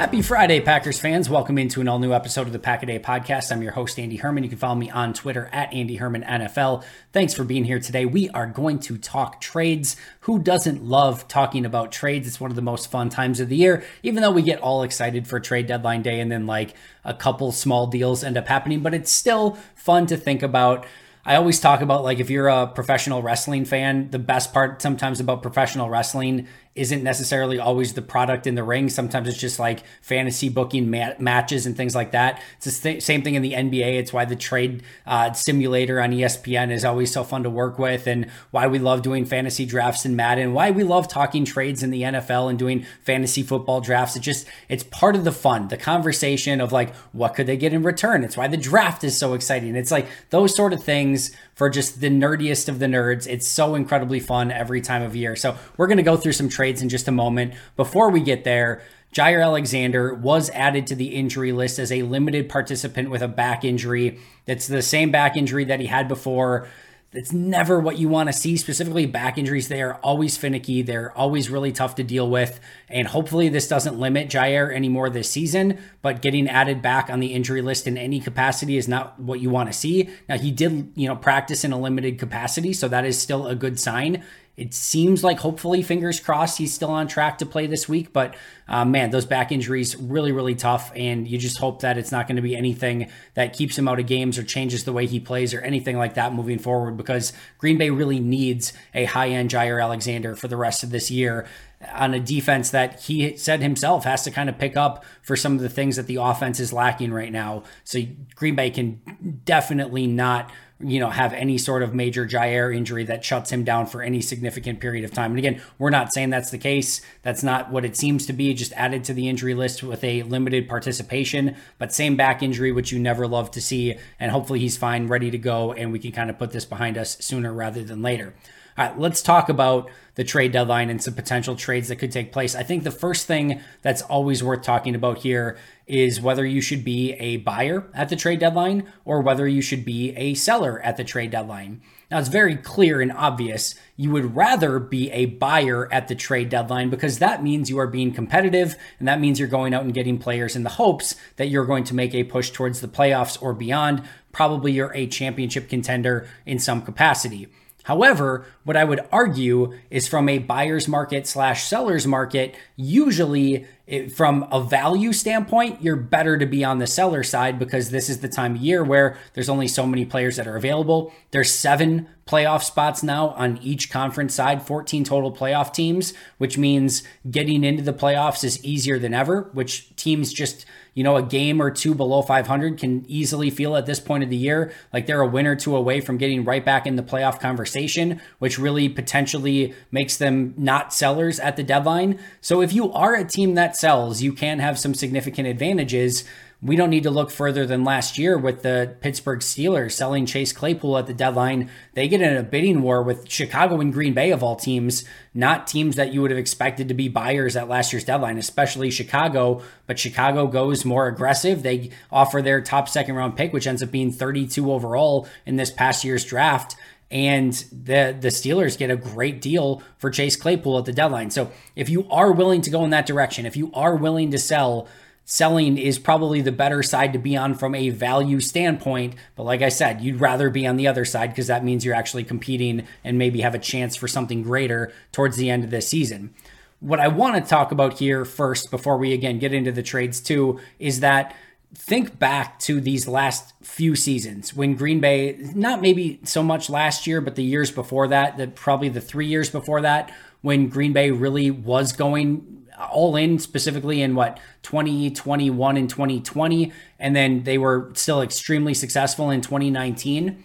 Happy 0.00 0.22
Friday, 0.22 0.60
Packers 0.60 0.98
fans. 0.98 1.28
Welcome 1.28 1.58
into 1.58 1.82
an 1.82 1.86
all 1.86 1.98
new 1.98 2.14
episode 2.14 2.46
of 2.46 2.54
the 2.54 2.58
Pack 2.58 2.82
a 2.82 2.86
Day 2.86 2.98
podcast. 2.98 3.52
I'm 3.52 3.60
your 3.60 3.72
host, 3.72 3.98
Andy 3.98 4.16
Herman. 4.16 4.42
You 4.42 4.48
can 4.48 4.56
follow 4.56 4.74
me 4.74 4.88
on 4.88 5.12
Twitter 5.12 5.50
at 5.52 5.74
Andy 5.74 5.96
Herman 5.96 6.22
NFL. 6.22 6.84
Thanks 7.12 7.34
for 7.34 7.44
being 7.44 7.64
here 7.64 7.78
today. 7.78 8.06
We 8.06 8.30
are 8.30 8.46
going 8.46 8.78
to 8.78 8.96
talk 8.96 9.42
trades. 9.42 9.96
Who 10.20 10.38
doesn't 10.38 10.82
love 10.82 11.28
talking 11.28 11.66
about 11.66 11.92
trades? 11.92 12.26
It's 12.26 12.40
one 12.40 12.50
of 12.50 12.56
the 12.56 12.62
most 12.62 12.90
fun 12.90 13.10
times 13.10 13.40
of 13.40 13.50
the 13.50 13.56
year, 13.56 13.84
even 14.02 14.22
though 14.22 14.30
we 14.30 14.40
get 14.40 14.62
all 14.62 14.84
excited 14.84 15.28
for 15.28 15.38
trade 15.38 15.66
deadline 15.66 16.00
day 16.00 16.18
and 16.18 16.32
then 16.32 16.46
like 16.46 16.74
a 17.04 17.12
couple 17.12 17.52
small 17.52 17.86
deals 17.86 18.24
end 18.24 18.38
up 18.38 18.48
happening, 18.48 18.80
but 18.80 18.94
it's 18.94 19.12
still 19.12 19.58
fun 19.74 20.06
to 20.06 20.16
think 20.16 20.42
about. 20.42 20.86
I 21.26 21.36
always 21.36 21.60
talk 21.60 21.82
about 21.82 22.04
like 22.04 22.20
if 22.20 22.30
you're 22.30 22.48
a 22.48 22.66
professional 22.66 23.20
wrestling 23.20 23.66
fan, 23.66 24.08
the 24.10 24.18
best 24.18 24.54
part 24.54 24.80
sometimes 24.80 25.20
about 25.20 25.42
professional 25.42 25.90
wrestling 25.90 26.48
isn't 26.80 27.02
necessarily 27.02 27.58
always 27.58 27.92
the 27.92 28.00
product 28.00 28.46
in 28.46 28.54
the 28.54 28.64
ring. 28.64 28.88
Sometimes 28.88 29.28
it's 29.28 29.36
just 29.36 29.58
like 29.58 29.82
fantasy 30.00 30.48
booking 30.48 30.90
ma- 30.90 31.12
matches 31.18 31.66
and 31.66 31.76
things 31.76 31.94
like 31.94 32.12
that. 32.12 32.42
It's 32.56 32.78
the 32.78 32.92
th- 32.92 33.02
same 33.02 33.20
thing 33.20 33.34
in 33.34 33.42
the 33.42 33.52
NBA. 33.52 33.98
It's 33.98 34.14
why 34.14 34.24
the 34.24 34.34
trade 34.34 34.82
uh, 35.06 35.34
simulator 35.34 36.00
on 36.00 36.12
ESPN 36.12 36.70
is 36.70 36.82
always 36.82 37.12
so 37.12 37.22
fun 37.22 37.42
to 37.42 37.50
work 37.50 37.78
with, 37.78 38.06
and 38.06 38.30
why 38.50 38.66
we 38.66 38.78
love 38.78 39.02
doing 39.02 39.26
fantasy 39.26 39.66
drafts 39.66 40.06
in 40.06 40.16
Madden. 40.16 40.54
Why 40.54 40.70
we 40.70 40.82
love 40.82 41.06
talking 41.06 41.44
trades 41.44 41.82
in 41.82 41.90
the 41.90 42.00
NFL 42.00 42.48
and 42.48 42.58
doing 42.58 42.86
fantasy 43.02 43.42
football 43.42 43.82
drafts. 43.82 44.16
It 44.16 44.20
just 44.20 44.46
it's 44.70 44.84
part 44.84 45.16
of 45.16 45.24
the 45.24 45.32
fun, 45.32 45.68
the 45.68 45.76
conversation 45.76 46.62
of 46.62 46.72
like 46.72 46.94
what 47.12 47.34
could 47.34 47.46
they 47.46 47.58
get 47.58 47.74
in 47.74 47.82
return. 47.82 48.24
It's 48.24 48.38
why 48.38 48.48
the 48.48 48.56
draft 48.56 49.04
is 49.04 49.18
so 49.18 49.34
exciting. 49.34 49.76
It's 49.76 49.90
like 49.90 50.06
those 50.30 50.56
sort 50.56 50.72
of 50.72 50.82
things 50.82 51.30
for 51.60 51.68
just 51.68 52.00
the 52.00 52.08
nerdiest 52.08 52.70
of 52.70 52.78
the 52.78 52.86
nerds. 52.86 53.26
It's 53.26 53.46
so 53.46 53.74
incredibly 53.74 54.18
fun 54.18 54.50
every 54.50 54.80
time 54.80 55.02
of 55.02 55.14
year. 55.14 55.36
So 55.36 55.58
we're 55.76 55.88
gonna 55.88 56.02
go 56.02 56.16
through 56.16 56.32
some 56.32 56.48
trades 56.48 56.80
in 56.80 56.88
just 56.88 57.06
a 57.06 57.12
moment. 57.12 57.52
Before 57.76 58.08
we 58.08 58.20
get 58.20 58.44
there, 58.44 58.80
Jaire 59.12 59.44
Alexander 59.44 60.14
was 60.14 60.48
added 60.54 60.86
to 60.86 60.94
the 60.94 61.14
injury 61.14 61.52
list 61.52 61.78
as 61.78 61.92
a 61.92 62.00
limited 62.00 62.48
participant 62.48 63.10
with 63.10 63.20
a 63.20 63.28
back 63.28 63.62
injury. 63.62 64.18
It's 64.46 64.68
the 64.68 64.80
same 64.80 65.10
back 65.10 65.36
injury 65.36 65.66
that 65.66 65.80
he 65.80 65.86
had 65.86 66.08
before. 66.08 66.66
It's 67.12 67.32
never 67.32 67.80
what 67.80 67.98
you 67.98 68.08
want 68.08 68.28
to 68.28 68.32
see, 68.32 68.56
specifically 68.56 69.04
back 69.04 69.36
injuries. 69.36 69.66
They 69.66 69.82
are 69.82 69.94
always 69.96 70.36
finicky. 70.36 70.82
They're 70.82 71.10
always 71.18 71.50
really 71.50 71.72
tough 71.72 71.96
to 71.96 72.04
deal 72.04 72.30
with. 72.30 72.60
And 72.88 73.08
hopefully, 73.08 73.48
this 73.48 73.66
doesn't 73.66 73.98
limit 73.98 74.28
Jaire 74.28 74.72
anymore 74.72 75.10
this 75.10 75.28
season. 75.28 75.78
But 76.02 76.22
getting 76.22 76.48
added 76.48 76.82
back 76.82 77.10
on 77.10 77.18
the 77.18 77.34
injury 77.34 77.62
list 77.62 77.88
in 77.88 77.98
any 77.98 78.20
capacity 78.20 78.76
is 78.76 78.86
not 78.86 79.18
what 79.18 79.40
you 79.40 79.50
want 79.50 79.68
to 79.68 79.72
see. 79.72 80.08
Now, 80.28 80.38
he 80.38 80.52
did, 80.52 80.92
you 80.94 81.08
know, 81.08 81.16
practice 81.16 81.64
in 81.64 81.72
a 81.72 81.80
limited 81.80 82.16
capacity. 82.20 82.72
So 82.72 82.86
that 82.86 83.04
is 83.04 83.20
still 83.20 83.48
a 83.48 83.56
good 83.56 83.80
sign. 83.80 84.22
It 84.56 84.74
seems 84.74 85.24
like 85.24 85.38
hopefully, 85.38 85.82
fingers 85.82 86.20
crossed, 86.20 86.58
he's 86.58 86.74
still 86.74 86.90
on 86.90 87.08
track 87.08 87.38
to 87.38 87.46
play 87.46 87.66
this 87.66 87.88
week. 87.88 88.12
But 88.12 88.36
uh, 88.68 88.84
man, 88.84 89.10
those 89.10 89.24
back 89.24 89.52
injuries 89.52 89.96
really, 89.96 90.32
really 90.32 90.54
tough, 90.54 90.92
and 90.94 91.26
you 91.26 91.38
just 91.38 91.58
hope 91.58 91.80
that 91.80 91.96
it's 91.96 92.12
not 92.12 92.26
going 92.26 92.36
to 92.36 92.42
be 92.42 92.54
anything 92.54 93.10
that 93.34 93.54
keeps 93.54 93.78
him 93.78 93.88
out 93.88 93.98
of 93.98 94.06
games 94.06 94.36
or 94.36 94.42
changes 94.42 94.84
the 94.84 94.92
way 94.92 95.06
he 95.06 95.18
plays 95.18 95.54
or 95.54 95.60
anything 95.62 95.96
like 95.96 96.14
that 96.14 96.34
moving 96.34 96.58
forward. 96.58 96.96
Because 96.96 97.32
Green 97.58 97.78
Bay 97.78 97.88
really 97.90 98.20
needs 98.20 98.72
a 98.92 99.06
high-end 99.06 99.50
Jaire 99.50 99.82
Alexander 99.82 100.36
for 100.36 100.48
the 100.48 100.56
rest 100.56 100.82
of 100.82 100.90
this 100.90 101.10
year 101.10 101.46
on 101.94 102.12
a 102.12 102.20
defense 102.20 102.70
that 102.70 103.00
he 103.00 103.36
said 103.36 103.62
himself 103.62 104.04
has 104.04 104.22
to 104.24 104.30
kind 104.30 104.50
of 104.50 104.58
pick 104.58 104.76
up 104.76 105.04
for 105.22 105.36
some 105.36 105.54
of 105.54 105.60
the 105.60 105.68
things 105.68 105.96
that 105.96 106.06
the 106.06 106.16
offense 106.16 106.60
is 106.60 106.72
lacking 106.72 107.12
right 107.12 107.32
now. 107.32 107.62
So 107.84 108.00
Green 108.34 108.54
Bay 108.54 108.70
can 108.70 109.40
definitely 109.44 110.06
not 110.06 110.50
you 110.82 110.98
know, 110.98 111.10
have 111.10 111.32
any 111.32 111.58
sort 111.58 111.82
of 111.82 111.94
major 111.94 112.26
Jaire 112.26 112.74
injury 112.74 113.04
that 113.04 113.24
shuts 113.24 113.50
him 113.50 113.64
down 113.64 113.86
for 113.86 114.02
any 114.02 114.20
significant 114.20 114.80
period 114.80 115.04
of 115.04 115.12
time. 115.12 115.32
And 115.32 115.38
again, 115.38 115.60
we're 115.78 115.90
not 115.90 116.12
saying 116.12 116.30
that's 116.30 116.50
the 116.50 116.58
case. 116.58 117.00
That's 117.22 117.42
not 117.42 117.70
what 117.70 117.84
it 117.84 117.96
seems 117.96 118.26
to 118.26 118.32
be, 118.32 118.54
just 118.54 118.72
added 118.72 119.04
to 119.04 119.14
the 119.14 119.28
injury 119.28 119.54
list 119.54 119.82
with 119.82 120.02
a 120.02 120.22
limited 120.22 120.68
participation, 120.68 121.56
but 121.78 121.92
same 121.92 122.16
back 122.16 122.42
injury, 122.42 122.72
which 122.72 122.92
you 122.92 122.98
never 122.98 123.26
love 123.26 123.50
to 123.52 123.60
see. 123.60 123.96
And 124.18 124.30
hopefully 124.30 124.60
he's 124.60 124.76
fine, 124.76 125.08
ready 125.08 125.30
to 125.30 125.38
go, 125.38 125.72
and 125.72 125.92
we 125.92 125.98
can 125.98 126.12
kind 126.12 126.30
of 126.30 126.38
put 126.38 126.52
this 126.52 126.64
behind 126.64 126.96
us 126.96 127.18
sooner 127.20 127.52
rather 127.52 127.82
than 127.82 128.02
later. 128.02 128.34
Right, 128.80 128.98
let's 128.98 129.20
talk 129.20 129.50
about 129.50 129.90
the 130.14 130.24
trade 130.24 130.52
deadline 130.52 130.88
and 130.88 131.02
some 131.02 131.12
potential 131.12 131.54
trades 131.54 131.88
that 131.88 131.96
could 131.96 132.10
take 132.10 132.32
place. 132.32 132.54
I 132.54 132.62
think 132.62 132.82
the 132.82 132.90
first 132.90 133.26
thing 133.26 133.60
that's 133.82 134.00
always 134.00 134.42
worth 134.42 134.62
talking 134.62 134.94
about 134.94 135.18
here 135.18 135.58
is 135.86 136.18
whether 136.18 136.46
you 136.46 136.62
should 136.62 136.82
be 136.82 137.12
a 137.12 137.36
buyer 137.36 137.90
at 137.92 138.08
the 138.08 138.16
trade 138.16 138.40
deadline 138.40 138.90
or 139.04 139.20
whether 139.20 139.46
you 139.46 139.60
should 139.60 139.84
be 139.84 140.16
a 140.16 140.32
seller 140.32 140.80
at 140.80 140.96
the 140.96 141.04
trade 141.04 141.30
deadline. 141.30 141.82
Now, 142.10 142.20
it's 142.20 142.30
very 142.30 142.56
clear 142.56 143.02
and 143.02 143.12
obvious 143.12 143.74
you 143.96 144.12
would 144.12 144.34
rather 144.34 144.78
be 144.78 145.10
a 145.10 145.26
buyer 145.26 145.92
at 145.92 146.08
the 146.08 146.14
trade 146.14 146.48
deadline 146.48 146.88
because 146.88 147.18
that 147.18 147.42
means 147.42 147.68
you 147.68 147.78
are 147.78 147.86
being 147.86 148.14
competitive 148.14 148.76
and 148.98 149.06
that 149.06 149.20
means 149.20 149.38
you're 149.38 149.46
going 149.46 149.74
out 149.74 149.84
and 149.84 149.92
getting 149.92 150.16
players 150.16 150.56
in 150.56 150.62
the 150.62 150.70
hopes 150.70 151.16
that 151.36 151.50
you're 151.50 151.66
going 151.66 151.84
to 151.84 151.94
make 151.94 152.14
a 152.14 152.24
push 152.24 152.48
towards 152.48 152.80
the 152.80 152.88
playoffs 152.88 153.42
or 153.42 153.52
beyond. 153.52 154.04
Probably 154.32 154.72
you're 154.72 154.94
a 154.94 155.06
championship 155.06 155.68
contender 155.68 156.26
in 156.46 156.58
some 156.58 156.80
capacity. 156.80 157.46
However, 157.90 158.46
what 158.62 158.76
I 158.76 158.84
would 158.84 159.00
argue 159.10 159.72
is 159.90 160.06
from 160.06 160.28
a 160.28 160.38
buyer's 160.38 160.86
market 160.86 161.26
slash 161.26 161.64
seller's 161.64 162.06
market, 162.06 162.54
usually 162.76 163.66
it, 163.88 164.12
from 164.12 164.46
a 164.52 164.62
value 164.62 165.12
standpoint, 165.12 165.82
you're 165.82 165.96
better 165.96 166.38
to 166.38 166.46
be 166.46 166.62
on 166.62 166.78
the 166.78 166.86
seller 166.86 167.24
side 167.24 167.58
because 167.58 167.90
this 167.90 168.08
is 168.08 168.20
the 168.20 168.28
time 168.28 168.54
of 168.54 168.60
year 168.60 168.84
where 168.84 169.18
there's 169.34 169.48
only 169.48 169.66
so 169.66 169.88
many 169.88 170.04
players 170.04 170.36
that 170.36 170.46
are 170.46 170.54
available. 170.54 171.12
There's 171.32 171.50
seven 171.50 172.06
playoff 172.28 172.62
spots 172.62 173.02
now 173.02 173.30
on 173.30 173.58
each 173.60 173.90
conference 173.90 174.36
side, 174.36 174.64
14 174.64 175.02
total 175.02 175.32
playoff 175.32 175.74
teams, 175.74 176.14
which 176.38 176.56
means 176.56 177.02
getting 177.28 177.64
into 177.64 177.82
the 177.82 177.92
playoffs 177.92 178.44
is 178.44 178.64
easier 178.64 179.00
than 179.00 179.12
ever, 179.12 179.50
which 179.52 179.96
teams 179.96 180.32
just 180.32 180.64
you 180.94 181.04
know, 181.04 181.16
a 181.16 181.22
game 181.22 181.60
or 181.60 181.70
two 181.70 181.94
below 181.94 182.22
500 182.22 182.78
can 182.78 183.04
easily 183.08 183.50
feel 183.50 183.76
at 183.76 183.86
this 183.86 184.00
point 184.00 184.24
of 184.24 184.30
the 184.30 184.36
year 184.36 184.72
like 184.92 185.06
they're 185.06 185.20
a 185.20 185.26
win 185.26 185.46
or 185.46 185.56
two 185.56 185.76
away 185.76 186.00
from 186.00 186.16
getting 186.16 186.44
right 186.44 186.64
back 186.64 186.86
in 186.86 186.96
the 186.96 187.02
playoff 187.02 187.40
conversation, 187.40 188.20
which 188.38 188.58
really 188.58 188.88
potentially 188.88 189.74
makes 189.90 190.16
them 190.16 190.54
not 190.56 190.92
sellers 190.92 191.38
at 191.40 191.56
the 191.56 191.62
deadline. 191.62 192.18
So 192.40 192.60
if 192.60 192.72
you 192.72 192.92
are 192.92 193.14
a 193.14 193.24
team 193.24 193.54
that 193.54 193.76
sells, 193.76 194.22
you 194.22 194.32
can 194.32 194.58
have 194.58 194.78
some 194.78 194.94
significant 194.94 195.48
advantages 195.48 196.24
we 196.62 196.76
don't 196.76 196.90
need 196.90 197.04
to 197.04 197.10
look 197.10 197.30
further 197.30 197.64
than 197.64 197.84
last 197.84 198.18
year 198.18 198.36
with 198.36 198.62
the 198.62 198.94
Pittsburgh 199.00 199.40
Steelers 199.40 199.92
selling 199.92 200.26
Chase 200.26 200.52
Claypool 200.52 200.98
at 200.98 201.06
the 201.06 201.14
deadline. 201.14 201.70
They 201.94 202.06
get 202.06 202.20
in 202.20 202.36
a 202.36 202.42
bidding 202.42 202.82
war 202.82 203.02
with 203.02 203.30
Chicago 203.30 203.80
and 203.80 203.92
Green 203.92 204.12
Bay, 204.12 204.30
of 204.30 204.42
all 204.42 204.56
teams, 204.56 205.04
not 205.32 205.66
teams 205.66 205.96
that 205.96 206.12
you 206.12 206.20
would 206.20 206.30
have 206.30 206.38
expected 206.38 206.88
to 206.88 206.94
be 206.94 207.08
buyers 207.08 207.56
at 207.56 207.68
last 207.68 207.92
year's 207.92 208.04
deadline, 208.04 208.36
especially 208.36 208.90
Chicago. 208.90 209.62
But 209.86 209.98
Chicago 209.98 210.46
goes 210.46 210.84
more 210.84 211.06
aggressive. 211.06 211.62
They 211.62 211.90
offer 212.12 212.42
their 212.42 212.60
top 212.60 212.88
second 212.88 213.14
round 213.14 213.36
pick, 213.36 213.54
which 213.54 213.66
ends 213.66 213.82
up 213.82 213.90
being 213.90 214.12
32 214.12 214.70
overall 214.70 215.26
in 215.46 215.56
this 215.56 215.70
past 215.70 216.04
year's 216.04 216.24
draft 216.24 216.76
and 217.10 217.52
the 217.72 218.16
the 218.20 218.28
Steelers 218.28 218.78
get 218.78 218.88
a 218.88 218.96
great 218.96 219.40
deal 219.40 219.82
for 219.98 220.10
Chase 220.10 220.36
Claypool 220.36 220.78
at 220.78 220.84
the 220.84 220.92
deadline. 220.92 221.30
So 221.30 221.50
if 221.74 221.88
you 221.88 222.08
are 222.08 222.30
willing 222.30 222.60
to 222.62 222.70
go 222.70 222.84
in 222.84 222.90
that 222.90 223.06
direction, 223.06 223.46
if 223.46 223.56
you 223.56 223.72
are 223.74 223.96
willing 223.96 224.30
to 224.30 224.38
sell, 224.38 224.86
selling 225.24 225.78
is 225.78 225.98
probably 225.98 226.40
the 226.40 226.52
better 226.52 226.82
side 226.82 227.12
to 227.12 227.18
be 227.18 227.36
on 227.36 227.54
from 227.54 227.74
a 227.74 227.90
value 227.90 228.40
standpoint. 228.40 229.14
But 229.36 229.44
like 229.44 229.62
I 229.62 229.68
said, 229.68 230.00
you'd 230.00 230.20
rather 230.20 230.50
be 230.50 230.66
on 230.66 230.76
the 230.76 230.88
other 230.88 231.04
side 231.04 231.30
because 231.30 231.46
that 231.46 231.64
means 231.64 231.84
you're 231.84 231.94
actually 231.94 232.24
competing 232.24 232.86
and 233.04 233.18
maybe 233.18 233.40
have 233.40 233.54
a 233.54 233.58
chance 233.58 233.96
for 233.96 234.08
something 234.08 234.42
greater 234.42 234.92
towards 235.12 235.36
the 235.36 235.50
end 235.50 235.64
of 235.64 235.70
this 235.70 235.88
season. 235.88 236.34
What 236.80 236.98
I 236.98 237.08
want 237.08 237.36
to 237.36 237.48
talk 237.48 237.72
about 237.72 237.98
here 237.98 238.24
first, 238.24 238.70
before 238.70 238.96
we 238.96 239.12
again 239.12 239.38
get 239.38 239.54
into 239.54 239.70
the 239.70 239.82
trades 239.82 240.20
too, 240.20 240.58
is 240.78 241.00
that 241.00 241.34
think 241.74 242.18
back 242.18 242.58
to 242.58 242.80
these 242.80 243.06
last 243.06 243.54
few 243.62 243.94
seasons 243.94 244.54
when 244.54 244.74
Green 244.74 245.00
Bay, 245.00 245.38
not 245.54 245.80
maybe 245.80 246.18
so 246.24 246.42
much 246.42 246.68
last 246.68 247.06
year, 247.06 247.20
but 247.20 247.36
the 247.36 247.44
years 247.44 247.70
before 247.70 248.08
that, 248.08 248.36
the, 248.36 248.48
probably 248.48 248.88
the 248.88 249.00
three 249.00 249.26
years 249.26 249.50
before 249.50 249.80
that, 249.82 250.12
when 250.40 250.68
Green 250.68 250.92
Bay 250.92 251.10
really 251.10 251.50
was 251.50 251.92
going 251.92 252.59
all 252.80 253.16
in 253.16 253.38
specifically 253.38 254.02
in 254.02 254.14
what 254.14 254.38
2021 254.62 255.76
and 255.76 255.90
2020 255.90 256.72
and 256.98 257.14
then 257.14 257.42
they 257.44 257.58
were 257.58 257.90
still 257.94 258.22
extremely 258.22 258.74
successful 258.74 259.30
in 259.30 259.40
2019 259.40 260.42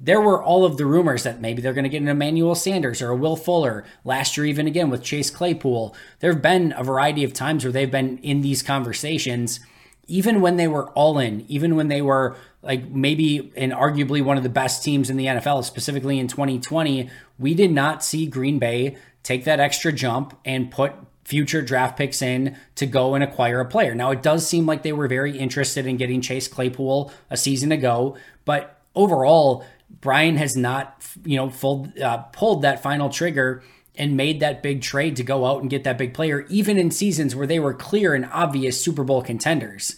there 0.00 0.20
were 0.20 0.42
all 0.42 0.64
of 0.64 0.76
the 0.76 0.86
rumors 0.86 1.22
that 1.22 1.40
maybe 1.40 1.62
they're 1.62 1.72
going 1.72 1.84
to 1.84 1.88
get 1.88 2.02
an 2.02 2.08
Emmanuel 2.08 2.54
Sanders 2.54 3.00
or 3.00 3.10
a 3.10 3.16
Will 3.16 3.36
Fuller. 3.36 3.84
Last 4.04 4.36
year, 4.36 4.44
even 4.44 4.66
again 4.66 4.90
with 4.90 5.02
Chase 5.02 5.30
Claypool, 5.30 5.94
there 6.20 6.32
have 6.32 6.42
been 6.42 6.74
a 6.76 6.84
variety 6.84 7.24
of 7.24 7.32
times 7.32 7.64
where 7.64 7.72
they've 7.72 7.90
been 7.90 8.18
in 8.18 8.42
these 8.42 8.62
conversations, 8.62 9.60
even 10.06 10.40
when 10.40 10.56
they 10.56 10.68
were 10.68 10.90
all 10.90 11.18
in, 11.18 11.46
even 11.48 11.76
when 11.76 11.88
they 11.88 12.02
were 12.02 12.36
like 12.62 12.90
maybe 12.90 13.52
and 13.56 13.72
arguably 13.72 14.22
one 14.22 14.36
of 14.36 14.42
the 14.42 14.48
best 14.48 14.82
teams 14.82 15.10
in 15.10 15.16
the 15.16 15.26
NFL, 15.26 15.64
specifically 15.64 16.18
in 16.18 16.28
2020. 16.28 17.08
We 17.38 17.54
did 17.54 17.70
not 17.70 18.04
see 18.04 18.26
Green 18.26 18.58
Bay 18.58 18.96
take 19.22 19.44
that 19.44 19.60
extra 19.60 19.92
jump 19.92 20.38
and 20.44 20.70
put 20.70 20.92
future 21.24 21.62
draft 21.62 21.96
picks 21.96 22.22
in 22.22 22.56
to 22.76 22.86
go 22.86 23.14
and 23.14 23.24
acquire 23.24 23.60
a 23.60 23.66
player. 23.66 23.94
Now, 23.94 24.10
it 24.10 24.22
does 24.22 24.46
seem 24.46 24.66
like 24.66 24.82
they 24.82 24.92
were 24.92 25.08
very 25.08 25.36
interested 25.38 25.86
in 25.86 25.96
getting 25.96 26.20
Chase 26.20 26.48
Claypool 26.48 27.12
a 27.30 27.36
season 27.36 27.72
ago, 27.72 28.16
but 28.44 28.80
overall, 28.94 29.64
Brian 30.00 30.36
has 30.36 30.56
not, 30.56 31.02
you 31.24 31.36
know, 31.36 31.86
uh, 32.02 32.18
pulled 32.32 32.62
that 32.62 32.82
final 32.82 33.08
trigger 33.08 33.62
and 33.96 34.16
made 34.16 34.40
that 34.40 34.62
big 34.62 34.82
trade 34.82 35.16
to 35.16 35.22
go 35.22 35.46
out 35.46 35.60
and 35.60 35.70
get 35.70 35.84
that 35.84 35.98
big 35.98 36.14
player, 36.14 36.46
even 36.48 36.78
in 36.78 36.90
seasons 36.90 37.36
where 37.36 37.46
they 37.46 37.60
were 37.60 37.74
clear 37.74 38.14
and 38.14 38.28
obvious 38.32 38.82
Super 38.82 39.04
Bowl 39.04 39.22
contenders. 39.22 39.96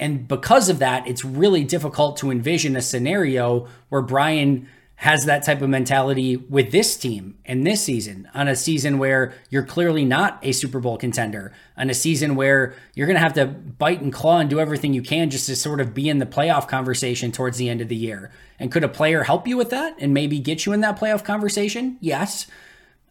And 0.00 0.26
because 0.26 0.68
of 0.68 0.80
that, 0.80 1.06
it's 1.06 1.24
really 1.24 1.62
difficult 1.62 2.16
to 2.18 2.30
envision 2.32 2.74
a 2.74 2.82
scenario 2.82 3.68
where 3.88 4.02
Brian 4.02 4.68
has 5.02 5.24
that 5.24 5.42
type 5.42 5.60
of 5.60 5.68
mentality 5.68 6.36
with 6.36 6.70
this 6.70 6.96
team 6.96 7.36
and 7.44 7.66
this 7.66 7.82
season 7.82 8.28
on 8.34 8.46
a 8.46 8.54
season 8.54 8.98
where 8.98 9.34
you're 9.50 9.64
clearly 9.64 10.04
not 10.04 10.38
a 10.42 10.52
Super 10.52 10.78
Bowl 10.78 10.96
contender, 10.96 11.52
on 11.76 11.90
a 11.90 11.94
season 11.94 12.36
where 12.36 12.76
you're 12.94 13.08
going 13.08 13.16
to 13.16 13.20
have 13.20 13.32
to 13.32 13.44
bite 13.46 14.00
and 14.00 14.12
claw 14.12 14.38
and 14.38 14.48
do 14.48 14.60
everything 14.60 14.94
you 14.94 15.02
can 15.02 15.28
just 15.28 15.46
to 15.46 15.56
sort 15.56 15.80
of 15.80 15.92
be 15.92 16.08
in 16.08 16.18
the 16.18 16.24
playoff 16.24 16.68
conversation 16.68 17.32
towards 17.32 17.58
the 17.58 17.68
end 17.68 17.80
of 17.80 17.88
the 17.88 17.96
year. 17.96 18.30
And 18.60 18.70
could 18.70 18.84
a 18.84 18.88
player 18.88 19.24
help 19.24 19.48
you 19.48 19.56
with 19.56 19.70
that 19.70 19.96
and 19.98 20.14
maybe 20.14 20.38
get 20.38 20.66
you 20.66 20.72
in 20.72 20.82
that 20.82 21.00
playoff 21.00 21.24
conversation? 21.24 21.98
Yes. 22.00 22.46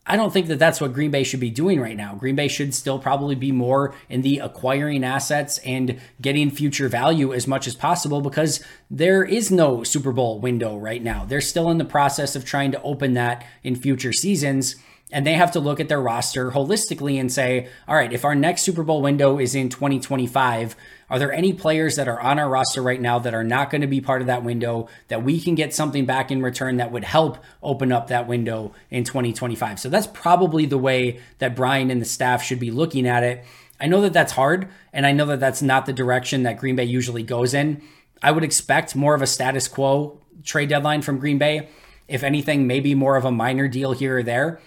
I 0.06 0.16
don't 0.16 0.34
think 0.34 0.48
that 0.48 0.58
that's 0.58 0.82
what 0.82 0.94
Green 0.94 1.12
Bay 1.12 1.24
should 1.24 1.40
be 1.40 1.52
doing 1.52 1.80
right 1.80 1.96
now. 1.96 2.16
Green 2.16 2.36
Bay 2.36 2.48
should 2.48 2.74
still 2.74 2.98
probably 2.98 3.36
be 3.36 3.52
more 3.52 3.94
in 4.10 4.24
the 4.24 4.40
acquiring 4.40 5.04
assets 5.04 5.60
and 5.60 6.02
getting 6.20 6.50
future 6.50 6.90
value 6.90 7.32
as 7.34 7.48
much 7.48 7.68
as 7.68 7.76
possible 7.76 8.20
because 8.20 8.64
there 8.90 9.24
is 9.24 9.52
no 9.52 9.84
Super 9.84 10.12
Bowl 10.12 10.40
window 10.40 10.76
right 10.76 11.04
now. 11.04 11.24
They're 11.26 11.40
still 11.40 11.70
in 11.70 11.78
the 11.78 11.86
process 11.86 12.36
of 12.36 12.44
trying 12.44 12.72
to 12.72 12.82
open 12.82 13.14
that 13.14 13.46
in 13.64 13.76
future 13.76 14.12
seasons. 14.12 14.76
And 15.12 15.28
they 15.28 15.34
have 15.34 15.52
to 15.52 15.60
look 15.60 15.80
at 15.80 15.90
their 15.90 16.02
roster 16.02 16.52
holistically 16.52 17.20
and 17.20 17.32
say, 17.32 17.68
all 17.88 17.96
right, 17.96 18.14
if 18.14 18.24
our 18.24 18.34
next 18.34 18.62
Super 18.62 18.84
Bowl 18.84 19.02
window 19.02 19.40
is 19.40 19.56
in 19.56 19.68
2025, 19.68 20.76
are 21.10 21.20
there 21.20 21.34
any 21.34 21.52
players 21.52 21.98
that 21.98 22.08
are 22.08 22.20
on 22.22 22.40
our 22.40 22.48
roster 22.48 22.82
right 22.82 23.02
now 23.02 23.20
that 23.20 23.34
are 23.34 23.44
not 23.44 23.70
going 23.70 23.82
to 23.82 23.88
be 23.88 24.00
part 24.00 24.22
of 24.22 24.28
that 24.28 24.44
window 24.44 24.88
that 25.10 25.24
we 25.24 25.42
can 25.42 25.56
get 25.56 25.74
something 25.74 26.06
back 26.06 26.32
in 26.32 26.42
return 26.42 26.78
that 26.78 26.94
would 26.94 27.04
help 27.04 27.38
open 27.62 27.92
up 27.92 28.08
that 28.08 28.28
window 28.28 28.74
in 28.90 29.04
2025? 29.04 29.80
So 29.80 29.90
that's 29.90 30.08
probably 30.08 30.66
the 30.66 30.78
way 30.78 31.20
that 31.40 31.56
Brian 31.56 31.92
and 31.92 32.02
the 32.02 32.06
staff 32.06 32.42
should 32.42 32.60
be 32.60 32.72
looking 32.72 33.06
at 33.06 33.24
it. 33.24 33.44
I 33.82 33.88
know 33.88 34.02
that 34.02 34.14
that's 34.14 34.32
hard, 34.32 34.70
and 34.94 35.06
I 35.06 35.12
know 35.12 35.26
that 35.26 35.40
that's 35.40 35.62
not 35.62 35.86
the 35.86 35.94
direction 35.94 36.44
that 36.44 36.58
Green 36.58 36.78
Bay 36.78 36.86
usually 36.86 37.24
goes 37.24 37.54
in. 37.54 37.82
I 38.22 38.32
would 38.32 38.44
expect 38.44 38.96
more 38.96 39.16
of 39.16 39.22
a 39.22 39.28
status 39.28 39.68
quo 39.68 40.20
trade 40.44 40.70
deadline 40.70 41.02
from 41.02 41.18
Green 41.18 41.38
Bay. 41.38 41.68
If 42.08 42.24
anything, 42.24 42.68
maybe 42.68 42.96
more 42.96 43.16
of 43.16 43.26
a 43.26 43.32
minor 43.32 43.68
deal 43.68 43.94
here 43.94 44.20
or 44.20 44.24
there. 44.24 44.60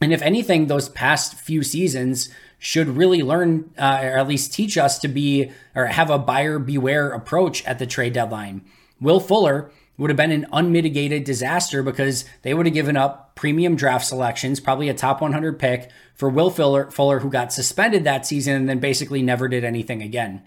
And 0.00 0.12
if 0.12 0.22
anything, 0.22 0.66
those 0.66 0.88
past 0.88 1.34
few 1.34 1.62
seasons 1.62 2.30
should 2.58 2.88
really 2.88 3.22
learn, 3.22 3.70
uh, 3.78 4.00
or 4.02 4.18
at 4.18 4.28
least 4.28 4.52
teach 4.52 4.78
us 4.78 4.98
to 5.00 5.08
be, 5.08 5.50
or 5.74 5.86
have 5.86 6.10
a 6.10 6.18
buyer 6.18 6.58
beware 6.58 7.10
approach 7.10 7.64
at 7.64 7.78
the 7.78 7.86
trade 7.86 8.12
deadline. 8.12 8.64
Will 9.00 9.20
Fuller 9.20 9.70
would 9.96 10.10
have 10.10 10.16
been 10.16 10.30
an 10.30 10.46
unmitigated 10.52 11.24
disaster 11.24 11.82
because 11.82 12.24
they 12.42 12.54
would 12.54 12.66
have 12.66 12.74
given 12.74 12.96
up 12.96 13.34
premium 13.34 13.74
draft 13.74 14.06
selections, 14.06 14.60
probably 14.60 14.88
a 14.88 14.94
top 14.94 15.20
100 15.20 15.58
pick 15.58 15.90
for 16.14 16.28
Will 16.28 16.50
Fuller, 16.50 16.90
Fuller 16.90 17.18
who 17.18 17.30
got 17.30 17.52
suspended 17.52 18.04
that 18.04 18.24
season 18.24 18.54
and 18.54 18.68
then 18.68 18.78
basically 18.78 19.22
never 19.22 19.48
did 19.48 19.64
anything 19.64 20.02
again. 20.02 20.42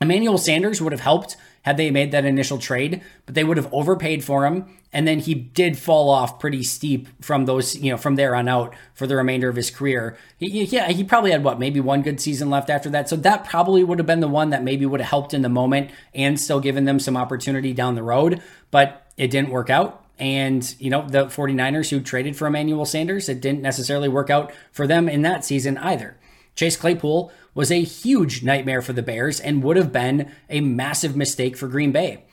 Emmanuel 0.00 0.38
Sanders 0.38 0.82
would 0.82 0.92
have 0.92 1.00
helped 1.00 1.36
had 1.66 1.76
they 1.76 1.90
made 1.90 2.12
that 2.12 2.24
initial 2.24 2.58
trade, 2.58 3.02
but 3.26 3.34
they 3.34 3.42
would 3.42 3.56
have 3.56 3.68
overpaid 3.74 4.22
for 4.22 4.46
him. 4.46 4.64
And 4.92 5.06
then 5.06 5.18
he 5.18 5.34
did 5.34 5.76
fall 5.76 6.08
off 6.08 6.38
pretty 6.38 6.62
steep 6.62 7.08
from 7.20 7.44
those, 7.44 7.74
you 7.74 7.90
know, 7.90 7.96
from 7.96 8.14
there 8.14 8.36
on 8.36 8.46
out 8.46 8.72
for 8.94 9.08
the 9.08 9.16
remainder 9.16 9.48
of 9.48 9.56
his 9.56 9.68
career. 9.68 10.16
He, 10.38 10.62
yeah, 10.62 10.92
he 10.92 11.02
probably 11.02 11.32
had 11.32 11.42
what, 11.42 11.58
maybe 11.58 11.80
one 11.80 12.02
good 12.02 12.20
season 12.20 12.50
left 12.50 12.70
after 12.70 12.88
that. 12.90 13.08
So 13.08 13.16
that 13.16 13.44
probably 13.44 13.82
would 13.82 13.98
have 13.98 14.06
been 14.06 14.20
the 14.20 14.28
one 14.28 14.50
that 14.50 14.62
maybe 14.62 14.86
would 14.86 15.00
have 15.00 15.10
helped 15.10 15.34
in 15.34 15.42
the 15.42 15.48
moment 15.48 15.90
and 16.14 16.40
still 16.40 16.60
given 16.60 16.84
them 16.84 17.00
some 17.00 17.16
opportunity 17.16 17.72
down 17.72 17.96
the 17.96 18.02
road. 18.04 18.40
But 18.70 19.04
it 19.16 19.32
didn't 19.32 19.50
work 19.50 19.68
out. 19.68 20.04
And, 20.20 20.72
you 20.78 20.88
know, 20.88 21.06
the 21.06 21.26
49ers 21.26 21.90
who 21.90 22.00
traded 22.00 22.36
for 22.36 22.46
Emmanuel 22.46 22.86
Sanders, 22.86 23.28
it 23.28 23.40
didn't 23.40 23.60
necessarily 23.60 24.08
work 24.08 24.30
out 24.30 24.52
for 24.70 24.86
them 24.86 25.08
in 25.08 25.22
that 25.22 25.44
season 25.44 25.78
either. 25.78 26.15
Chase 26.56 26.76
Claypool 26.76 27.30
was 27.54 27.70
a 27.70 27.82
huge 27.82 28.42
nightmare 28.42 28.82
for 28.82 28.92
the 28.92 29.02
Bears 29.02 29.38
and 29.38 29.62
would 29.62 29.76
have 29.76 29.92
been 29.92 30.32
a 30.50 30.60
massive 30.60 31.14
mistake 31.14 31.56
for 31.56 31.68
Green 31.68 31.92
Bay. 31.92 32.24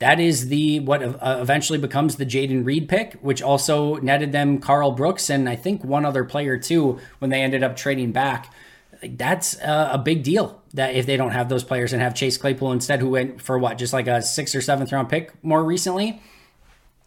That 0.00 0.20
is 0.20 0.48
the 0.48 0.80
what 0.80 1.02
uh, 1.02 1.38
eventually 1.40 1.78
becomes 1.78 2.16
the 2.16 2.26
Jayden 2.26 2.64
Reed 2.64 2.88
pick, 2.88 3.14
which 3.14 3.42
also 3.42 3.96
netted 3.96 4.30
them 4.30 4.58
Karl 4.58 4.92
Brooks 4.92 5.28
and 5.30 5.48
I 5.48 5.56
think 5.56 5.82
one 5.82 6.04
other 6.04 6.24
player 6.24 6.56
too 6.56 7.00
when 7.18 7.30
they 7.30 7.42
ended 7.42 7.62
up 7.62 7.76
trading 7.76 8.12
back. 8.12 8.52
That's 9.02 9.56
a 9.62 10.00
big 10.04 10.24
deal 10.24 10.60
that 10.74 10.94
if 10.94 11.06
they 11.06 11.16
don't 11.16 11.30
have 11.30 11.48
those 11.48 11.62
players 11.62 11.92
and 11.92 12.02
have 12.02 12.14
Chase 12.14 12.36
Claypool 12.36 12.72
instead, 12.72 13.00
who 13.00 13.10
went 13.10 13.40
for 13.40 13.56
what, 13.56 13.78
just 13.78 13.92
like 13.92 14.08
a 14.08 14.20
sixth 14.22 14.54
or 14.56 14.60
seventh 14.60 14.92
round 14.92 15.08
pick 15.08 15.32
more 15.42 15.64
recently. 15.64 16.20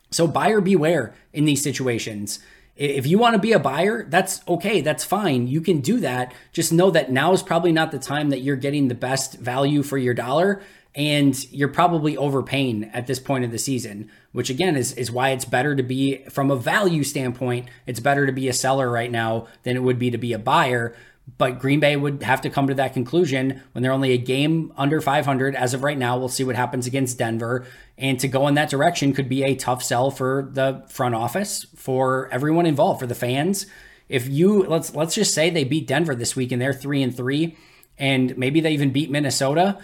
So 0.09 0.25
buyer 0.27 0.61
beware 0.61 1.13
in 1.33 1.45
these 1.45 1.61
situations. 1.61 2.39
If 2.81 3.05
you 3.05 3.19
want 3.19 3.35
to 3.35 3.39
be 3.39 3.51
a 3.51 3.59
buyer, 3.59 4.05
that's 4.09 4.41
okay. 4.47 4.81
That's 4.81 5.03
fine. 5.03 5.47
You 5.47 5.61
can 5.61 5.81
do 5.81 5.99
that. 5.99 6.33
Just 6.51 6.73
know 6.73 6.89
that 6.89 7.11
now 7.11 7.31
is 7.31 7.43
probably 7.43 7.71
not 7.71 7.91
the 7.91 7.99
time 7.99 8.31
that 8.31 8.41
you're 8.41 8.55
getting 8.55 8.87
the 8.87 8.95
best 8.95 9.35
value 9.35 9.83
for 9.83 9.99
your 9.99 10.15
dollar. 10.15 10.63
And 10.95 11.37
you're 11.53 11.67
probably 11.67 12.17
overpaying 12.17 12.85
at 12.85 13.05
this 13.05 13.19
point 13.19 13.45
of 13.45 13.51
the 13.51 13.59
season, 13.59 14.09
which 14.31 14.49
again 14.49 14.75
is, 14.75 14.93
is 14.93 15.11
why 15.11 15.29
it's 15.29 15.45
better 15.45 15.75
to 15.75 15.83
be, 15.83 16.23
from 16.31 16.49
a 16.49 16.55
value 16.55 17.03
standpoint, 17.03 17.69
it's 17.85 17.99
better 17.99 18.25
to 18.25 18.31
be 18.31 18.49
a 18.49 18.53
seller 18.53 18.89
right 18.89 19.11
now 19.11 19.47
than 19.61 19.75
it 19.75 19.83
would 19.83 19.99
be 19.99 20.09
to 20.09 20.17
be 20.17 20.33
a 20.33 20.39
buyer. 20.39 20.95
But 21.37 21.59
Green 21.59 21.79
Bay 21.79 21.95
would 21.95 22.23
have 22.23 22.41
to 22.41 22.49
come 22.49 22.67
to 22.67 22.73
that 22.75 22.93
conclusion 22.93 23.61
when 23.71 23.81
they're 23.81 23.91
only 23.91 24.13
a 24.13 24.17
game 24.17 24.73
under 24.77 25.01
500 25.01 25.55
as 25.55 25.73
of 25.73 25.83
right 25.83 25.97
now. 25.97 26.17
We'll 26.17 26.29
see 26.29 26.43
what 26.43 26.55
happens 26.55 26.87
against 26.87 27.17
Denver. 27.17 27.65
And 27.97 28.19
to 28.19 28.27
go 28.27 28.47
in 28.47 28.55
that 28.55 28.69
direction 28.69 29.13
could 29.13 29.29
be 29.29 29.43
a 29.43 29.55
tough 29.55 29.83
sell 29.83 30.11
for 30.11 30.49
the 30.51 30.83
front 30.87 31.15
office, 31.15 31.65
for 31.75 32.29
everyone 32.31 32.65
involved, 32.65 32.99
for 32.99 33.07
the 33.07 33.15
fans. 33.15 33.65
If 34.09 34.27
you 34.27 34.63
let's 34.63 34.93
let's 34.93 35.15
just 35.15 35.33
say 35.33 35.49
they 35.49 35.63
beat 35.63 35.87
Denver 35.87 36.15
this 36.15 36.35
week 36.35 36.51
and 36.51 36.61
they're 36.61 36.73
three 36.73 37.01
and 37.01 37.15
three, 37.15 37.57
and 37.97 38.37
maybe 38.37 38.59
they 38.59 38.71
even 38.71 38.91
beat 38.91 39.09
Minnesota 39.09 39.77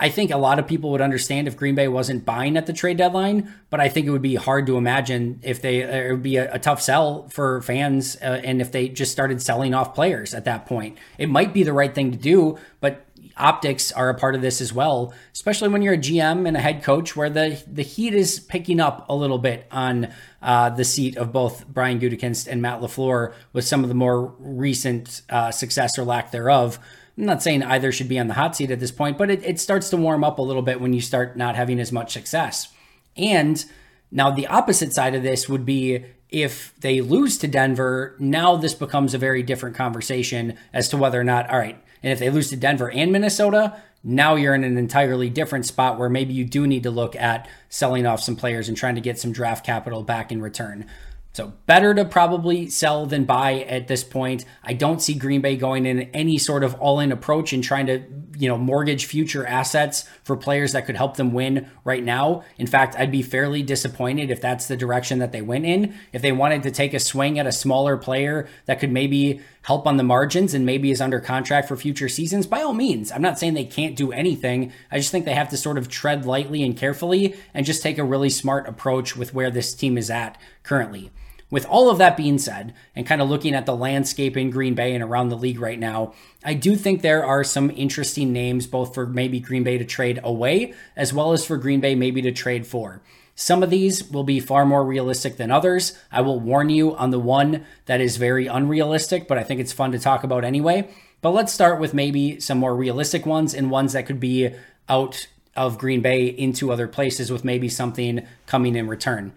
I 0.00 0.08
think 0.08 0.30
a 0.30 0.38
lot 0.38 0.58
of 0.58 0.66
people 0.66 0.90
would 0.92 1.02
understand 1.02 1.46
if 1.46 1.58
Green 1.58 1.74
Bay 1.74 1.86
wasn't 1.86 2.24
buying 2.24 2.56
at 2.56 2.64
the 2.64 2.72
trade 2.72 2.96
deadline, 2.96 3.54
but 3.68 3.80
I 3.80 3.90
think 3.90 4.06
it 4.06 4.10
would 4.10 4.22
be 4.22 4.34
hard 4.34 4.66
to 4.66 4.78
imagine 4.78 5.40
if 5.42 5.60
they 5.60 5.82
it 5.82 6.10
would 6.10 6.22
be 6.22 6.36
a, 6.36 6.54
a 6.54 6.58
tough 6.58 6.80
sell 6.80 7.28
for 7.28 7.60
fans 7.60 8.16
uh, 8.22 8.40
and 8.42 8.62
if 8.62 8.72
they 8.72 8.88
just 8.88 9.12
started 9.12 9.42
selling 9.42 9.74
off 9.74 9.94
players 9.94 10.32
at 10.32 10.46
that 10.46 10.64
point. 10.64 10.96
It 11.18 11.28
might 11.28 11.52
be 11.52 11.64
the 11.64 11.74
right 11.74 11.94
thing 11.94 12.12
to 12.12 12.18
do, 12.18 12.58
but 12.80 13.06
optics 13.36 13.92
are 13.92 14.08
a 14.08 14.14
part 14.14 14.34
of 14.34 14.40
this 14.40 14.60
as 14.60 14.72
well, 14.72 15.12
especially 15.34 15.68
when 15.68 15.82
you're 15.82 15.94
a 15.94 15.98
GM 15.98 16.46
and 16.46 16.56
a 16.56 16.60
head 16.60 16.82
coach 16.82 17.14
where 17.14 17.30
the 17.30 17.62
the 17.70 17.82
heat 17.82 18.14
is 18.14 18.40
picking 18.40 18.80
up 18.80 19.06
a 19.08 19.14
little 19.14 19.38
bit 19.38 19.66
on 19.70 20.08
uh, 20.40 20.70
the 20.70 20.84
seat 20.84 21.16
of 21.16 21.32
both 21.32 21.66
Brian 21.66 22.00
Gutekunst 22.00 22.46
and 22.46 22.62
Matt 22.62 22.80
LaFleur 22.80 23.34
with 23.52 23.66
some 23.66 23.82
of 23.82 23.88
the 23.88 23.94
more 23.94 24.34
recent 24.38 25.22
uh, 25.28 25.50
success 25.50 25.98
or 25.98 26.04
lack 26.04 26.30
thereof. 26.30 26.78
I'm 27.20 27.26
not 27.26 27.42
saying 27.42 27.62
either 27.62 27.92
should 27.92 28.08
be 28.08 28.18
on 28.18 28.28
the 28.28 28.34
hot 28.34 28.56
seat 28.56 28.70
at 28.70 28.80
this 28.80 28.90
point, 28.90 29.18
but 29.18 29.30
it, 29.30 29.44
it 29.44 29.60
starts 29.60 29.90
to 29.90 29.98
warm 29.98 30.24
up 30.24 30.38
a 30.38 30.42
little 30.42 30.62
bit 30.62 30.80
when 30.80 30.94
you 30.94 31.02
start 31.02 31.36
not 31.36 31.54
having 31.54 31.78
as 31.78 31.92
much 31.92 32.14
success. 32.14 32.72
And 33.14 33.62
now 34.10 34.30
the 34.30 34.46
opposite 34.46 34.94
side 34.94 35.14
of 35.14 35.22
this 35.22 35.46
would 35.46 35.66
be 35.66 36.06
if 36.30 36.72
they 36.80 37.02
lose 37.02 37.36
to 37.38 37.48
Denver, 37.48 38.16
now 38.18 38.56
this 38.56 38.72
becomes 38.72 39.12
a 39.12 39.18
very 39.18 39.42
different 39.42 39.76
conversation 39.76 40.56
as 40.72 40.88
to 40.88 40.96
whether 40.96 41.20
or 41.20 41.24
not, 41.24 41.50
all 41.50 41.58
right, 41.58 41.78
and 42.02 42.10
if 42.10 42.18
they 42.18 42.30
lose 42.30 42.48
to 42.50 42.56
Denver 42.56 42.90
and 42.90 43.12
Minnesota, 43.12 43.76
now 44.02 44.36
you're 44.36 44.54
in 44.54 44.64
an 44.64 44.78
entirely 44.78 45.28
different 45.28 45.66
spot 45.66 45.98
where 45.98 46.08
maybe 46.08 46.32
you 46.32 46.46
do 46.46 46.66
need 46.66 46.84
to 46.84 46.90
look 46.90 47.14
at 47.16 47.46
selling 47.68 48.06
off 48.06 48.22
some 48.22 48.36
players 48.36 48.66
and 48.66 48.78
trying 48.78 48.94
to 48.94 49.02
get 49.02 49.18
some 49.18 49.32
draft 49.32 49.66
capital 49.66 50.02
back 50.02 50.32
in 50.32 50.40
return. 50.40 50.86
So 51.32 51.52
better 51.66 51.94
to 51.94 52.04
probably 52.04 52.68
sell 52.68 53.06
than 53.06 53.24
buy 53.24 53.60
at 53.60 53.86
this 53.86 54.02
point. 54.02 54.44
I 54.64 54.72
don't 54.72 55.00
see 55.00 55.14
Green 55.14 55.40
Bay 55.40 55.56
going 55.56 55.86
in 55.86 56.02
any 56.10 56.38
sort 56.38 56.64
of 56.64 56.74
all-in 56.80 57.12
approach 57.12 57.52
and 57.52 57.62
trying 57.62 57.86
to, 57.86 58.02
you 58.36 58.48
know, 58.48 58.58
mortgage 58.58 59.04
future 59.06 59.46
assets 59.46 60.08
for 60.24 60.36
players 60.36 60.72
that 60.72 60.86
could 60.86 60.96
help 60.96 61.16
them 61.16 61.32
win 61.32 61.70
right 61.84 62.02
now. 62.02 62.42
In 62.58 62.66
fact, 62.66 62.96
I'd 62.98 63.12
be 63.12 63.22
fairly 63.22 63.62
disappointed 63.62 64.32
if 64.32 64.40
that's 64.40 64.66
the 64.66 64.76
direction 64.76 65.20
that 65.20 65.30
they 65.30 65.40
went 65.40 65.66
in. 65.66 65.94
If 66.12 66.20
they 66.20 66.32
wanted 66.32 66.64
to 66.64 66.72
take 66.72 66.94
a 66.94 66.98
swing 66.98 67.38
at 67.38 67.46
a 67.46 67.52
smaller 67.52 67.96
player 67.96 68.48
that 68.66 68.80
could 68.80 68.90
maybe 68.90 69.40
help 69.62 69.86
on 69.86 69.98
the 69.98 70.02
margins 70.02 70.52
and 70.52 70.66
maybe 70.66 70.90
is 70.90 71.00
under 71.00 71.20
contract 71.20 71.68
for 71.68 71.76
future 71.76 72.08
seasons, 72.08 72.48
by 72.48 72.60
all 72.60 72.74
means. 72.74 73.12
I'm 73.12 73.22
not 73.22 73.38
saying 73.38 73.54
they 73.54 73.64
can't 73.64 73.94
do 73.94 74.10
anything. 74.10 74.72
I 74.90 74.98
just 74.98 75.12
think 75.12 75.26
they 75.26 75.34
have 75.34 75.50
to 75.50 75.56
sort 75.56 75.78
of 75.78 75.88
tread 75.88 76.26
lightly 76.26 76.64
and 76.64 76.76
carefully 76.76 77.36
and 77.54 77.64
just 77.64 77.84
take 77.84 77.98
a 77.98 78.04
really 78.04 78.30
smart 78.30 78.66
approach 78.68 79.16
with 79.16 79.32
where 79.32 79.52
this 79.52 79.74
team 79.74 79.96
is 79.96 80.10
at 80.10 80.36
currently. 80.64 81.12
With 81.50 81.66
all 81.66 81.90
of 81.90 81.98
that 81.98 82.16
being 82.16 82.38
said, 82.38 82.74
and 82.94 83.06
kind 83.06 83.20
of 83.20 83.28
looking 83.28 83.54
at 83.54 83.66
the 83.66 83.74
landscape 83.74 84.36
in 84.36 84.50
Green 84.50 84.74
Bay 84.74 84.94
and 84.94 85.02
around 85.02 85.28
the 85.28 85.36
league 85.36 85.60
right 85.60 85.78
now, 85.78 86.14
I 86.44 86.54
do 86.54 86.76
think 86.76 87.02
there 87.02 87.24
are 87.24 87.42
some 87.42 87.70
interesting 87.70 88.32
names, 88.32 88.68
both 88.68 88.94
for 88.94 89.06
maybe 89.06 89.40
Green 89.40 89.64
Bay 89.64 89.76
to 89.76 89.84
trade 89.84 90.20
away, 90.22 90.74
as 90.96 91.12
well 91.12 91.32
as 91.32 91.44
for 91.44 91.56
Green 91.56 91.80
Bay 91.80 91.96
maybe 91.96 92.22
to 92.22 92.30
trade 92.30 92.66
for. 92.66 93.02
Some 93.34 93.62
of 93.62 93.70
these 93.70 94.08
will 94.10 94.22
be 94.22 94.38
far 94.38 94.64
more 94.64 94.84
realistic 94.84 95.38
than 95.38 95.50
others. 95.50 95.98
I 96.12 96.20
will 96.20 96.38
warn 96.38 96.70
you 96.70 96.94
on 96.94 97.10
the 97.10 97.18
one 97.18 97.64
that 97.86 98.00
is 98.00 98.16
very 98.16 98.46
unrealistic, 98.46 99.26
but 99.26 99.38
I 99.38 99.42
think 99.42 99.60
it's 99.60 99.72
fun 99.72 99.92
to 99.92 99.98
talk 99.98 100.22
about 100.22 100.44
anyway. 100.44 100.88
But 101.22 101.30
let's 101.30 101.52
start 101.52 101.80
with 101.80 101.94
maybe 101.94 102.38
some 102.38 102.58
more 102.58 102.76
realistic 102.76 103.26
ones 103.26 103.54
and 103.54 103.70
ones 103.70 103.94
that 103.94 104.06
could 104.06 104.20
be 104.20 104.50
out 104.88 105.26
of 105.56 105.78
Green 105.78 106.00
Bay 106.00 106.26
into 106.26 106.70
other 106.70 106.86
places 106.86 107.32
with 107.32 107.44
maybe 107.44 107.68
something 107.68 108.26
coming 108.46 108.76
in 108.76 108.86
return. 108.88 109.32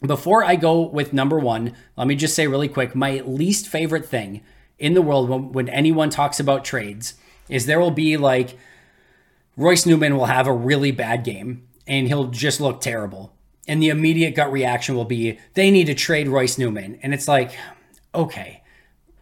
Before 0.00 0.44
I 0.44 0.56
go 0.56 0.82
with 0.82 1.12
number 1.12 1.38
one, 1.38 1.74
let 1.96 2.06
me 2.06 2.14
just 2.14 2.34
say 2.34 2.46
really 2.46 2.68
quick 2.68 2.94
my 2.94 3.20
least 3.20 3.66
favorite 3.66 4.06
thing 4.06 4.42
in 4.78 4.94
the 4.94 5.02
world 5.02 5.28
when, 5.28 5.52
when 5.52 5.68
anyone 5.68 6.10
talks 6.10 6.38
about 6.38 6.64
trades 6.64 7.14
is 7.48 7.66
there 7.66 7.80
will 7.80 7.90
be 7.90 8.16
like 8.16 8.56
Royce 9.56 9.86
Newman 9.86 10.16
will 10.16 10.26
have 10.26 10.46
a 10.46 10.52
really 10.52 10.92
bad 10.92 11.24
game 11.24 11.66
and 11.86 12.06
he'll 12.06 12.28
just 12.28 12.60
look 12.60 12.80
terrible. 12.80 13.34
And 13.66 13.82
the 13.82 13.88
immediate 13.88 14.34
gut 14.34 14.52
reaction 14.52 14.94
will 14.94 15.04
be 15.04 15.38
they 15.54 15.70
need 15.70 15.86
to 15.86 15.94
trade 15.94 16.28
Royce 16.28 16.58
Newman. 16.58 16.98
And 17.02 17.12
it's 17.12 17.26
like, 17.26 17.52
okay, 18.14 18.62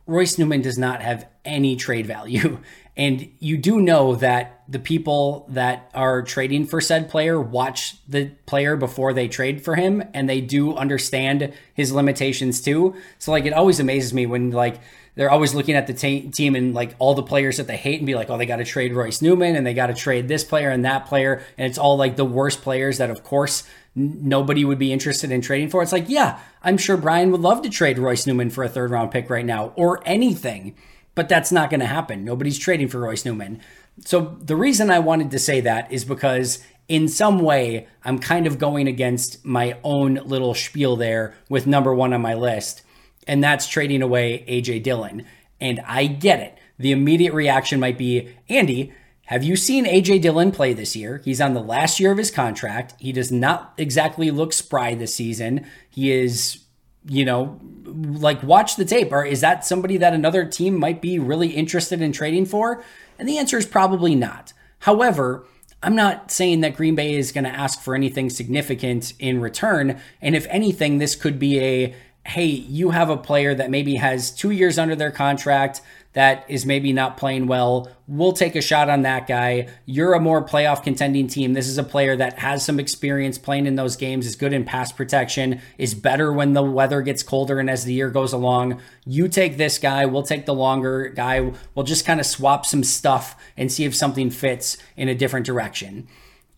Royce 0.06 0.38
Newman 0.38 0.60
does 0.60 0.78
not 0.78 1.00
have 1.00 1.26
any 1.44 1.74
trade 1.74 2.06
value. 2.06 2.58
And 2.96 3.30
you 3.40 3.58
do 3.58 3.80
know 3.80 4.14
that 4.16 4.62
the 4.68 4.78
people 4.78 5.46
that 5.50 5.90
are 5.94 6.22
trading 6.22 6.66
for 6.66 6.80
said 6.80 7.10
player 7.10 7.40
watch 7.40 7.96
the 8.08 8.30
player 8.46 8.76
before 8.76 9.12
they 9.12 9.28
trade 9.28 9.62
for 9.62 9.74
him 9.74 10.02
and 10.14 10.28
they 10.28 10.40
do 10.40 10.74
understand 10.74 11.52
his 11.74 11.92
limitations 11.92 12.60
too. 12.60 12.96
So 13.18 13.30
like 13.32 13.44
it 13.44 13.52
always 13.52 13.80
amazes 13.80 14.14
me 14.14 14.26
when 14.26 14.50
like 14.50 14.80
they're 15.16 15.30
always 15.30 15.54
looking 15.54 15.74
at 15.74 15.86
the 15.86 15.94
t- 15.94 16.30
team 16.30 16.54
and 16.54 16.74
like 16.74 16.94
all 16.98 17.14
the 17.14 17.22
players 17.22 17.56
that 17.56 17.66
they 17.66 17.76
hate 17.76 17.98
and 17.98 18.06
be 18.06 18.14
like, 18.14 18.28
oh, 18.28 18.36
they 18.36 18.44
got 18.46 18.56
to 18.56 18.64
trade 18.64 18.94
Royce 18.94 19.22
Newman 19.22 19.56
and 19.56 19.66
they 19.66 19.72
got 19.72 19.86
to 19.86 19.94
trade 19.94 20.28
this 20.28 20.44
player 20.44 20.70
and 20.70 20.84
that 20.84 21.06
player. 21.06 21.42
And 21.56 21.66
it's 21.66 21.78
all 21.78 21.96
like 21.96 22.16
the 22.16 22.24
worst 22.24 22.60
players 22.60 22.98
that, 22.98 23.08
of 23.08 23.24
course, 23.24 23.62
n- 23.96 24.18
nobody 24.22 24.64
would 24.64 24.78
be 24.78 24.92
interested 24.92 25.32
in 25.32 25.40
trading 25.40 25.70
for. 25.70 25.82
It's 25.82 25.92
like, 25.92 26.08
yeah, 26.08 26.38
I'm 26.62 26.76
sure 26.76 26.98
Brian 26.98 27.32
would 27.32 27.40
love 27.40 27.62
to 27.62 27.70
trade 27.70 27.98
Royce 27.98 28.26
Newman 28.26 28.50
for 28.50 28.62
a 28.62 28.68
third 28.68 28.90
round 28.90 29.10
pick 29.10 29.30
right 29.30 29.44
now 29.44 29.72
or 29.74 30.02
anything, 30.04 30.74
but 31.16 31.28
that's 31.28 31.50
not 31.50 31.70
going 31.70 31.80
to 31.80 31.86
happen. 31.86 32.24
Nobody's 32.24 32.58
trading 32.58 32.86
for 32.86 33.00
Royce 33.00 33.24
Newman. 33.24 33.60
So 34.04 34.36
the 34.40 34.54
reason 34.54 34.90
I 34.90 35.00
wanted 35.00 35.32
to 35.32 35.38
say 35.40 35.60
that 35.62 35.90
is 35.90 36.04
because 36.04 36.62
in 36.86 37.08
some 37.08 37.40
way, 37.40 37.88
I'm 38.04 38.20
kind 38.20 38.46
of 38.46 38.58
going 38.58 38.86
against 38.86 39.44
my 39.44 39.76
own 39.82 40.14
little 40.14 40.54
spiel 40.54 40.94
there 40.94 41.34
with 41.48 41.66
number 41.66 41.92
one 41.92 42.12
on 42.12 42.22
my 42.22 42.34
list 42.34 42.82
and 43.26 43.42
that's 43.42 43.66
trading 43.66 44.02
away 44.02 44.44
AJ 44.48 44.82
Dillon. 44.82 45.26
And 45.60 45.80
I 45.86 46.06
get 46.06 46.40
it. 46.40 46.58
The 46.78 46.92
immediate 46.92 47.34
reaction 47.34 47.80
might 47.80 47.98
be 47.98 48.34
Andy, 48.48 48.92
have 49.26 49.42
you 49.42 49.56
seen 49.56 49.86
AJ 49.86 50.22
Dillon 50.22 50.52
play 50.52 50.72
this 50.72 50.94
year? 50.94 51.20
He's 51.24 51.40
on 51.40 51.54
the 51.54 51.60
last 51.60 51.98
year 51.98 52.12
of 52.12 52.18
his 52.18 52.30
contract. 52.30 52.94
He 53.00 53.12
does 53.12 53.32
not 53.32 53.74
exactly 53.76 54.30
look 54.30 54.52
spry 54.52 54.94
this 54.94 55.14
season. 55.14 55.66
He 55.90 56.12
is, 56.12 56.64
you 57.08 57.24
know, 57.24 57.60
like 57.84 58.42
watch 58.42 58.76
the 58.76 58.84
tape. 58.84 59.12
Or 59.12 59.24
is 59.24 59.40
that 59.40 59.64
somebody 59.64 59.96
that 59.98 60.14
another 60.14 60.44
team 60.44 60.78
might 60.78 61.00
be 61.00 61.18
really 61.18 61.48
interested 61.48 62.00
in 62.00 62.12
trading 62.12 62.46
for? 62.46 62.84
And 63.18 63.28
the 63.28 63.38
answer 63.38 63.56
is 63.56 63.66
probably 63.66 64.14
not. 64.14 64.52
However, 64.80 65.46
I'm 65.82 65.96
not 65.96 66.30
saying 66.30 66.60
that 66.60 66.76
Green 66.76 66.94
Bay 66.94 67.14
is 67.14 67.32
going 67.32 67.44
to 67.44 67.50
ask 67.50 67.80
for 67.80 67.94
anything 67.94 68.30
significant 68.30 69.12
in 69.18 69.40
return. 69.40 70.00
And 70.20 70.34
if 70.34 70.46
anything, 70.48 70.98
this 70.98 71.14
could 71.14 71.38
be 71.38 71.60
a 71.60 71.94
hey, 72.26 72.46
you 72.46 72.90
have 72.90 73.08
a 73.08 73.16
player 73.16 73.54
that 73.54 73.70
maybe 73.70 73.94
has 73.94 74.32
two 74.32 74.50
years 74.50 74.78
under 74.78 74.96
their 74.96 75.12
contract 75.12 75.80
that 76.16 76.46
is 76.48 76.64
maybe 76.64 76.94
not 76.94 77.18
playing 77.18 77.46
well. 77.46 77.90
We'll 78.08 78.32
take 78.32 78.56
a 78.56 78.62
shot 78.62 78.88
on 78.88 79.02
that 79.02 79.26
guy. 79.26 79.68
You're 79.84 80.14
a 80.14 80.18
more 80.18 80.42
playoff 80.42 80.82
contending 80.82 81.26
team. 81.26 81.52
This 81.52 81.68
is 81.68 81.76
a 81.76 81.82
player 81.82 82.16
that 82.16 82.38
has 82.38 82.64
some 82.64 82.80
experience 82.80 83.36
playing 83.36 83.66
in 83.66 83.76
those 83.76 83.96
games, 83.96 84.26
is 84.26 84.34
good 84.34 84.54
in 84.54 84.64
pass 84.64 84.90
protection, 84.90 85.60
is 85.76 85.92
better 85.92 86.32
when 86.32 86.54
the 86.54 86.62
weather 86.62 87.02
gets 87.02 87.22
colder 87.22 87.60
and 87.60 87.68
as 87.68 87.84
the 87.84 87.92
year 87.92 88.08
goes 88.08 88.32
along. 88.32 88.80
You 89.04 89.28
take 89.28 89.58
this 89.58 89.78
guy, 89.78 90.06
we'll 90.06 90.22
take 90.22 90.46
the 90.46 90.54
longer 90.54 91.10
guy. 91.10 91.52
We'll 91.74 91.84
just 91.84 92.06
kind 92.06 92.18
of 92.18 92.24
swap 92.24 92.64
some 92.64 92.82
stuff 92.82 93.36
and 93.54 93.70
see 93.70 93.84
if 93.84 93.94
something 93.94 94.30
fits 94.30 94.78
in 94.96 95.10
a 95.10 95.14
different 95.14 95.44
direction. 95.44 96.08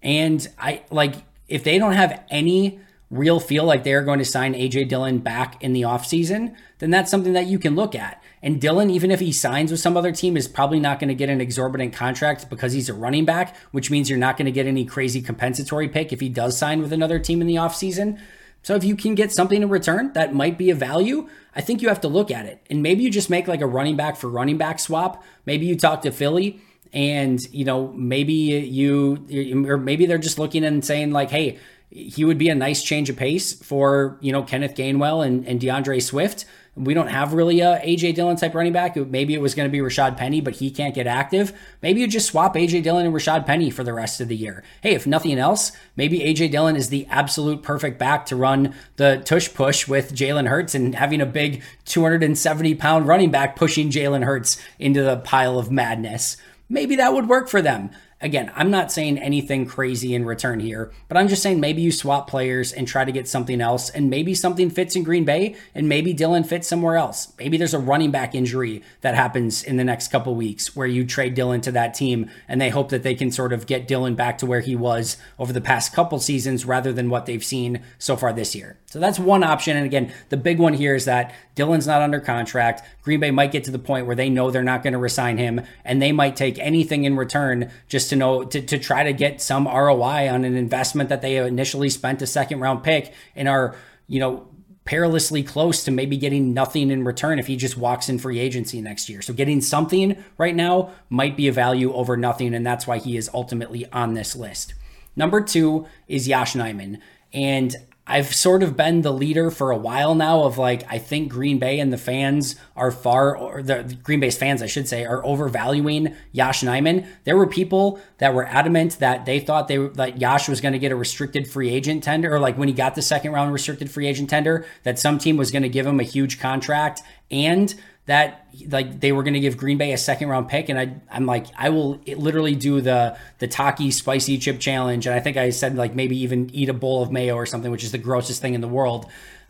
And 0.05 0.47
I 0.57 0.85
like 0.93 1.17
if 1.49 1.65
they 1.65 1.81
don't 1.81 1.95
have 1.95 2.23
any 2.31 2.79
real 3.11 3.41
feel 3.41 3.65
like 3.65 3.83
they're 3.83 4.05
going 4.05 4.21
to 4.21 4.25
sign 4.25 4.55
AJ 4.55 4.88
Dillon 4.88 5.19
back 5.19 5.61
in 5.65 5.73
the 5.73 5.83
offseason, 5.83 6.55
then 6.79 6.91
that's 6.91 7.11
something 7.11 7.33
that 7.33 7.47
you 7.47 7.59
can 7.59 7.75
look 7.75 7.97
at. 7.97 8.23
And 8.42 8.61
Dillon, 8.61 8.90
even 8.90 9.11
if 9.11 9.21
he 9.21 9.33
signs 9.33 9.71
with 9.71 9.80
some 9.80 9.97
other 9.97 10.12
team, 10.12 10.37
is 10.37 10.47
probably 10.47 10.80
not 10.80 11.00
going 11.00 11.09
to 11.09 11.14
get 11.14 11.28
an 11.28 11.40
exorbitant 11.40 11.92
contract 11.92 12.49
because 12.49 12.73
he's 12.73 12.88
a 12.88 12.95
running 12.95 13.25
back, 13.25 13.57
which 13.73 13.90
means 13.90 14.09
you're 14.09 14.18
not 14.18 14.37
going 14.37 14.47
to 14.47 14.52
get 14.52 14.66
any 14.66 14.85
crazy 14.85 15.21
compensatory 15.21 15.88
pick 15.88 16.12
if 16.12 16.21
he 16.21 16.28
does 16.28 16.57
sign 16.57 16.80
with 16.80 16.92
another 16.92 17.18
team 17.18 17.40
in 17.40 17.47
the 17.47 17.57
offseason. 17.57 18.21
So 18.62 18.75
if 18.75 18.85
you 18.85 18.97
can 18.97 19.14
get 19.14 19.33
something 19.33 19.62
in 19.62 19.68
return 19.68 20.12
that 20.12 20.35
might 20.35 20.59
be 20.59 20.71
a 20.71 20.75
value, 20.75 21.28
I 21.54 21.61
think 21.61 21.83
you 21.83 21.88
have 21.88 22.00
to 22.02 22.09
look 22.09 22.30
at 22.30 22.47
it. 22.47 22.64
And 22.68 22.83
maybe 22.83 23.02
you 23.02 23.11
just 23.11 23.30
make 23.30 23.49
like 23.49 23.61
a 23.61 23.66
running 23.66 23.97
back 23.97 24.16
for 24.16 24.28
running 24.28 24.59
back 24.59 24.78
swap. 24.78 25.25
Maybe 25.47 25.66
you 25.66 25.76
talk 25.76 26.02
to 26.02 26.12
Philly 26.12 26.61
and 26.92 27.40
you 27.52 27.64
know 27.64 27.88
maybe 27.88 28.33
you 28.33 29.66
or 29.68 29.76
maybe 29.76 30.07
they're 30.07 30.16
just 30.16 30.38
looking 30.38 30.64
and 30.64 30.83
saying 30.83 31.11
like 31.11 31.30
hey 31.30 31.59
he 31.90 32.25
would 32.25 32.38
be 32.38 32.49
a 32.49 32.54
nice 32.54 32.83
change 32.83 33.09
of 33.09 33.16
pace 33.16 33.54
for 33.54 34.18
you 34.21 34.33
know 34.33 34.42
Kenneth 34.42 34.75
Gainwell 34.75 35.26
and, 35.26 35.47
and 35.47 35.61
D'Andre 35.61 36.00
Swift. 36.00 36.45
We 36.79 36.95
don't 36.95 37.09
have 37.09 37.33
really 37.33 37.61
a 37.61 37.81
AJ 37.81 38.15
Dillon 38.15 38.37
type 38.37 38.55
running 38.55 38.73
back. 38.73 38.97
Maybe 38.97 39.35
it 39.35 39.41
was 39.41 39.55
going 39.55 39.69
to 39.69 39.73
be 39.73 39.79
Rashad 39.79 40.17
Penny, 40.17 40.41
but 40.41 40.57
he 40.57 40.71
can't 40.71 40.95
get 40.95 41.07
active. 41.07 41.53
Maybe 41.83 42.01
you 42.01 42.07
just 42.07 42.29
swap 42.29 42.55
AJ 42.55 42.85
Dillon 42.85 43.05
and 43.05 43.15
Rashad 43.15 43.47
Penny 43.47 43.71
for 43.71 43.83
the 43.83 43.93
rest 43.93 44.21
of 44.21 44.29
the 44.29 44.37
year. 44.37 44.63
Hey, 44.83 44.95
if 44.95 45.07
nothing 45.07 45.39
else, 45.39 45.73
maybe 45.97 46.21
AJ 46.21 46.53
Dillon 46.53 46.77
is 46.77 46.89
the 46.89 47.07
absolute 47.11 47.63
perfect 47.63 47.99
back 47.99 48.27
to 48.27 48.37
run 48.37 48.75
the 48.97 49.21
tush 49.25 49.53
push 49.53 49.89
with 49.89 50.15
Jalen 50.15 50.49
Hurts 50.49 50.75
and 50.75 50.95
having 50.95 51.21
a 51.21 51.27
big 51.27 51.63
270 51.87 52.75
pound 52.77 53.09
running 53.09 53.31
back 53.31 53.57
pushing 53.57 53.91
Jalen 53.91 54.25
Hurts 54.25 54.61
into 54.79 55.03
the 55.03 55.17
pile 55.17 55.59
of 55.59 55.71
madness. 55.71 56.37
Maybe 56.69 56.97
that 56.97 57.15
would 57.15 57.29
work 57.29 57.49
for 57.49 57.63
them. 57.63 57.91
Again, 58.21 58.51
I'm 58.57 58.73
not 58.73 58.91
saying 58.91 59.19
anything 59.19 59.65
crazy 59.65 60.13
in 60.13 60.25
return 60.25 60.59
here, 60.59 60.91
but 61.07 61.17
I'm 61.17 61.29
just 61.29 61.41
saying 61.41 61.61
maybe 61.61 61.83
you 61.83 61.93
swap 61.93 62.29
players 62.29 62.73
and 62.73 62.89
try 62.89 63.05
to 63.05 63.13
get 63.13 63.29
something 63.29 63.61
else, 63.61 63.91
and 63.91 64.11
maybe 64.11 64.35
something 64.35 64.71
fits 64.71 64.97
in 64.97 65.05
Green 65.05 65.25
Bay, 65.25 65.55
and 65.73 65.89
maybe 65.89 66.13
Dillon 66.13 66.43
fits 66.43 66.67
somewhere 66.67 66.97
else. 66.97 67.33
Maybe 67.39 67.57
there's 67.57 67.75
a 67.75 67.79
running 67.79 68.11
back 68.11 68.35
injury 68.35 68.83
that 69.03 69.15
happens 69.15 69.63
in 69.63 69.77
the 69.77 69.85
next 69.85 70.09
couple 70.09 70.35
weeks 70.35 70.75
where 70.75 70.87
you 70.89 71.07
trade 71.07 71.35
Dillon 71.35 71.61
to 71.61 71.71
that 71.73 71.95
team, 71.95 72.29
and 72.49 72.61
they 72.61 72.71
hope 72.71 72.89
that 72.89 73.05
they 73.05 73.15
can 73.15 73.31
sort 73.31 73.53
of 73.53 73.67
get 73.67 73.87
Dillon 73.87 74.17
back 74.17 74.39
to 74.39 74.47
where 74.47 74.63
he 74.63 74.75
was 74.75 75.17
over 75.39 75.53
the 75.53 75.61
past 75.61 75.93
couple 75.93 76.19
seasons 76.19 76.65
rather 76.65 76.93
than 76.93 77.11
what 77.11 77.27
they've 77.27 77.45
seen 77.45 77.83
so 77.99 78.17
far 78.17 78.33
this 78.33 78.53
year. 78.53 78.79
So 78.87 78.99
that's 78.99 79.21
one 79.21 79.45
option. 79.45 79.77
And 79.77 79.87
again, 79.87 80.13
the 80.31 80.37
big 80.37 80.59
one 80.59 80.75
here 80.75 80.97
is 80.97 81.05
that 81.05 81.33
Dillon's 81.55 81.87
not 81.87 82.03
under 82.03 82.19
contract. 82.19 82.83
Green 83.03 83.21
Bay 83.21 83.31
might 83.31 83.53
get 83.53 83.63
to 83.65 83.71
the 83.71 83.79
point 83.79 84.07
where 84.07 84.17
they 84.17 84.31
know 84.31 84.51
they're 84.51 84.65
not 84.65 84.83
going 84.83 84.93
to 84.93 84.99
resign 84.99 85.39
him, 85.39 85.61
and 85.85 86.03
they 86.03 86.11
might 86.11 86.35
take 86.35 86.59
anything 86.59 87.05
in 87.05 87.17
return 87.17 87.71
just 87.87 88.08
to 88.09 88.17
know 88.17 88.45
to, 88.45 88.61
to 88.61 88.79
try 88.79 89.05
to 89.05 89.12
get 89.12 89.41
some 89.41 89.67
ROI 89.67 90.29
on 90.29 90.45
an 90.45 90.57
investment 90.57 91.09
that 91.09 91.23
they 91.23 91.37
initially 91.37 91.88
spent 91.91 92.23
a 92.23 92.27
second 92.27 92.61
round 92.61 92.83
pick 92.83 93.12
and 93.35 93.49
are, 93.49 93.77
you 94.07 94.21
know, 94.21 94.49
perilously 94.85 95.43
close 95.43 95.85
to 95.85 95.91
maybe 95.91 96.17
getting 96.17 96.55
nothing 96.55 96.91
in 96.91 97.05
return 97.05 97.38
if 97.38 97.47
he 97.47 97.57
just 97.57 97.77
walks 97.77 98.09
in 98.09 98.19
free 98.19 98.38
agency 98.38 98.81
next 98.81 99.09
year. 99.09 99.21
So 99.21 99.35
getting 99.35 99.61
something 99.61 100.23
right 100.38 100.55
now 100.55 100.93
might 101.11 101.37
be 101.37 101.47
a 101.47 101.53
value 101.53 101.93
over 101.93 102.17
nothing, 102.17 102.55
and 102.55 102.67
that's 102.67 102.87
why 102.87 102.97
he 102.97 103.17
is 103.17 103.29
ultimately 103.35 103.85
on 103.93 104.15
this 104.15 104.35
list. 104.35 104.73
Number 105.15 105.43
two 105.43 105.87
is 106.07 106.27
Yosh 106.27 106.55
Nijman. 106.55 107.00
And 107.35 107.77
I've 108.11 108.35
sort 108.35 108.62
of 108.62 108.75
been 108.75 109.03
the 109.03 109.12
leader 109.12 109.50
for 109.50 109.71
a 109.71 109.77
while 109.77 110.15
now 110.15 110.45
of 110.45 110.57
like 110.57 110.83
I 110.91 110.99
think 110.99 111.29
Green 111.29 111.59
Bay 111.59 111.79
and 111.79 111.93
the 111.93 111.99
fans 111.99 112.57
are 112.75 112.91
far 112.91 113.37
or 113.37 113.62
the 113.62 113.97
Green 114.03 114.19
Bay's 114.19 114.38
fans 114.38 114.62
I 114.62 114.67
should 114.67 114.88
say 114.88 115.05
are 115.05 115.25
overvaluing 115.25 116.17
Yosh 116.33 116.62
Nijman. 116.62 117.07
There 117.25 117.37
were 117.37 117.47
people 117.47 118.00
that 118.17 118.33
were 118.33 118.47
adamant 118.47 118.99
that 119.00 119.27
they 119.27 119.41
thought 119.41 119.69
they 119.69 119.77
that 119.77 120.19
Yosh 120.19 120.49
was 120.49 120.62
going 120.62 120.73
to 120.73 120.79
get 120.79 120.91
a 120.91 120.97
restricted 120.97 121.50
free 121.50 121.69
agent 121.69 122.03
tender 122.03 122.35
or 122.35 122.41
like 122.41 122.57
when 122.57 122.69
he 122.69 122.75
got 122.75 122.95
the 122.95 123.03
second 123.03 123.33
round 123.33 123.53
restricted 123.53 123.91
free 123.91 124.07
agent 124.07 124.31
tender 124.31 124.65
that 124.85 124.99
some 124.99 125.19
team 125.19 125.37
was 125.37 125.50
going 125.50 125.62
to 125.62 125.69
give 125.69 125.87
him 125.87 126.00
a 126.00 126.05
huge 126.05 126.41
contract 126.41 127.03
and 127.31 127.75
that 128.09 128.47
like 128.69 129.00
they 129.00 129.12
were 129.12 129.23
going 129.23 129.35
to 129.35 129.41
give 129.41 129.59
Green 129.59 129.77
Bay 129.77 129.93
a 129.93 129.99
second 129.99 130.29
round 130.29 130.49
pick, 130.49 130.71
and 130.71 130.79
I 130.79 130.95
I'm 131.12 131.27
like 131.27 131.47
I 131.57 131.69
will 131.69 132.00
literally 132.07 132.55
do 132.55 132.81
the 132.81 133.19
the 133.38 133.47
Taki 133.47 133.91
spicy 133.91 134.38
chip 134.38 134.59
challenge, 134.61 135.07
and 135.07 135.15
I 135.15 135.21
think 135.21 135.37
I 135.37 135.50
said 135.50 135.77
like 135.77 135.95
maybe 135.95 136.17
even 136.23 136.49
eat 136.55 136.71
a 136.71 136.73
bowl 136.73 137.03
of 137.03 137.12
mayo 137.12 137.35
or 137.35 137.45
something, 137.45 137.71
which 137.71 137.85
is 137.85 137.93
the 137.93 137.99
grossest 137.99 138.41
thing 138.41 138.55
in 138.55 138.62
the 138.62 138.69
world, 138.69 139.07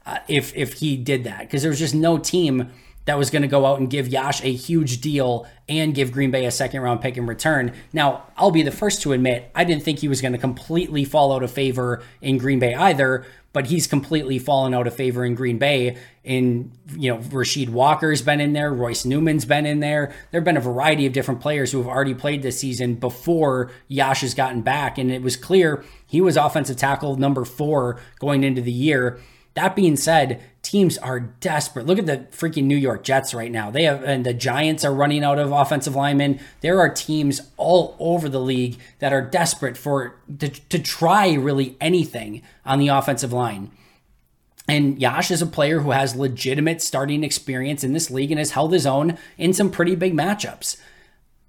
uh, 0.06 0.18
if 0.26 0.54
if 0.56 0.74
he 0.74 0.96
did 0.96 1.22
that 1.22 1.40
because 1.40 1.62
there 1.62 1.70
was 1.70 1.78
just 1.78 1.94
no 1.94 2.18
team 2.18 2.70
that 3.08 3.16
was 3.16 3.30
going 3.30 3.40
to 3.40 3.48
go 3.48 3.64
out 3.64 3.80
and 3.80 3.88
give 3.88 4.06
Yosh 4.06 4.44
a 4.44 4.52
huge 4.52 5.00
deal 5.00 5.46
and 5.66 5.94
give 5.94 6.12
Green 6.12 6.30
Bay 6.30 6.44
a 6.44 6.50
second 6.50 6.82
round 6.82 7.00
pick 7.00 7.16
in 7.16 7.26
return. 7.26 7.72
Now, 7.90 8.24
I'll 8.36 8.50
be 8.50 8.62
the 8.62 8.70
first 8.70 9.00
to 9.00 9.14
admit, 9.14 9.50
I 9.54 9.64
didn't 9.64 9.82
think 9.82 10.00
he 10.00 10.08
was 10.08 10.20
going 10.20 10.32
to 10.32 10.38
completely 10.38 11.06
fall 11.06 11.32
out 11.32 11.42
of 11.42 11.50
favor 11.50 12.02
in 12.20 12.36
Green 12.36 12.58
Bay 12.58 12.74
either, 12.74 13.24
but 13.54 13.68
he's 13.68 13.86
completely 13.86 14.38
fallen 14.38 14.74
out 14.74 14.86
of 14.86 14.94
favor 14.94 15.24
in 15.24 15.34
Green 15.34 15.56
Bay. 15.56 15.96
In, 16.22 16.70
you 16.98 17.10
know, 17.10 17.18
Rasheed 17.20 17.70
Walker's 17.70 18.20
been 18.20 18.42
in 18.42 18.52
there, 18.52 18.74
Royce 18.74 19.06
Newman's 19.06 19.46
been 19.46 19.64
in 19.64 19.80
there. 19.80 20.12
There 20.30 20.40
have 20.42 20.44
been 20.44 20.58
a 20.58 20.60
variety 20.60 21.06
of 21.06 21.14
different 21.14 21.40
players 21.40 21.72
who 21.72 21.78
have 21.78 21.86
already 21.86 22.12
played 22.12 22.42
this 22.42 22.60
season 22.60 22.96
before 22.96 23.70
Yosh 23.88 24.20
has 24.20 24.34
gotten 24.34 24.60
back. 24.60 24.98
And 24.98 25.10
it 25.10 25.22
was 25.22 25.34
clear 25.34 25.82
he 26.06 26.20
was 26.20 26.36
offensive 26.36 26.76
tackle 26.76 27.16
number 27.16 27.46
four 27.46 27.98
going 28.18 28.44
into 28.44 28.60
the 28.60 28.70
year. 28.70 29.18
That 29.54 29.74
being 29.74 29.96
said, 29.96 30.42
teams 30.70 30.98
are 30.98 31.18
desperate. 31.18 31.86
Look 31.86 31.98
at 31.98 32.04
the 32.04 32.26
freaking 32.30 32.64
New 32.64 32.76
York 32.76 33.02
Jets 33.02 33.32
right 33.32 33.50
now. 33.50 33.70
They 33.70 33.84
have 33.84 34.04
and 34.04 34.26
the 34.26 34.34
Giants 34.34 34.84
are 34.84 34.92
running 34.92 35.24
out 35.24 35.38
of 35.38 35.50
offensive 35.50 35.96
linemen. 35.96 36.40
There 36.60 36.78
are 36.78 36.92
teams 36.92 37.40
all 37.56 37.96
over 37.98 38.28
the 38.28 38.40
league 38.40 38.78
that 38.98 39.10
are 39.10 39.22
desperate 39.22 39.78
for 39.78 40.20
to, 40.38 40.48
to 40.48 40.78
try 40.78 41.32
really 41.32 41.78
anything 41.80 42.42
on 42.66 42.78
the 42.78 42.88
offensive 42.88 43.32
line. 43.32 43.70
And 44.68 45.00
Yosh 45.00 45.30
is 45.30 45.40
a 45.40 45.46
player 45.46 45.80
who 45.80 45.92
has 45.92 46.14
legitimate 46.14 46.82
starting 46.82 47.24
experience 47.24 47.82
in 47.82 47.94
this 47.94 48.10
league 48.10 48.30
and 48.30 48.38
has 48.38 48.50
held 48.50 48.74
his 48.74 48.86
own 48.86 49.16
in 49.38 49.54
some 49.54 49.70
pretty 49.70 49.94
big 49.94 50.12
matchups. 50.12 50.76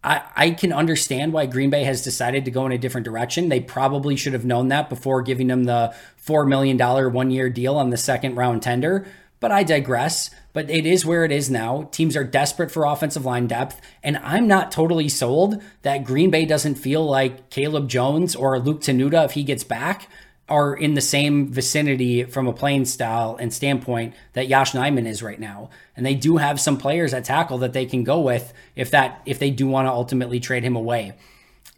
I, 0.03 0.22
I 0.36 0.51
can 0.51 0.72
understand 0.72 1.34
why 1.34 1.46
Green 1.46 1.70
Bay 1.70 1.84
has 1.84 2.03
decided 2.03 2.46
to 2.46 2.51
go 2.51 2.65
in 2.65 2.72
a 2.72 2.77
different 2.77 3.06
direction. 3.06 3.50
They 3.50 3.60
probably 3.60 4.15
should 4.15 4.34
have 4.34 4.46
known 4.46 4.70
that 4.70 4.89
before 4.89 5.22
giving 5.22 5.50
him 5.50 5.65
the 5.65 5.94
$4 6.25 6.48
million 6.48 6.77
one 7.13 7.32
year 7.32 7.50
deal 7.50 7.75
on 7.75 7.89
the 7.89 7.98
second 7.98 8.36
round 8.36 8.62
tender. 8.62 9.06
But 9.39 9.51
I 9.51 9.63
digress. 9.63 10.32
But 10.51 10.70
it 10.70 10.86
is 10.86 11.06
where 11.06 11.24
it 11.24 11.32
is 11.32 11.50
now. 11.50 11.89
Teams 11.91 12.15
are 12.15 12.24
desperate 12.24 12.72
for 12.72 12.86
offensive 12.86 13.25
line 13.25 13.48
depth. 13.48 13.79
And 14.03 14.18
I'm 14.18 14.48
not 14.48 14.72
totally 14.72 15.10
sold 15.10 15.62
that 15.84 16.03
Green 16.03 16.32
Bay 16.32 16.46
doesn't 16.46 16.75
feel 16.75 17.06
like 17.06 17.50
Caleb 17.50 17.88
Jones 17.88 18.36
or 18.36 18.60
Luke 18.60 18.82
Tenuta, 18.82 19.25
if 19.25 19.32
he 19.32 19.44
gets 19.44 19.63
back, 19.63 20.10
are 20.50 20.74
in 20.74 20.94
the 20.94 21.01
same 21.01 21.51
vicinity 21.51 22.24
from 22.24 22.48
a 22.48 22.53
playing 22.53 22.86
style 22.86 23.38
and 23.39 23.53
standpoint 23.53 24.13
that 24.34 24.48
Yosh 24.48 24.74
Nijman 24.74 25.08
is 25.08 25.24
right 25.24 25.39
now. 25.39 25.70
And 25.96 26.06
they 26.06 26.15
do 26.15 26.38
have 26.38 26.60
some 26.60 26.77
players 26.77 27.13
at 27.13 27.25
tackle 27.25 27.60
that 27.60 27.74
they 27.74 27.86
can 27.86 28.03
go 28.03 28.20
with 28.20 28.53
if 28.75 28.91
that 28.91 29.22
if 29.25 29.39
they 29.39 29.51
do 29.51 29.68
want 29.68 29.88
to 29.88 29.91
ultimately 29.91 30.39
trade 30.39 30.63
him 30.63 30.75
away. 30.75 31.13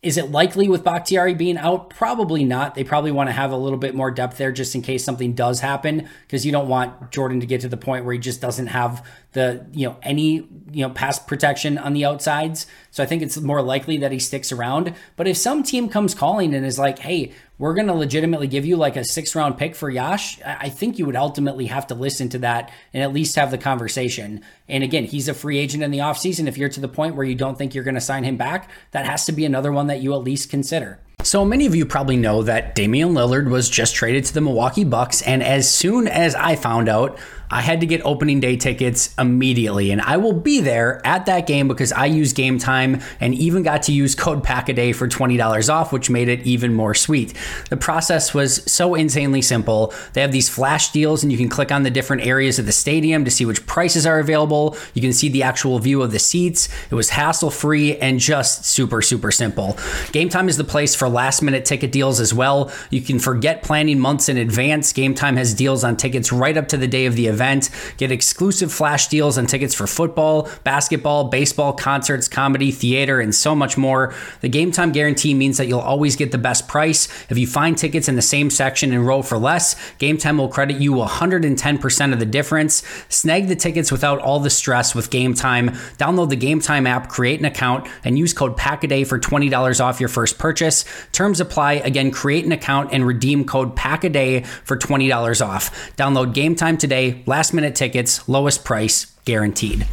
Is 0.02 0.18
it 0.18 0.32
likely 0.32 0.68
with 0.68 0.84
Bakhtiari 0.84 1.36
being 1.36 1.60
out? 1.60 1.92
Probably 1.92 2.44
not. 2.44 2.74
They 2.74 2.84
probably 2.84 3.12
want 3.12 3.30
to 3.30 3.34
have 3.34 3.52
a 3.52 3.56
little 3.56 3.78
bit 3.78 3.94
more 3.94 4.10
depth 4.10 4.38
there 4.38 4.52
just 4.52 4.74
in 4.74 4.82
case 4.82 5.04
something 5.04 5.34
does 5.34 5.60
happen 5.60 6.10
because 6.26 6.44
you 6.44 6.52
don't 6.52 6.68
want 6.68 7.12
Jordan 7.12 7.40
to 7.42 7.46
get 7.46 7.62
to 7.62 7.68
the 7.68 7.78
point 7.78 8.04
where 8.04 8.14
he 8.14 8.20
just 8.20 8.42
doesn't 8.42 8.68
have 8.68 9.06
the, 9.34 9.64
you 9.74 9.88
know, 9.88 9.98
any, 10.02 10.48
you 10.72 10.88
know, 10.88 10.90
pass 10.90 11.20
protection 11.20 11.78
on 11.78 11.94
the 11.94 12.04
outsides. 12.04 12.66
So 12.90 13.04
I 13.04 13.06
think 13.06 13.22
it's 13.22 13.40
more 13.40 13.62
likely 13.62 13.98
that 13.98 14.12
he 14.12 14.18
sticks 14.18 14.52
around. 14.52 14.96
But 15.18 15.28
if 15.28 15.38
some 15.38 15.62
team 15.62 15.88
comes 15.88 16.16
calling 16.16 16.56
and 16.56 16.66
is 16.66 16.80
like, 16.80 16.98
hey, 16.98 17.32
we're 17.62 17.76
going 17.76 17.86
to 17.86 17.94
legitimately 17.94 18.48
give 18.48 18.66
you 18.66 18.76
like 18.76 18.96
a 18.96 19.06
six 19.06 19.36
round 19.36 19.56
pick 19.56 19.76
for 19.76 19.88
Yosh, 19.88 20.42
I 20.44 20.70
think 20.70 20.98
you 20.98 21.06
would 21.06 21.16
ultimately 21.16 21.68
have 21.68 21.86
to 21.88 21.96
listen 21.96 22.28
to 22.30 22.40
that 22.40 22.72
and 22.92 23.04
at 23.04 23.14
least 23.14 23.36
have 23.36 23.52
the 23.52 23.60
conversation. 23.60 24.42
And 24.68 24.84
again, 24.84 25.04
he's 25.04 25.28
a 25.28 25.36
free 25.36 25.60
agent 25.60 25.84
in 25.84 25.92
the 25.92 26.00
offseason. 26.00 26.48
If 26.48 26.58
you're 26.58 26.70
to 26.70 26.80
the 26.80 26.88
point 26.88 27.16
where 27.16 27.24
you 27.24 27.36
don't 27.36 27.60
think 27.60 27.76
you're 27.76 27.84
going 27.84 27.94
to 27.94 28.02
sign 28.02 28.24
him 28.24 28.36
back, 28.36 28.72
that 28.92 29.06
has 29.06 29.28
to 29.28 29.32
be 29.32 29.46
another 29.46 29.72
one 29.72 29.86
that 29.88 30.02
you 30.02 30.16
at 30.16 30.24
least 30.24 30.50
consider. 30.50 30.98
So 31.24 31.46
many 31.46 31.68
of 31.68 31.76
you 31.76 31.86
probably 31.86 32.18
know 32.18 32.42
that 32.44 32.74
Damian 32.74 33.10
Lillard 33.10 33.48
was 33.48 33.70
just 33.70 33.94
traded 33.94 34.26
to 34.26 34.34
the 34.34 34.42
Milwaukee 34.42 34.84
Bucks, 34.84 35.22
and 35.22 35.44
as 35.44 35.70
soon 35.70 36.08
as 36.08 36.34
I 36.34 36.56
found 36.56 36.90
out, 36.90 37.20
I 37.54 37.60
had 37.60 37.82
to 37.82 37.86
get 37.86 38.02
opening 38.06 38.40
day 38.40 38.56
tickets 38.56 39.14
immediately, 39.20 39.92
and 39.92 40.02
I 40.02 40.16
will 40.18 40.32
be 40.34 40.62
there 40.62 41.06
at 41.06 41.26
that 41.26 41.48
game 41.48 41.68
because 41.68 41.92
I 41.92 42.06
use 42.06 42.32
Game 42.32 42.58
Time 42.58 43.02
and 43.20 43.36
even 43.36 43.62
got 43.62 43.84
to 43.84 43.92
use 43.92 44.16
code 44.16 44.42
Packaday 44.42 44.96
for 44.96 45.08
$20 45.08 45.74
off, 45.74 45.92
which 45.92 46.10
made 46.10 46.30
it 46.30 46.42
even 46.44 46.74
more 46.74 46.96
sweet. 46.96 47.34
The 47.70 47.76
process 47.76 48.34
was 48.34 48.64
so 48.72 48.96
insanely 48.96 49.42
simple. 49.42 49.94
They 50.14 50.22
have 50.22 50.32
these 50.32 50.48
flash 50.48 50.92
deals, 50.92 51.24
and 51.24 51.32
you 51.32 51.38
can 51.38 51.50
click 51.50 51.74
on 51.74 51.84
the 51.84 51.90
different 51.90 52.26
areas 52.26 52.58
of 52.58 52.66
the 52.66 52.72
stadium 52.72 53.26
to 53.26 53.32
see 53.32 53.44
which 53.44 53.66
prices 53.66 54.06
are 54.06 54.20
available. 54.20 54.78
You 54.94 55.02
can 55.02 55.12
see 55.12 55.28
the 55.28 55.44
actual 55.44 55.78
view 55.80 56.02
of 56.02 56.14
the 56.14 56.20
seats. 56.20 56.70
It 56.90 56.96
was 56.96 57.10
hassle 57.10 57.52
free 57.52 57.98
and 57.98 58.18
just 58.18 58.64
super, 58.64 59.02
super 59.02 59.32
simple. 59.32 59.78
Game 60.14 60.30
Time 60.30 60.48
is 60.48 60.56
the 60.56 60.64
place 60.64 60.96
for 60.96 61.10
last 61.12 61.42
minute 61.42 61.66
ticket 61.66 61.92
deals 61.92 62.20
as 62.20 62.34
well. 62.34 62.72
You 62.90 63.02
can 63.02 63.20
forget 63.20 63.62
planning 63.62 64.00
months 64.00 64.30
in 64.30 64.38
advance. 64.38 64.94
Game 64.94 65.14
Time 65.14 65.38
has 65.38 65.54
deals 65.54 65.84
on 65.84 65.98
tickets 65.98 66.32
right 66.32 66.58
up 66.58 66.68
to 66.70 66.78
the 66.78 66.88
day 66.88 67.06
of 67.06 67.16
the 67.16 67.28
event. 67.28 67.70
Get 67.98 68.12
exclusive 68.12 68.72
flash 68.72 69.08
deals 69.08 69.38
on 69.38 69.46
tickets 69.46 69.76
for 69.76 69.88
football, 69.88 70.50
basketball, 70.64 71.26
baseball, 71.26 71.74
concerts, 71.74 72.28
comedy, 72.28 72.72
theater, 72.72 73.20
and 73.20 73.36
so 73.36 73.54
much 73.54 73.78
more. 73.78 74.14
The 74.42 74.50
game 74.50 74.72
time 74.72 74.92
guarantee 74.92 75.34
means 75.34 75.58
that 75.58 75.68
you'll 75.68 75.80
always 75.80 76.16
get 76.16 76.32
the 76.32 76.38
best 76.38 76.68
price. 76.68 77.08
If 77.30 77.38
you 77.38 77.48
find 77.48 77.78
tickets 77.78 78.08
in 78.08 78.16
the 78.16 78.22
same 78.22 78.50
section 78.50 78.94
and 78.94 79.06
row 79.06 79.22
for 79.22 79.38
less, 79.38 79.76
Game 79.98 80.18
Time 80.18 80.38
will 80.38 80.48
credit 80.48 80.78
you 80.82 80.94
110% 80.94 82.14
of 82.14 82.20
the 82.20 82.26
difference. 82.26 82.84
Snag 83.10 83.48
the 83.48 83.56
tickets 83.56 83.92
without 83.92 84.20
all 84.20 84.40
the 84.40 84.50
stress 84.50 84.96
with 84.96 85.10
Game 85.10 85.34
Time. 85.34 85.70
Download 85.98 86.30
the 86.30 86.36
Game 86.36 86.60
Time 86.60 86.88
app, 86.88 87.10
create 87.10 87.40
an 87.40 87.46
account, 87.46 87.88
and 88.04 88.18
use 88.18 88.34
code 88.34 88.58
PACKADAY 88.58 89.06
for 89.08 89.20
$20 89.20 89.84
off 89.84 90.00
your 90.00 90.10
first 90.10 90.38
purchase. 90.38 90.86
Terms 91.12 91.40
apply. 91.40 91.74
Again, 91.74 92.12
create 92.12 92.46
an 92.46 92.52
account 92.52 92.90
and 92.92 93.06
redeem 93.06 93.46
code 93.46 93.76
PACKADAY 93.76 94.46
for 94.46 94.78
$20 94.78 95.46
off. 95.46 95.96
Download 95.98 96.34
Game 96.34 96.56
Time 96.56 96.78
today 96.78 97.22
Last 97.26 97.54
minute 97.54 97.76
tickets, 97.76 98.28
lowest 98.28 98.66
price, 98.66 99.06
guaranteed. 99.26 99.88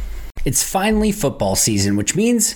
It's 0.45 0.63
finally 0.63 1.11
football 1.11 1.55
season, 1.55 1.95
which 1.95 2.15
means 2.15 2.55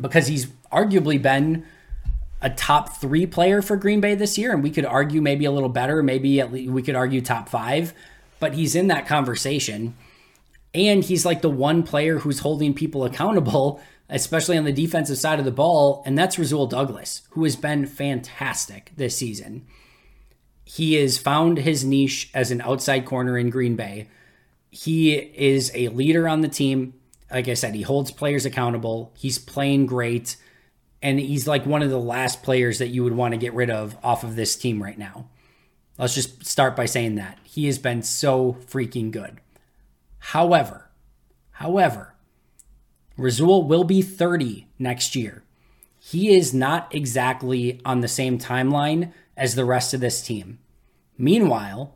because 0.00 0.26
he's 0.26 0.46
arguably 0.72 1.20
been 1.20 1.64
a 2.40 2.50
top 2.50 2.96
three 2.96 3.26
player 3.26 3.62
for 3.62 3.76
Green 3.76 4.00
Bay 4.00 4.14
this 4.14 4.36
year, 4.36 4.52
and 4.52 4.62
we 4.62 4.70
could 4.70 4.84
argue 4.84 5.22
maybe 5.22 5.44
a 5.44 5.50
little 5.50 5.68
better, 5.68 6.02
maybe 6.02 6.42
we 6.42 6.82
could 6.82 6.96
argue 6.96 7.20
top 7.20 7.48
five, 7.48 7.94
but 8.40 8.54
he's 8.54 8.74
in 8.74 8.88
that 8.88 9.06
conversation. 9.06 9.94
And 10.74 11.04
he's 11.04 11.24
like 11.24 11.42
the 11.42 11.50
one 11.50 11.82
player 11.82 12.18
who's 12.18 12.40
holding 12.40 12.74
people 12.74 13.04
accountable, 13.04 13.80
especially 14.08 14.58
on 14.58 14.64
the 14.64 14.72
defensive 14.72 15.18
side 15.18 15.38
of 15.38 15.44
the 15.44 15.50
ball, 15.52 16.02
and 16.04 16.18
that's 16.18 16.38
Rasul 16.38 16.66
Douglas, 16.66 17.22
who 17.30 17.44
has 17.44 17.56
been 17.56 17.86
fantastic 17.86 18.90
this 18.96 19.16
season. 19.16 19.66
He 20.64 20.94
has 20.94 21.18
found 21.18 21.58
his 21.58 21.84
niche 21.84 22.30
as 22.34 22.50
an 22.50 22.60
outside 22.62 23.04
corner 23.04 23.36
in 23.38 23.50
Green 23.50 23.76
Bay. 23.76 24.08
He 24.70 25.12
is 25.14 25.70
a 25.74 25.88
leader 25.88 26.26
on 26.26 26.40
the 26.40 26.48
team 26.48 26.94
like 27.32 27.48
I 27.48 27.54
said, 27.54 27.74
he 27.74 27.82
holds 27.82 28.10
players 28.10 28.44
accountable. 28.44 29.12
He's 29.16 29.38
playing 29.38 29.86
great. 29.86 30.36
And 31.00 31.18
he's 31.18 31.48
like 31.48 31.66
one 31.66 31.82
of 31.82 31.90
the 31.90 31.98
last 31.98 32.42
players 32.42 32.78
that 32.78 32.88
you 32.88 33.02
would 33.02 33.14
want 33.14 33.32
to 33.32 33.38
get 33.38 33.54
rid 33.54 33.70
of 33.70 33.96
off 34.04 34.22
of 34.22 34.36
this 34.36 34.54
team 34.54 34.82
right 34.82 34.98
now. 34.98 35.28
Let's 35.98 36.14
just 36.14 36.46
start 36.46 36.76
by 36.76 36.86
saying 36.86 37.16
that. 37.16 37.38
He 37.42 37.66
has 37.66 37.78
been 37.78 38.02
so 38.02 38.56
freaking 38.66 39.10
good. 39.10 39.40
However, 40.18 40.90
however, 41.52 42.14
Rasul 43.16 43.66
will 43.66 43.84
be 43.84 44.02
30 44.02 44.68
next 44.78 45.16
year. 45.16 45.42
He 45.98 46.34
is 46.34 46.54
not 46.54 46.94
exactly 46.94 47.80
on 47.84 48.00
the 48.00 48.08
same 48.08 48.38
timeline 48.38 49.12
as 49.36 49.54
the 49.54 49.64
rest 49.64 49.94
of 49.94 50.00
this 50.00 50.22
team. 50.22 50.58
Meanwhile, 51.18 51.94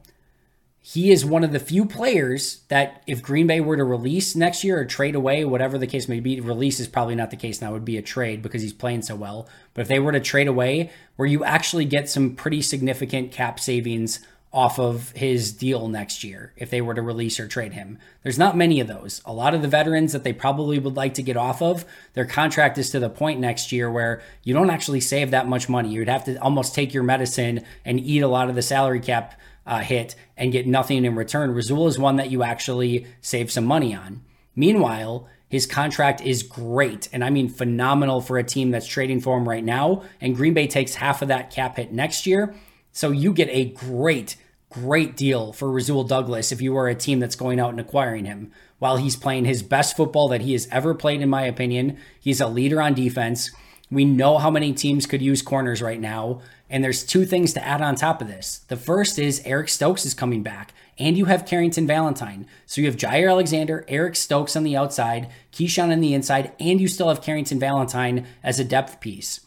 he 0.89 1.11
is 1.11 1.25
one 1.25 1.43
of 1.43 1.51
the 1.51 1.59
few 1.59 1.85
players 1.85 2.61
that 2.69 3.03
if 3.09 3.21
Green 3.21 3.49
Bay 3.49 3.59
were 3.59 3.77
to 3.77 3.83
release 3.83 4.37
next 4.37 4.63
year 4.63 4.79
or 4.79 4.85
trade 4.85 5.17
away, 5.17 5.45
whatever 5.45 5.79
the 5.79 5.87
case 5.89 6.07
may 6.07 6.21
be, 6.21 6.39
release 6.39 6.79
is 6.79 6.87
probably 6.87 7.17
not 7.17 7.33
the 7.33 7.37
case 7.37 7.61
it 7.61 7.73
would 7.73 7.85
be 7.85 7.97
a 7.97 8.03
trade 8.03 8.41
because 8.41 8.63
he's 8.63 8.73
playing 8.73 9.03
so 9.03 9.17
well. 9.17 9.49
But 9.75 9.83
if 9.83 9.89
they 9.89 9.99
were 9.99 10.13
to 10.13 10.21
trade 10.21 10.47
away, 10.47 10.93
where 11.17 11.27
you 11.27 11.43
actually 11.43 11.87
get 11.87 12.09
some 12.09 12.37
pretty 12.37 12.63
significant 12.63 13.33
cap 13.33 13.59
savings 13.59 14.21
off 14.53 14.79
of 14.79 15.11
his 15.11 15.53
deal 15.53 15.89
next 15.89 16.23
year 16.23 16.53
if 16.57 16.71
they 16.71 16.81
were 16.81 16.95
to 16.95 17.03
release 17.03 17.41
or 17.41 17.49
trade 17.49 17.73
him. 17.73 17.99
There's 18.23 18.39
not 18.39 18.57
many 18.57 18.79
of 18.79 18.87
those. 18.87 19.21
A 19.25 19.33
lot 19.33 19.55
of 19.55 19.63
the 19.63 19.69
veterans 19.69 20.13
that 20.13 20.23
they 20.23 20.33
probably 20.33 20.79
would 20.79 20.97
like 20.97 21.15
to 21.15 21.23
get 21.23 21.37
off 21.37 21.61
of, 21.61 21.85
their 22.15 22.25
contract 22.25 22.79
is 22.79 22.91
to 22.91 23.01
the 23.01 23.11
point 23.11 23.41
next 23.41 23.73
year 23.73 23.91
where 23.91 24.23
you 24.45 24.55
don't 24.55 24.71
actually 24.71 25.01
save 25.01 25.33
that 25.33 25.49
much 25.49 25.69
money. 25.69 25.89
You'd 25.89 26.09
have 26.09 26.25
to 26.27 26.37
almost 26.37 26.77
take 26.77 26.95
your 26.95 27.03
medicine 27.03 27.65
and 27.85 27.99
eat 27.99 28.21
a 28.21 28.29
lot 28.29 28.49
of 28.49 28.55
the 28.55 28.63
salary 28.63 29.01
cap 29.01 29.35
uh, 29.67 29.81
hit 29.81 30.15
and 30.37 30.53
get 30.53 30.67
nothing 30.67 31.05
in 31.05 31.17
return. 31.17 31.53
Rasul 31.53 31.89
is 31.89 31.99
one 31.99 32.17
that 32.17 32.31
you 32.31 32.43
actually 32.43 33.07
save 33.21 33.51
some 33.51 33.65
money 33.65 33.95
on. 33.95 34.23
Meanwhile, 34.55 35.29
his 35.49 35.67
contract 35.67 36.21
is 36.21 36.43
great, 36.43 37.09
and 37.13 37.23
I 37.23 37.31
mean 37.31 37.49
phenomenal 37.49 38.21
for 38.21 38.39
a 38.39 38.45
team 38.45 38.71
that's 38.71 38.87
trading 38.87 39.21
for 39.21 39.37
him 39.39 39.49
right 39.49 39.65
now. 39.65 40.03
And 40.21 40.35
Green 40.35 40.55
Bay 40.55 40.67
takes 40.67 40.97
half 40.97 41.23
of 41.23 41.29
that 41.29 41.51
cap 41.51 41.77
hit 41.77 41.93
next 41.93 42.27
year. 42.27 42.55
So 42.93 43.11
you 43.11 43.33
get 43.33 43.49
a 43.51 43.67
great, 43.67 44.37
great 44.71 45.17
deal 45.17 45.53
for 45.53 45.71
Rasul 45.71 46.05
Douglas 46.05 46.51
if 46.51 46.61
you 46.61 46.77
are 46.77 46.89
a 46.89 46.95
team 46.95 47.21
that's 47.21 47.37
going 47.37 47.61
out 47.61 47.71
and 47.71 47.81
acquiring 47.81 48.25
him. 48.25 48.51
While 48.79 48.97
he's 48.97 49.17
playing 49.17 49.45
his 49.45 49.63
best 49.63 49.97
football 49.97 50.29
that 50.29 50.43
he 50.43 50.53
has 50.53 50.69
ever 50.71 50.95
played, 50.95 51.23
in 51.23 51.31
my 51.31 51.43
opinion, 51.43 51.99
he's 52.21 52.41
a 52.41 52.49
leader 52.49 52.83
on 52.83 52.95
defense. 52.95 53.51
We 53.91 54.05
know 54.05 54.39
how 54.39 54.51
many 54.51 54.73
teams 54.73 55.07
could 55.07 55.23
use 55.23 55.43
corners 55.43 55.81
right 55.81 56.01
now. 56.01 56.41
And 56.69 56.83
there's 56.83 57.05
two 57.05 57.25
things 57.25 57.53
to 57.53 57.65
add 57.65 57.81
on 57.81 57.95
top 57.95 58.21
of 58.21 58.29
this. 58.29 58.59
The 58.69 58.77
first 58.77 59.19
is 59.19 59.41
Eric 59.45 59.69
Stokes 59.69 60.05
is 60.05 60.15
coming 60.15 60.43
back, 60.43 60.75
and 60.99 61.17
you 61.17 61.27
have 61.27 61.47
Carrington 61.47 61.87
Valentine. 61.87 62.47
So 62.67 62.81
you 62.81 62.89
have 62.89 62.97
Jaire 62.97 63.31
Alexander, 63.31 63.85
Eric 63.87 64.17
Stokes 64.17 64.57
on 64.57 64.65
the 64.65 64.77
outside, 64.77 65.31
Keisean 65.53 65.93
on 65.93 66.01
the 66.01 66.15
inside, 66.15 66.53
and 66.59 66.81
you 66.81 66.89
still 66.89 67.09
have 67.09 67.23
Carrington 67.23 67.61
Valentine 67.61 68.27
as 68.43 68.59
a 68.59 68.65
depth 68.65 69.01
piece. 69.01 69.41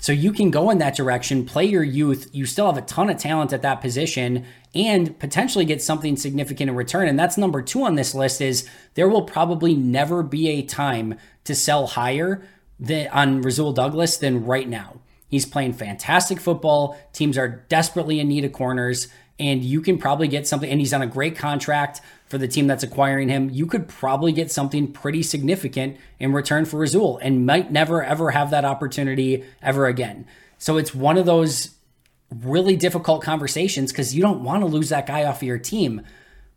So 0.00 0.12
you 0.12 0.32
can 0.32 0.50
go 0.50 0.70
in 0.70 0.78
that 0.78 0.94
direction, 0.94 1.44
play 1.44 1.64
your 1.64 1.82
youth. 1.82 2.28
You 2.32 2.46
still 2.46 2.66
have 2.66 2.76
a 2.76 2.86
ton 2.86 3.10
of 3.10 3.18
talent 3.18 3.52
at 3.52 3.62
that 3.62 3.80
position 3.80 4.44
and 4.72 5.18
potentially 5.18 5.64
get 5.64 5.82
something 5.82 6.16
significant 6.16 6.70
in 6.70 6.76
return. 6.76 7.08
And 7.08 7.18
that's 7.18 7.36
number 7.36 7.62
two 7.62 7.82
on 7.82 7.96
this 7.96 8.14
list 8.14 8.40
is 8.40 8.68
there 8.94 9.08
will 9.08 9.22
probably 9.22 9.74
never 9.74 10.22
be 10.22 10.50
a 10.50 10.62
time 10.62 11.16
to 11.44 11.54
sell 11.54 11.88
higher 11.88 12.46
than, 12.78 13.08
on 13.08 13.42
Rasul 13.42 13.72
Douglas 13.72 14.16
than 14.18 14.44
right 14.44 14.68
now. 14.68 15.00
He's 15.28 15.46
playing 15.46 15.74
fantastic 15.74 16.40
football. 16.40 16.98
Teams 17.12 17.36
are 17.36 17.64
desperately 17.68 18.18
in 18.18 18.28
need 18.28 18.44
of 18.44 18.52
corners, 18.52 19.08
and 19.38 19.62
you 19.62 19.80
can 19.80 19.98
probably 19.98 20.26
get 20.26 20.46
something. 20.46 20.70
And 20.70 20.80
he's 20.80 20.94
on 20.94 21.02
a 21.02 21.06
great 21.06 21.36
contract 21.36 22.00
for 22.26 22.38
the 22.38 22.48
team 22.48 22.66
that's 22.66 22.82
acquiring 22.82 23.28
him. 23.28 23.50
You 23.50 23.66
could 23.66 23.88
probably 23.88 24.32
get 24.32 24.50
something 24.50 24.92
pretty 24.92 25.22
significant 25.22 25.96
in 26.18 26.32
return 26.32 26.64
for 26.64 26.78
Rasul 26.78 27.18
and 27.18 27.46
might 27.46 27.70
never, 27.70 28.02
ever 28.02 28.30
have 28.32 28.50
that 28.50 28.64
opportunity 28.64 29.44
ever 29.62 29.86
again. 29.86 30.26
So 30.58 30.76
it's 30.76 30.94
one 30.94 31.16
of 31.16 31.26
those 31.26 31.70
really 32.30 32.76
difficult 32.76 33.22
conversations 33.22 33.92
because 33.92 34.14
you 34.14 34.22
don't 34.22 34.44
want 34.44 34.62
to 34.62 34.66
lose 34.66 34.90
that 34.90 35.06
guy 35.06 35.24
off 35.24 35.36
of 35.36 35.44
your 35.44 35.58
team. 35.58 36.02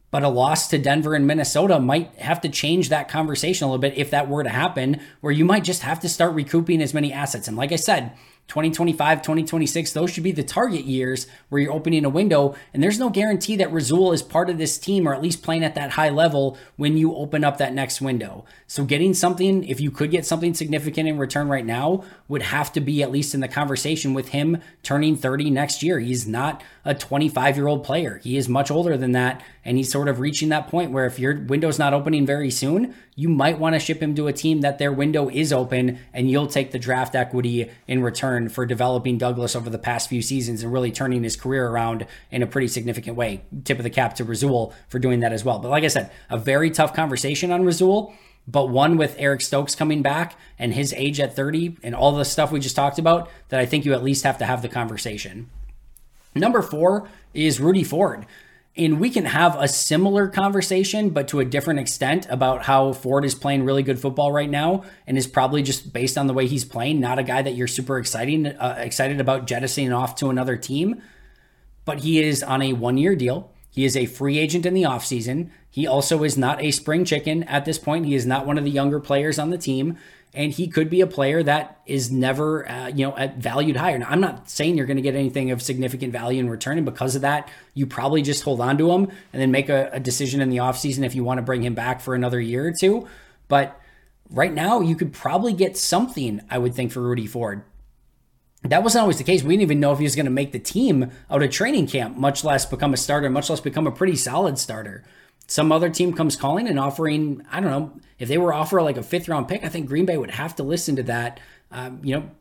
But 0.09 0.23
a 0.23 0.29
loss 0.29 0.67
to 0.69 0.77
Denver 0.77 1.15
and 1.15 1.25
Minnesota 1.25 1.79
might 1.79 2.13
have 2.15 2.41
to 2.41 2.49
change 2.49 2.89
that 2.89 3.07
conversation 3.07 3.63
a 3.63 3.67
little 3.69 3.79
bit 3.79 3.97
if 3.97 4.11
that 4.11 4.27
were 4.27 4.43
to 4.43 4.49
happen, 4.49 4.99
where 5.21 5.31
you 5.31 5.45
might 5.45 5.63
just 5.63 5.83
have 5.83 6.01
to 6.01 6.09
start 6.09 6.33
recouping 6.33 6.81
as 6.81 6.93
many 6.93 7.13
assets. 7.13 7.47
And 7.47 7.55
like 7.55 7.71
I 7.71 7.77
said, 7.77 8.11
2025, 8.47 9.21
2026, 9.21 9.93
those 9.93 10.11
should 10.11 10.23
be 10.23 10.33
the 10.33 10.43
target 10.43 10.83
years 10.83 11.25
where 11.47 11.61
you're 11.61 11.71
opening 11.71 12.03
a 12.03 12.09
window. 12.09 12.53
And 12.73 12.83
there's 12.83 12.99
no 12.99 13.09
guarantee 13.09 13.55
that 13.55 13.71
Rasul 13.71 14.11
is 14.11 14.21
part 14.21 14.49
of 14.49 14.57
this 14.57 14.77
team 14.77 15.07
or 15.07 15.13
at 15.13 15.21
least 15.21 15.41
playing 15.41 15.63
at 15.63 15.75
that 15.75 15.91
high 15.91 16.09
level 16.09 16.57
when 16.75 16.97
you 16.97 17.15
open 17.15 17.45
up 17.45 17.57
that 17.59 17.73
next 17.73 18.01
window. 18.01 18.43
So 18.67 18.83
getting 18.83 19.13
something, 19.13 19.63
if 19.63 19.79
you 19.79 19.89
could 19.89 20.11
get 20.11 20.25
something 20.25 20.53
significant 20.53 21.07
in 21.07 21.17
return 21.17 21.47
right 21.47 21.65
now, 21.65 22.03
would 22.27 22.41
have 22.41 22.73
to 22.73 22.81
be 22.81 23.01
at 23.01 23.11
least 23.11 23.33
in 23.33 23.39
the 23.39 23.47
conversation 23.47 24.13
with 24.13 24.29
him 24.29 24.61
turning 24.83 25.15
30 25.15 25.49
next 25.49 25.81
year. 25.81 25.99
He's 25.99 26.27
not 26.27 26.61
a 26.83 26.93
25 26.93 27.55
year 27.55 27.67
old 27.67 27.85
player. 27.85 28.19
He 28.23 28.35
is 28.35 28.49
much 28.49 28.69
older 28.69 28.97
than 28.97 29.13
that. 29.13 29.41
And 29.63 29.77
he's 29.77 29.91
sort 29.91 30.07
of 30.09 30.19
reaching 30.19 30.49
that 30.49 30.67
point 30.67 30.91
where 30.91 31.05
if 31.05 31.19
your 31.19 31.39
window's 31.39 31.79
not 31.79 31.93
opening 31.93 32.25
very 32.25 32.51
soon, 32.51 32.95
you 33.15 33.29
might 33.29 33.59
want 33.59 33.75
to 33.75 33.79
ship 33.79 34.01
him 34.01 34.15
to 34.15 34.27
a 34.27 34.33
team 34.33 34.61
that 34.61 34.77
their 34.77 34.91
window 34.91 35.29
is 35.29 35.51
open 35.51 35.99
and 36.13 36.29
you'll 36.29 36.47
take 36.47 36.71
the 36.71 36.79
draft 36.79 37.15
equity 37.15 37.69
in 37.87 38.01
return 38.01 38.49
for 38.49 38.65
developing 38.65 39.17
Douglas 39.17 39.55
over 39.55 39.69
the 39.69 39.77
past 39.77 40.09
few 40.09 40.21
seasons 40.21 40.63
and 40.63 40.71
really 40.71 40.91
turning 40.91 41.23
his 41.23 41.35
career 41.35 41.67
around 41.67 42.05
in 42.31 42.41
a 42.41 42.47
pretty 42.47 42.67
significant 42.67 43.17
way. 43.17 43.43
Tip 43.63 43.77
of 43.77 43.83
the 43.83 43.89
cap 43.89 44.15
to 44.15 44.23
Rasul 44.23 44.73
for 44.87 44.99
doing 44.99 45.19
that 45.19 45.33
as 45.33 45.43
well. 45.43 45.59
But 45.59 45.69
like 45.69 45.83
I 45.83 45.87
said, 45.87 46.11
a 46.29 46.37
very 46.37 46.71
tough 46.71 46.93
conversation 46.93 47.51
on 47.51 47.65
Rasul 47.65 48.13
but 48.47 48.69
one 48.69 48.97
with 48.97 49.15
Eric 49.19 49.41
Stokes 49.41 49.75
coming 49.75 50.01
back 50.01 50.35
and 50.57 50.73
his 50.73 50.93
age 50.93 51.19
at 51.19 51.35
30 51.35 51.77
and 51.83 51.93
all 51.95 52.11
the 52.11 52.25
stuff 52.25 52.51
we 52.51 52.59
just 52.59 52.75
talked 52.75 52.97
about 52.97 53.29
that 53.49 53.59
I 53.59 53.65
think 53.65 53.85
you 53.85 53.93
at 53.93 54.03
least 54.03 54.23
have 54.23 54.37
to 54.39 54.45
have 54.45 54.61
the 54.61 54.69
conversation. 54.69 55.49
Number 56.33 56.61
four 56.61 57.07
is 57.33 57.59
Rudy 57.59 57.83
Ford. 57.83 58.25
And 58.77 59.01
we 59.01 59.09
can 59.09 59.25
have 59.25 59.57
a 59.59 59.67
similar 59.67 60.29
conversation, 60.29 61.09
but 61.09 61.27
to 61.29 61.41
a 61.41 61.45
different 61.45 61.81
extent 61.81 62.25
about 62.29 62.63
how 62.63 62.93
Ford 62.93 63.25
is 63.25 63.35
playing 63.35 63.65
really 63.65 63.83
good 63.83 63.99
football 63.99 64.31
right 64.31 64.49
now 64.49 64.83
and 65.05 65.17
is 65.17 65.27
probably 65.27 65.61
just 65.61 65.91
based 65.91 66.17
on 66.17 66.27
the 66.27 66.33
way 66.33 66.47
he's 66.47 66.63
playing, 66.63 67.01
not 67.01 67.19
a 67.19 67.23
guy 67.23 67.41
that 67.41 67.55
you're 67.55 67.67
super 67.67 67.97
exciting, 67.97 68.47
uh, 68.47 68.75
excited 68.77 69.19
about 69.19 69.45
jettisoning 69.45 69.91
off 69.91 70.15
to 70.15 70.29
another 70.29 70.55
team. 70.55 71.01
But 71.83 71.99
he 71.99 72.23
is 72.23 72.41
on 72.43 72.61
a 72.61 72.71
one 72.71 72.97
year 72.97 73.13
deal. 73.13 73.51
He 73.69 73.83
is 73.83 73.97
a 73.97 74.05
free 74.05 74.37
agent 74.37 74.65
in 74.65 74.73
the 74.73 74.83
offseason. 74.83 75.49
He 75.69 75.85
also 75.85 76.23
is 76.23 76.37
not 76.37 76.61
a 76.61 76.71
spring 76.71 77.03
chicken 77.03 77.43
at 77.43 77.65
this 77.65 77.77
point. 77.77 78.05
He 78.05 78.15
is 78.15 78.25
not 78.25 78.45
one 78.45 78.57
of 78.57 78.63
the 78.63 78.71
younger 78.71 78.99
players 78.99 79.37
on 79.37 79.49
the 79.49 79.57
team 79.57 79.97
and 80.33 80.51
he 80.53 80.67
could 80.67 80.89
be 80.89 81.01
a 81.01 81.07
player 81.07 81.43
that 81.43 81.81
is 81.85 82.11
never 82.11 82.69
uh, 82.69 82.87
you 82.87 83.05
know 83.05 83.33
valued 83.37 83.75
higher. 83.75 83.97
Now, 83.97 84.07
I'm 84.09 84.21
not 84.21 84.49
saying 84.49 84.77
you're 84.77 84.85
going 84.85 84.97
to 84.97 85.03
get 85.03 85.15
anything 85.15 85.51
of 85.51 85.61
significant 85.61 86.13
value 86.13 86.39
in 86.39 86.49
return, 86.49 86.77
and 86.77 86.85
because 86.85 87.15
of 87.15 87.21
that, 87.21 87.49
you 87.73 87.85
probably 87.85 88.21
just 88.21 88.43
hold 88.43 88.61
on 88.61 88.77
to 88.77 88.91
him 88.91 89.11
and 89.33 89.41
then 89.41 89.51
make 89.51 89.69
a, 89.69 89.89
a 89.93 89.99
decision 89.99 90.41
in 90.41 90.49
the 90.49 90.57
offseason 90.57 91.05
if 91.05 91.15
you 91.15 91.23
want 91.23 91.39
to 91.39 91.43
bring 91.43 91.63
him 91.63 91.73
back 91.73 92.01
for 92.01 92.15
another 92.15 92.39
year 92.39 92.65
or 92.65 92.71
two. 92.71 93.07
But 93.47 93.79
right 94.29 94.53
now, 94.53 94.79
you 94.79 94.95
could 94.95 95.11
probably 95.11 95.53
get 95.53 95.77
something, 95.77 96.41
I 96.49 96.57
would 96.57 96.73
think, 96.73 96.91
for 96.91 97.01
Rudy 97.01 97.27
Ford. 97.27 97.63
That 98.63 98.83
wasn't 98.83 99.01
always 99.01 99.17
the 99.17 99.23
case. 99.23 99.41
We 99.41 99.53
didn't 99.53 99.63
even 99.63 99.79
know 99.79 99.91
if 99.91 99.97
he 99.97 100.03
was 100.03 100.15
going 100.15 100.27
to 100.27 100.31
make 100.31 100.51
the 100.51 100.59
team 100.59 101.11
out 101.31 101.41
of 101.41 101.49
training 101.49 101.87
camp, 101.87 102.15
much 102.15 102.43
less 102.43 102.63
become 102.65 102.93
a 102.93 102.97
starter, 102.97 103.29
much 103.29 103.49
less 103.49 103.59
become 103.59 103.87
a 103.87 103.91
pretty 103.91 104.15
solid 104.15 104.59
starter 104.59 105.03
some 105.51 105.73
other 105.73 105.89
team 105.89 106.13
comes 106.13 106.37
calling 106.37 106.65
and 106.65 106.79
offering, 106.79 107.45
I 107.51 107.59
don't 107.59 107.71
know, 107.71 107.99
if 108.17 108.29
they 108.29 108.37
were 108.37 108.53
offer 108.53 108.81
like 108.81 108.95
a 108.95 109.03
fifth 109.03 109.27
round 109.27 109.49
pick, 109.49 109.65
I 109.65 109.67
think 109.67 109.85
Green 109.85 110.05
Bay 110.05 110.15
would 110.15 110.31
have 110.31 110.55
to 110.55 110.63
listen 110.63 110.95
to 110.95 111.03
that, 111.03 111.41
um, 111.71 111.99
you 112.03 112.15
know, 112.15 112.31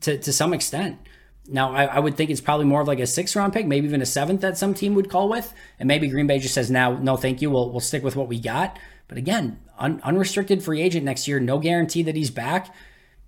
to, 0.00 0.18
to 0.18 0.32
some 0.32 0.52
extent. 0.52 0.98
Now, 1.46 1.72
I, 1.72 1.84
I, 1.84 2.00
would 2.00 2.16
think 2.16 2.28
it's 2.28 2.40
probably 2.40 2.66
more 2.66 2.80
of 2.80 2.88
like 2.88 2.98
a 2.98 3.06
sixth 3.06 3.36
round 3.36 3.52
pick, 3.52 3.68
maybe 3.68 3.86
even 3.86 4.02
a 4.02 4.06
seventh 4.06 4.40
that 4.40 4.58
some 4.58 4.74
team 4.74 4.96
would 4.96 5.08
call 5.08 5.28
with. 5.28 5.54
And 5.78 5.86
maybe 5.86 6.08
Green 6.08 6.26
Bay 6.26 6.40
just 6.40 6.54
says, 6.54 6.68
now, 6.68 6.98
no, 6.98 7.16
thank 7.16 7.40
you. 7.40 7.52
We'll, 7.52 7.70
we'll 7.70 7.78
stick 7.78 8.02
with 8.02 8.16
what 8.16 8.26
we 8.26 8.40
got. 8.40 8.80
But 9.06 9.16
again, 9.16 9.60
un, 9.78 10.00
unrestricted 10.02 10.60
free 10.60 10.82
agent 10.82 11.04
next 11.04 11.28
year, 11.28 11.38
no 11.38 11.60
guarantee 11.60 12.02
that 12.02 12.16
he's 12.16 12.32
back. 12.32 12.74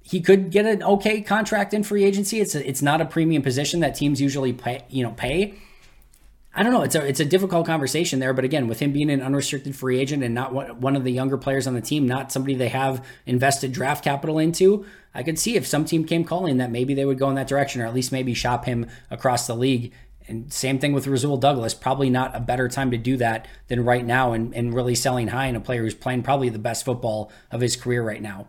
He 0.02 0.20
could 0.20 0.50
get 0.50 0.66
an 0.66 0.82
okay 0.82 1.20
contract 1.20 1.72
in 1.72 1.84
free 1.84 2.02
agency. 2.02 2.40
It's 2.40 2.56
a, 2.56 2.68
it's 2.68 2.82
not 2.82 3.00
a 3.00 3.04
premium 3.04 3.42
position 3.42 3.78
that 3.80 3.94
teams 3.94 4.20
usually 4.20 4.52
pay, 4.52 4.84
you 4.88 5.04
know, 5.04 5.12
pay. 5.12 5.54
I 6.58 6.64
don't 6.64 6.72
know. 6.72 6.82
It's 6.82 6.96
a 6.96 7.06
it's 7.06 7.20
a 7.20 7.24
difficult 7.24 7.66
conversation 7.66 8.18
there, 8.18 8.32
but 8.32 8.44
again, 8.44 8.66
with 8.66 8.80
him 8.80 8.92
being 8.92 9.10
an 9.10 9.22
unrestricted 9.22 9.76
free 9.76 10.00
agent 10.00 10.24
and 10.24 10.34
not 10.34 10.52
one 10.80 10.96
of 10.96 11.04
the 11.04 11.12
younger 11.12 11.38
players 11.38 11.68
on 11.68 11.74
the 11.74 11.80
team, 11.80 12.08
not 12.08 12.32
somebody 12.32 12.56
they 12.56 12.68
have 12.68 13.06
invested 13.26 13.70
draft 13.70 14.02
capital 14.02 14.40
into, 14.40 14.84
I 15.14 15.22
could 15.22 15.38
see 15.38 15.54
if 15.54 15.68
some 15.68 15.84
team 15.84 16.04
came 16.04 16.24
calling 16.24 16.56
that 16.56 16.72
maybe 16.72 16.94
they 16.94 17.04
would 17.04 17.16
go 17.16 17.28
in 17.28 17.36
that 17.36 17.46
direction, 17.46 17.80
or 17.80 17.86
at 17.86 17.94
least 17.94 18.10
maybe 18.10 18.34
shop 18.34 18.64
him 18.64 18.88
across 19.08 19.46
the 19.46 19.54
league. 19.54 19.92
And 20.26 20.52
same 20.52 20.80
thing 20.80 20.92
with 20.92 21.06
Rasul 21.06 21.36
Douglas. 21.36 21.74
Probably 21.74 22.10
not 22.10 22.34
a 22.34 22.40
better 22.40 22.68
time 22.68 22.90
to 22.90 22.98
do 22.98 23.16
that 23.18 23.46
than 23.68 23.84
right 23.84 24.04
now, 24.04 24.32
and, 24.32 24.52
and 24.52 24.74
really 24.74 24.96
selling 24.96 25.28
high 25.28 25.46
in 25.46 25.54
a 25.54 25.60
player 25.60 25.82
who's 25.82 25.94
playing 25.94 26.24
probably 26.24 26.48
the 26.48 26.58
best 26.58 26.84
football 26.84 27.30
of 27.52 27.60
his 27.60 27.76
career 27.76 28.02
right 28.02 28.20
now. 28.20 28.48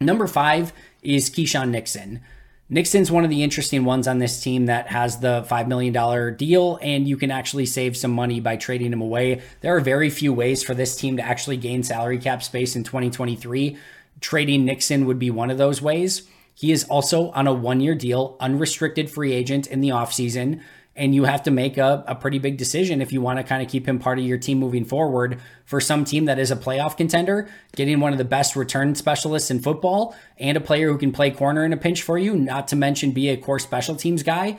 Number 0.00 0.26
five 0.26 0.72
is 1.04 1.30
Keisean 1.30 1.70
Nixon. 1.70 2.20
Nixon's 2.68 3.12
one 3.12 3.22
of 3.22 3.30
the 3.30 3.44
interesting 3.44 3.84
ones 3.84 4.08
on 4.08 4.18
this 4.18 4.42
team 4.42 4.66
that 4.66 4.88
has 4.88 5.20
the 5.20 5.46
$5 5.48 5.68
million 5.68 6.36
deal, 6.36 6.80
and 6.82 7.06
you 7.06 7.16
can 7.16 7.30
actually 7.30 7.66
save 7.66 7.96
some 7.96 8.10
money 8.10 8.40
by 8.40 8.56
trading 8.56 8.92
him 8.92 9.00
away. 9.00 9.40
There 9.60 9.76
are 9.76 9.80
very 9.80 10.10
few 10.10 10.32
ways 10.32 10.64
for 10.64 10.74
this 10.74 10.96
team 10.96 11.16
to 11.18 11.22
actually 11.22 11.58
gain 11.58 11.84
salary 11.84 12.18
cap 12.18 12.42
space 12.42 12.74
in 12.74 12.82
2023. 12.82 13.76
Trading 14.20 14.64
Nixon 14.64 15.06
would 15.06 15.18
be 15.18 15.30
one 15.30 15.50
of 15.52 15.58
those 15.58 15.80
ways. 15.80 16.26
He 16.54 16.72
is 16.72 16.82
also 16.84 17.30
on 17.32 17.46
a 17.46 17.52
one 17.52 17.80
year 17.80 17.94
deal, 17.94 18.36
unrestricted 18.40 19.10
free 19.10 19.32
agent 19.32 19.68
in 19.68 19.80
the 19.80 19.90
offseason. 19.90 20.60
And 20.96 21.14
you 21.14 21.24
have 21.24 21.42
to 21.42 21.50
make 21.50 21.76
a, 21.76 22.02
a 22.06 22.14
pretty 22.14 22.38
big 22.38 22.56
decision 22.56 23.02
if 23.02 23.12
you 23.12 23.20
want 23.20 23.38
to 23.38 23.44
kind 23.44 23.62
of 23.62 23.68
keep 23.68 23.86
him 23.86 23.98
part 23.98 24.18
of 24.18 24.24
your 24.24 24.38
team 24.38 24.58
moving 24.58 24.84
forward. 24.84 25.38
For 25.66 25.80
some 25.80 26.04
team 26.04 26.24
that 26.24 26.38
is 26.38 26.50
a 26.50 26.56
playoff 26.56 26.96
contender, 26.96 27.48
getting 27.74 28.00
one 28.00 28.12
of 28.12 28.18
the 28.18 28.24
best 28.24 28.56
return 28.56 28.94
specialists 28.94 29.50
in 29.50 29.60
football 29.60 30.16
and 30.38 30.56
a 30.56 30.60
player 30.60 30.90
who 30.90 30.98
can 30.98 31.12
play 31.12 31.30
corner 31.30 31.64
in 31.64 31.72
a 31.72 31.76
pinch 31.76 32.02
for 32.02 32.16
you, 32.16 32.34
not 32.34 32.68
to 32.68 32.76
mention 32.76 33.12
be 33.12 33.28
a 33.28 33.36
core 33.36 33.58
special 33.58 33.94
teams 33.94 34.22
guy 34.22 34.58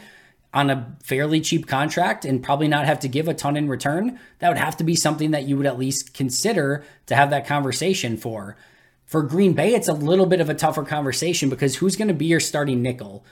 on 0.54 0.70
a 0.70 0.96
fairly 1.04 1.42
cheap 1.42 1.68
contract 1.68 2.24
and 2.24 2.44
probably 2.44 2.68
not 2.68 2.86
have 2.86 3.00
to 3.00 3.08
give 3.08 3.28
a 3.28 3.34
ton 3.34 3.58
in 3.58 3.68
return, 3.68 4.20
that 4.40 4.48
would 4.48 4.58
have 4.58 4.78
to 4.78 4.84
be 4.84 4.96
something 4.96 5.32
that 5.32 5.44
you 5.44 5.58
would 5.58 5.66
at 5.66 5.78
least 5.78 6.14
consider 6.14 6.84
to 7.06 7.16
have 7.16 7.30
that 7.32 7.46
conversation 7.46 8.16
for. 8.16 8.56
For 9.06 9.24
Green 9.24 9.54
Bay, 9.54 9.74
it's 9.74 9.88
a 9.88 9.94
little 9.94 10.26
bit 10.26 10.42
of 10.42 10.50
a 10.50 10.54
tougher 10.54 10.84
conversation 10.84 11.50
because 11.50 11.78
who's 11.78 11.96
going 11.96 12.08
to 12.10 12.14
be 12.14 12.26
your 12.26 12.40
starting 12.40 12.82
nickel? 12.82 13.24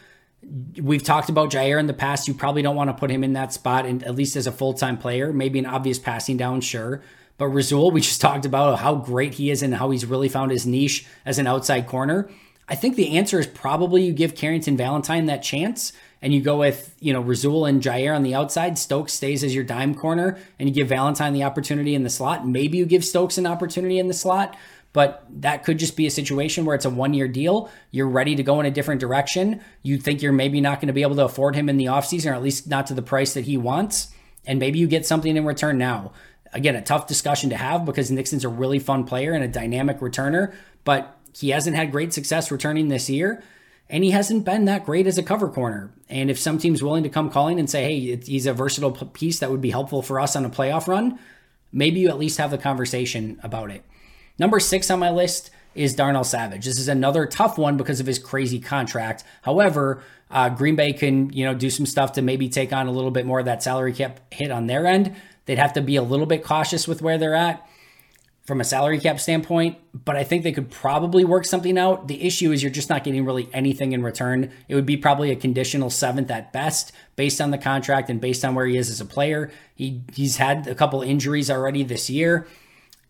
We've 0.82 1.04
talked 1.04 1.30
about 1.30 1.50
Jaire 1.52 1.80
in 1.80 1.88
the 1.88 1.94
past. 1.94 2.28
You 2.28 2.34
probably 2.34 2.62
don't 2.62 2.76
want 2.76 2.90
to 2.90 2.94
put 2.94 3.10
him 3.10 3.24
in 3.24 3.34
that 3.34 3.52
spot, 3.52 3.86
and 3.86 4.04
at 4.04 4.16
least 4.16 4.36
as 4.36 4.48
a 4.48 4.52
full 4.52 4.74
time 4.74 4.98
player. 4.98 5.34
Maybe 5.34 5.60
an 5.60 5.66
obvious 5.66 6.00
passing 6.00 6.38
down, 6.38 6.62
sure. 6.62 7.02
But 7.38 7.48
Rasul, 7.48 7.92
we 7.92 8.02
just 8.02 8.22
talked 8.22 8.46
about 8.46 8.80
how 8.80 8.96
great 8.96 9.36
he 9.36 9.50
is 9.50 9.64
and 9.64 9.76
how 9.76 9.90
he's 9.90 10.06
really 10.06 10.30
found 10.30 10.52
his 10.52 10.66
niche 10.66 11.06
as 11.26 11.40
an 11.40 11.48
outside 11.48 11.88
corner. 11.88 12.30
I 12.68 12.76
think 12.76 12.96
the 12.96 13.18
answer 13.18 13.40
is 13.40 13.46
probably 13.46 14.04
you 14.04 14.14
give 14.14 14.36
Carrington 14.36 14.76
Valentine 14.76 15.28
that 15.28 15.44
chance 15.44 15.94
and 16.22 16.34
you 16.34 16.42
go 16.42 16.58
with, 16.58 16.96
you 17.00 17.14
know, 17.14 17.22
Rasul 17.22 17.66
and 17.66 17.82
Jaire 17.82 18.16
on 18.16 18.24
the 18.24 18.34
outside. 18.34 18.80
Stokes 18.80 19.14
stays 19.14 19.44
as 19.44 19.54
your 19.54 19.64
dime 19.64 19.94
corner 19.94 20.40
and 20.58 20.68
you 20.68 20.74
give 20.74 20.88
Valentine 20.88 21.34
the 21.34 21.44
opportunity 21.44 21.94
in 21.94 22.02
the 22.02 22.10
slot. 22.10 22.48
Maybe 22.48 22.80
you 22.80 22.88
give 22.88 23.06
Stokes 23.06 23.38
an 23.38 23.46
opportunity 23.46 24.00
in 24.00 24.08
the 24.08 24.16
slot 24.16 24.58
but 24.96 25.26
that 25.42 25.66
could 25.66 25.78
just 25.78 25.98
be 25.98 26.08
a 26.08 26.10
situation 26.10 26.64
where 26.64 26.74
it's 26.74 26.86
a 26.86 26.90
one 26.90 27.14
year 27.14 27.28
deal. 27.28 27.70
You're 27.92 28.08
ready 28.08 28.34
to 28.38 28.44
go 28.44 28.62
in 28.62 28.66
a 28.66 28.72
different 28.72 29.02
direction. 29.02 29.60
You 29.84 29.98
think 29.98 30.22
you're 30.22 30.32
maybe 30.32 30.62
not 30.62 30.80
going 30.80 30.88
to 30.88 30.94
be 30.94 31.02
able 31.02 31.18
to 31.18 31.26
afford 31.26 31.54
him 31.54 31.68
in 31.68 31.76
the 31.76 31.88
offseason, 31.88 32.32
or 32.32 32.34
at 32.34 32.42
least 32.42 32.70
not 32.70 32.88
to 32.88 32.94
the 32.94 33.02
price 33.02 33.34
that 33.34 33.44
he 33.44 33.58
wants. 33.58 34.14
And 34.46 34.58
maybe 34.58 34.80
you 34.80 34.88
get 34.88 35.06
something 35.06 35.36
in 35.36 35.44
return 35.44 35.78
now. 35.78 36.14
Again, 36.54 36.78
a 36.78 36.82
tough 36.82 37.08
discussion 37.08 37.50
to 37.50 37.58
have 37.58 37.84
because 37.84 38.10
Nixon's 38.10 38.46
a 38.46 38.50
really 38.50 38.80
fun 38.80 39.04
player 39.04 39.34
and 39.34 39.44
a 39.44 39.50
dynamic 39.50 40.00
returner, 40.00 40.56
but 40.86 41.18
he 41.38 41.50
hasn't 41.50 41.76
had 41.76 41.92
great 41.92 42.14
success 42.14 42.50
returning 42.50 42.88
this 42.88 43.10
year. 43.10 43.44
And 43.90 44.02
he 44.02 44.12
hasn't 44.12 44.46
been 44.46 44.64
that 44.64 44.86
great 44.86 45.08
as 45.08 45.18
a 45.18 45.24
cover 45.24 45.50
corner. 45.50 45.92
And 46.08 46.32
if 46.32 46.40
some 46.40 46.58
team's 46.58 46.82
willing 46.82 47.04
to 47.04 47.10
come 47.10 47.30
calling 47.30 47.60
and 47.60 47.70
say, 47.70 47.84
hey, 47.84 48.16
he's 48.16 48.46
a 48.46 48.54
versatile 48.54 48.94
piece 48.94 49.40
that 49.40 49.52
would 49.52 49.60
be 49.60 49.72
helpful 49.72 50.02
for 50.02 50.22
us 50.22 50.38
on 50.38 50.46
a 50.46 50.50
playoff 50.50 50.88
run, 50.88 51.20
maybe 51.74 52.00
you 52.00 52.08
at 52.08 52.18
least 52.18 52.38
have 52.38 52.52
the 52.52 52.58
conversation 52.58 53.42
about 53.44 53.72
it. 53.72 53.84
Number 54.38 54.60
six 54.60 54.92
on 54.92 55.00
my 55.00 55.10
list 55.10 55.50
is 55.76 55.94
Darnell 55.94 56.24
Savage. 56.24 56.66
This 56.66 56.80
is 56.80 56.88
another 56.88 57.26
tough 57.26 57.58
one 57.58 57.78
because 57.78 58.00
of 58.00 58.06
his 58.06 58.20
crazy 58.20 58.60
contract. 58.60 59.24
However, 59.44 60.04
uh, 60.32 60.50
Green 60.50 60.76
Bay 60.76 60.94
can 60.94 61.32
you 61.32 61.46
know 61.46 61.54
do 61.54 61.70
some 61.70 61.86
stuff 61.86 62.14
to 62.14 62.22
maybe 62.22 62.50
take 62.50 62.74
on 62.74 62.88
a 62.88 62.92
little 62.92 63.12
bit 63.12 63.26
more 63.26 63.40
of 63.40 63.46
that 63.46 63.64
salary 63.64 63.94
cap 63.94 64.20
hit 64.34 64.52
on 64.52 64.68
their 64.68 64.86
end. 64.86 65.16
They'd 65.46 65.58
have 65.58 65.74
to 65.74 65.82
be 65.82 65.96
a 65.96 66.02
little 66.02 66.26
bit 66.26 66.44
cautious 66.44 66.88
with 66.88 67.02
where 67.02 67.18
they're 67.18 67.36
at 67.36 67.68
from 68.46 68.62
a 68.62 68.64
salary 68.64 69.00
cap 69.00 69.20
standpoint, 69.20 69.78
but 70.06 70.16
I 70.16 70.24
think 70.24 70.44
they 70.44 70.52
could 70.52 70.70
probably 70.70 71.26
work 71.26 71.46
something 71.46 71.80
out. 71.80 72.08
The 72.08 72.24
issue 72.24 72.52
is 72.52 72.62
you're 72.62 72.72
just 72.72 72.90
not 72.90 73.04
getting 73.04 73.26
really 73.26 73.50
anything 73.54 73.92
in 73.92 74.04
return. 74.04 74.52
It 74.68 74.76
would 74.76 74.86
be 74.86 74.98
probably 74.98 75.32
a 75.32 75.36
conditional 75.36 75.90
seventh 75.90 76.30
at 76.30 76.54
best 76.54 76.92
based 77.16 77.42
on 77.42 77.50
the 77.50 77.58
contract 77.58 78.10
and 78.10 78.22
based 78.22 78.46
on 78.46 78.54
where 78.54 78.68
he 78.68 78.78
is 78.78 78.90
as 78.90 79.02
a 79.02 79.06
player. 79.06 79.52
He 79.76 80.02
he's 80.14 80.38
had 80.38 80.68
a 80.68 80.76
couple 80.76 81.02
injuries 81.02 81.50
already 81.50 81.84
this 81.84 82.10
year 82.10 82.48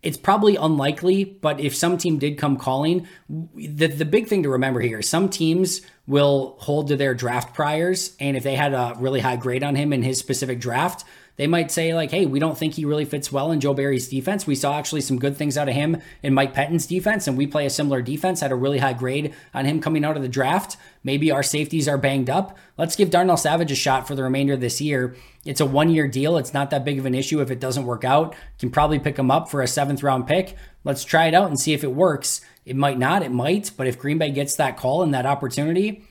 it's 0.06 0.16
probably 0.16 0.54
unlikely, 0.54 1.24
but 1.24 1.58
if 1.58 1.74
some 1.74 1.98
team 1.98 2.18
did 2.18 2.38
come 2.38 2.56
calling, 2.56 3.08
the, 3.28 3.88
the 3.88 4.04
big 4.04 4.28
thing 4.28 4.44
to 4.44 4.50
remember 4.50 4.78
here 4.78 5.02
some 5.02 5.28
teams 5.28 5.82
will 6.06 6.54
hold 6.60 6.86
to 6.86 6.96
their 6.96 7.12
draft 7.12 7.54
priors. 7.54 8.14
And 8.20 8.36
if 8.36 8.44
they 8.44 8.54
had 8.54 8.72
a 8.72 8.94
really 8.98 9.18
high 9.18 9.34
grade 9.34 9.64
on 9.64 9.74
him 9.74 9.92
in 9.92 10.02
his 10.02 10.20
specific 10.20 10.60
draft, 10.60 11.04
they 11.36 11.46
might 11.46 11.70
say, 11.70 11.94
like, 11.94 12.10
hey, 12.10 12.26
we 12.26 12.38
don't 12.38 12.56
think 12.56 12.74
he 12.74 12.84
really 12.84 13.04
fits 13.04 13.30
well 13.30 13.52
in 13.52 13.60
Joe 13.60 13.74
Barry's 13.74 14.08
defense. 14.08 14.46
We 14.46 14.54
saw 14.54 14.78
actually 14.78 15.02
some 15.02 15.18
good 15.18 15.36
things 15.36 15.58
out 15.58 15.68
of 15.68 15.74
him 15.74 16.00
in 16.22 16.34
Mike 16.34 16.54
Pettine's 16.54 16.86
defense, 16.86 17.26
and 17.26 17.36
we 17.36 17.46
play 17.46 17.66
a 17.66 17.70
similar 17.70 18.00
defense, 18.00 18.40
had 18.40 18.52
a 18.52 18.56
really 18.56 18.78
high 18.78 18.94
grade 18.94 19.34
on 19.52 19.66
him 19.66 19.80
coming 19.80 20.04
out 20.04 20.16
of 20.16 20.22
the 20.22 20.28
draft. 20.28 20.76
Maybe 21.04 21.30
our 21.30 21.42
safeties 21.42 21.88
are 21.88 21.98
banged 21.98 22.30
up. 22.30 22.56
Let's 22.78 22.96
give 22.96 23.10
Darnell 23.10 23.36
Savage 23.36 23.70
a 23.70 23.76
shot 23.76 24.08
for 24.08 24.14
the 24.14 24.22
remainder 24.22 24.54
of 24.54 24.60
this 24.60 24.80
year. 24.80 25.14
It's 25.44 25.60
a 25.60 25.66
one 25.66 25.90
year 25.90 26.08
deal. 26.08 26.36
It's 26.38 26.54
not 26.54 26.70
that 26.70 26.84
big 26.84 26.98
of 26.98 27.06
an 27.06 27.14
issue 27.14 27.40
if 27.40 27.50
it 27.50 27.60
doesn't 27.60 27.86
work 27.86 28.04
out. 28.04 28.34
Can 28.58 28.70
probably 28.70 28.98
pick 28.98 29.18
him 29.18 29.30
up 29.30 29.50
for 29.50 29.62
a 29.62 29.68
seventh 29.68 30.02
round 30.02 30.26
pick. 30.26 30.56
Let's 30.84 31.04
try 31.04 31.26
it 31.26 31.34
out 31.34 31.48
and 31.48 31.60
see 31.60 31.72
if 31.72 31.84
it 31.84 31.92
works. 31.92 32.40
It 32.64 32.76
might 32.76 32.98
not, 32.98 33.22
it 33.22 33.30
might, 33.30 33.70
but 33.76 33.86
if 33.86 33.98
Green 33.98 34.18
Bay 34.18 34.30
gets 34.30 34.56
that 34.56 34.76
call 34.76 35.02
and 35.02 35.14
that 35.14 35.26
opportunity, 35.26 36.04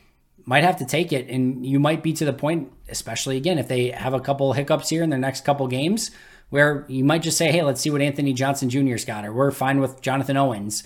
might 0.46 0.64
have 0.64 0.78
to 0.78 0.86
take 0.86 1.12
it. 1.12 1.28
And 1.30 1.66
you 1.66 1.80
might 1.80 2.04
be 2.04 2.14
to 2.14 2.26
the 2.26 2.34
point, 2.34 2.72
especially 2.90 3.38
again, 3.38 3.58
if 3.58 3.68
they 3.68 3.90
have 3.90 4.14
a 4.14 4.20
couple 4.20 4.54
hiccups 4.54 4.90
here 4.90 5.04
in 5.04 5.10
their 5.10 5.20
next 5.20 5.44
couple 5.44 5.68
games, 5.68 6.12
where 6.50 6.86
you 6.88 7.04
might 7.04 7.24
just 7.24 7.38
say, 7.38 7.52
hey, 7.52 7.64
let's 7.64 7.82
see 7.82 7.90
what 7.90 8.02
Anthony 8.02 8.34
Johnson 8.34 8.70
Jr.'s 8.70 9.06
got, 9.06 9.26
or 9.26 9.34
we're 9.34 9.52
fine 9.52 9.80
with 9.80 10.02
Jonathan 10.02 10.38
Owens. 10.38 10.84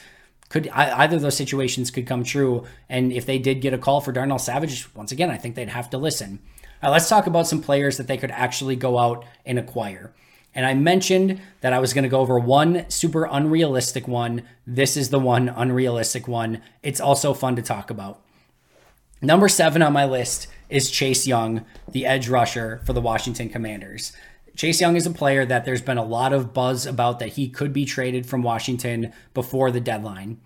Could 0.47 0.67
either 0.69 1.17
of 1.17 1.21
those 1.21 1.37
situations 1.37 1.91
could 1.91 2.07
come 2.07 2.23
true? 2.23 2.65
And 2.87 3.11
if 3.11 3.25
they 3.25 3.37
did 3.37 3.61
get 3.61 3.73
a 3.73 3.77
call 3.77 4.01
for 4.01 4.11
Darnell 4.11 4.39
Savage, 4.39 4.93
once 4.95 5.11
again, 5.11 5.29
I 5.29 5.37
think 5.37 5.55
they'd 5.55 5.69
have 5.69 5.91
to 5.91 5.97
listen. 5.97 6.39
Right, 6.81 6.89
let's 6.89 7.09
talk 7.09 7.27
about 7.27 7.47
some 7.47 7.61
players 7.61 7.97
that 7.97 8.07
they 8.07 8.17
could 8.17 8.31
actually 8.31 8.75
go 8.75 8.97
out 8.97 9.25
and 9.45 9.59
acquire. 9.59 10.11
And 10.55 10.65
I 10.65 10.73
mentioned 10.73 11.39
that 11.61 11.73
I 11.73 11.79
was 11.79 11.93
going 11.93 12.03
to 12.03 12.09
go 12.09 12.21
over 12.21 12.39
one 12.39 12.89
super 12.89 13.25
unrealistic 13.25 14.07
one. 14.07 14.43
This 14.65 14.97
is 14.97 15.09
the 15.09 15.19
one 15.19 15.49
unrealistic 15.49 16.27
one. 16.27 16.61
It's 16.81 16.99
also 16.99 17.35
fun 17.35 17.55
to 17.57 17.61
talk 17.61 17.91
about. 17.91 18.21
Number 19.21 19.49
seven 19.49 19.81
on 19.81 19.91
my 19.91 20.05
list 20.05 20.47
is 20.69 20.89
Chase 20.89 21.27
Young, 21.27 21.65
the 21.91 22.05
edge 22.05 22.29
rusher 22.29 22.79
for 22.85 22.93
the 22.93 23.01
Washington 23.01 23.49
Commanders. 23.49 24.13
Chase 24.55 24.79
Young 24.79 24.95
is 24.95 25.05
a 25.05 25.11
player 25.11 25.45
that 25.45 25.65
there's 25.65 25.81
been 25.81 25.97
a 25.97 26.05
lot 26.05 26.31
of 26.31 26.53
buzz 26.53 26.85
about 26.85 27.19
that 27.19 27.33
he 27.33 27.49
could 27.49 27.73
be 27.73 27.85
traded 27.85 28.25
from 28.25 28.43
Washington 28.43 29.11
before 29.33 29.71
the 29.71 29.81
deadline. 29.81 30.39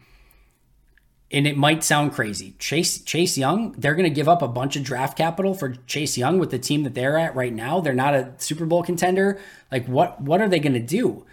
And 1.32 1.48
it 1.48 1.58
might 1.58 1.84
sound 1.84 2.14
crazy. 2.14 2.56
Chase 2.60 3.02
Chase 3.02 3.38
Young, 3.38 3.74
they're 3.74 3.96
going 3.96 4.10
to 4.10 4.16
give 4.16 4.30
up 4.30 4.42
a 4.42 4.48
bunch 4.48 4.76
of 4.76 4.84
draft 4.84 5.18
capital 5.18 5.54
for 5.54 5.76
Chase 5.88 6.18
Young 6.18 6.40
with 6.40 6.52
the 6.52 6.60
team 6.60 6.84
that 6.84 6.94
they're 6.96 7.18
at 7.18 7.36
right 7.36 7.54
now. 7.54 7.80
They're 7.80 7.94
not 7.94 8.16
a 8.16 8.34
Super 8.38 8.66
Bowl 8.66 8.84
contender. 8.84 9.40
Like 9.72 9.86
what 9.88 10.22
what 10.22 10.42
are 10.42 10.50
they 10.50 10.60
going 10.60 10.74
to 10.74 10.80
do? 10.80 11.26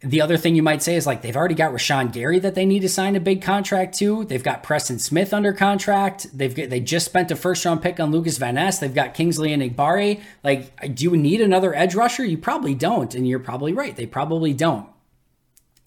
The 0.00 0.20
other 0.20 0.36
thing 0.36 0.54
you 0.54 0.62
might 0.62 0.82
say 0.82 0.94
is 0.94 1.08
like 1.08 1.22
they've 1.22 1.36
already 1.36 1.56
got 1.56 1.72
Rashan 1.72 2.12
Gary 2.12 2.38
that 2.38 2.54
they 2.54 2.64
need 2.64 2.80
to 2.80 2.88
sign 2.88 3.16
a 3.16 3.20
big 3.20 3.42
contract 3.42 3.98
to. 3.98 4.24
They've 4.24 4.42
got 4.42 4.62
Preston 4.62 5.00
Smith 5.00 5.34
under 5.34 5.52
contract. 5.52 6.28
They've 6.32 6.54
got, 6.54 6.70
they 6.70 6.78
just 6.78 7.06
spent 7.06 7.32
a 7.32 7.36
first 7.36 7.64
round 7.64 7.82
pick 7.82 7.98
on 7.98 8.12
Lucas 8.12 8.38
Van 8.38 8.54
Ness. 8.54 8.78
They've 8.78 8.94
got 8.94 9.14
Kingsley 9.14 9.50
Enagbare. 9.50 10.20
Like, 10.44 10.94
do 10.94 11.02
you 11.02 11.16
need 11.16 11.40
another 11.40 11.74
edge 11.74 11.96
rusher? 11.96 12.24
You 12.24 12.38
probably 12.38 12.76
don't, 12.76 13.12
and 13.12 13.26
you're 13.26 13.40
probably 13.40 13.72
right. 13.72 13.96
They 13.96 14.06
probably 14.06 14.52
don't. 14.52 14.88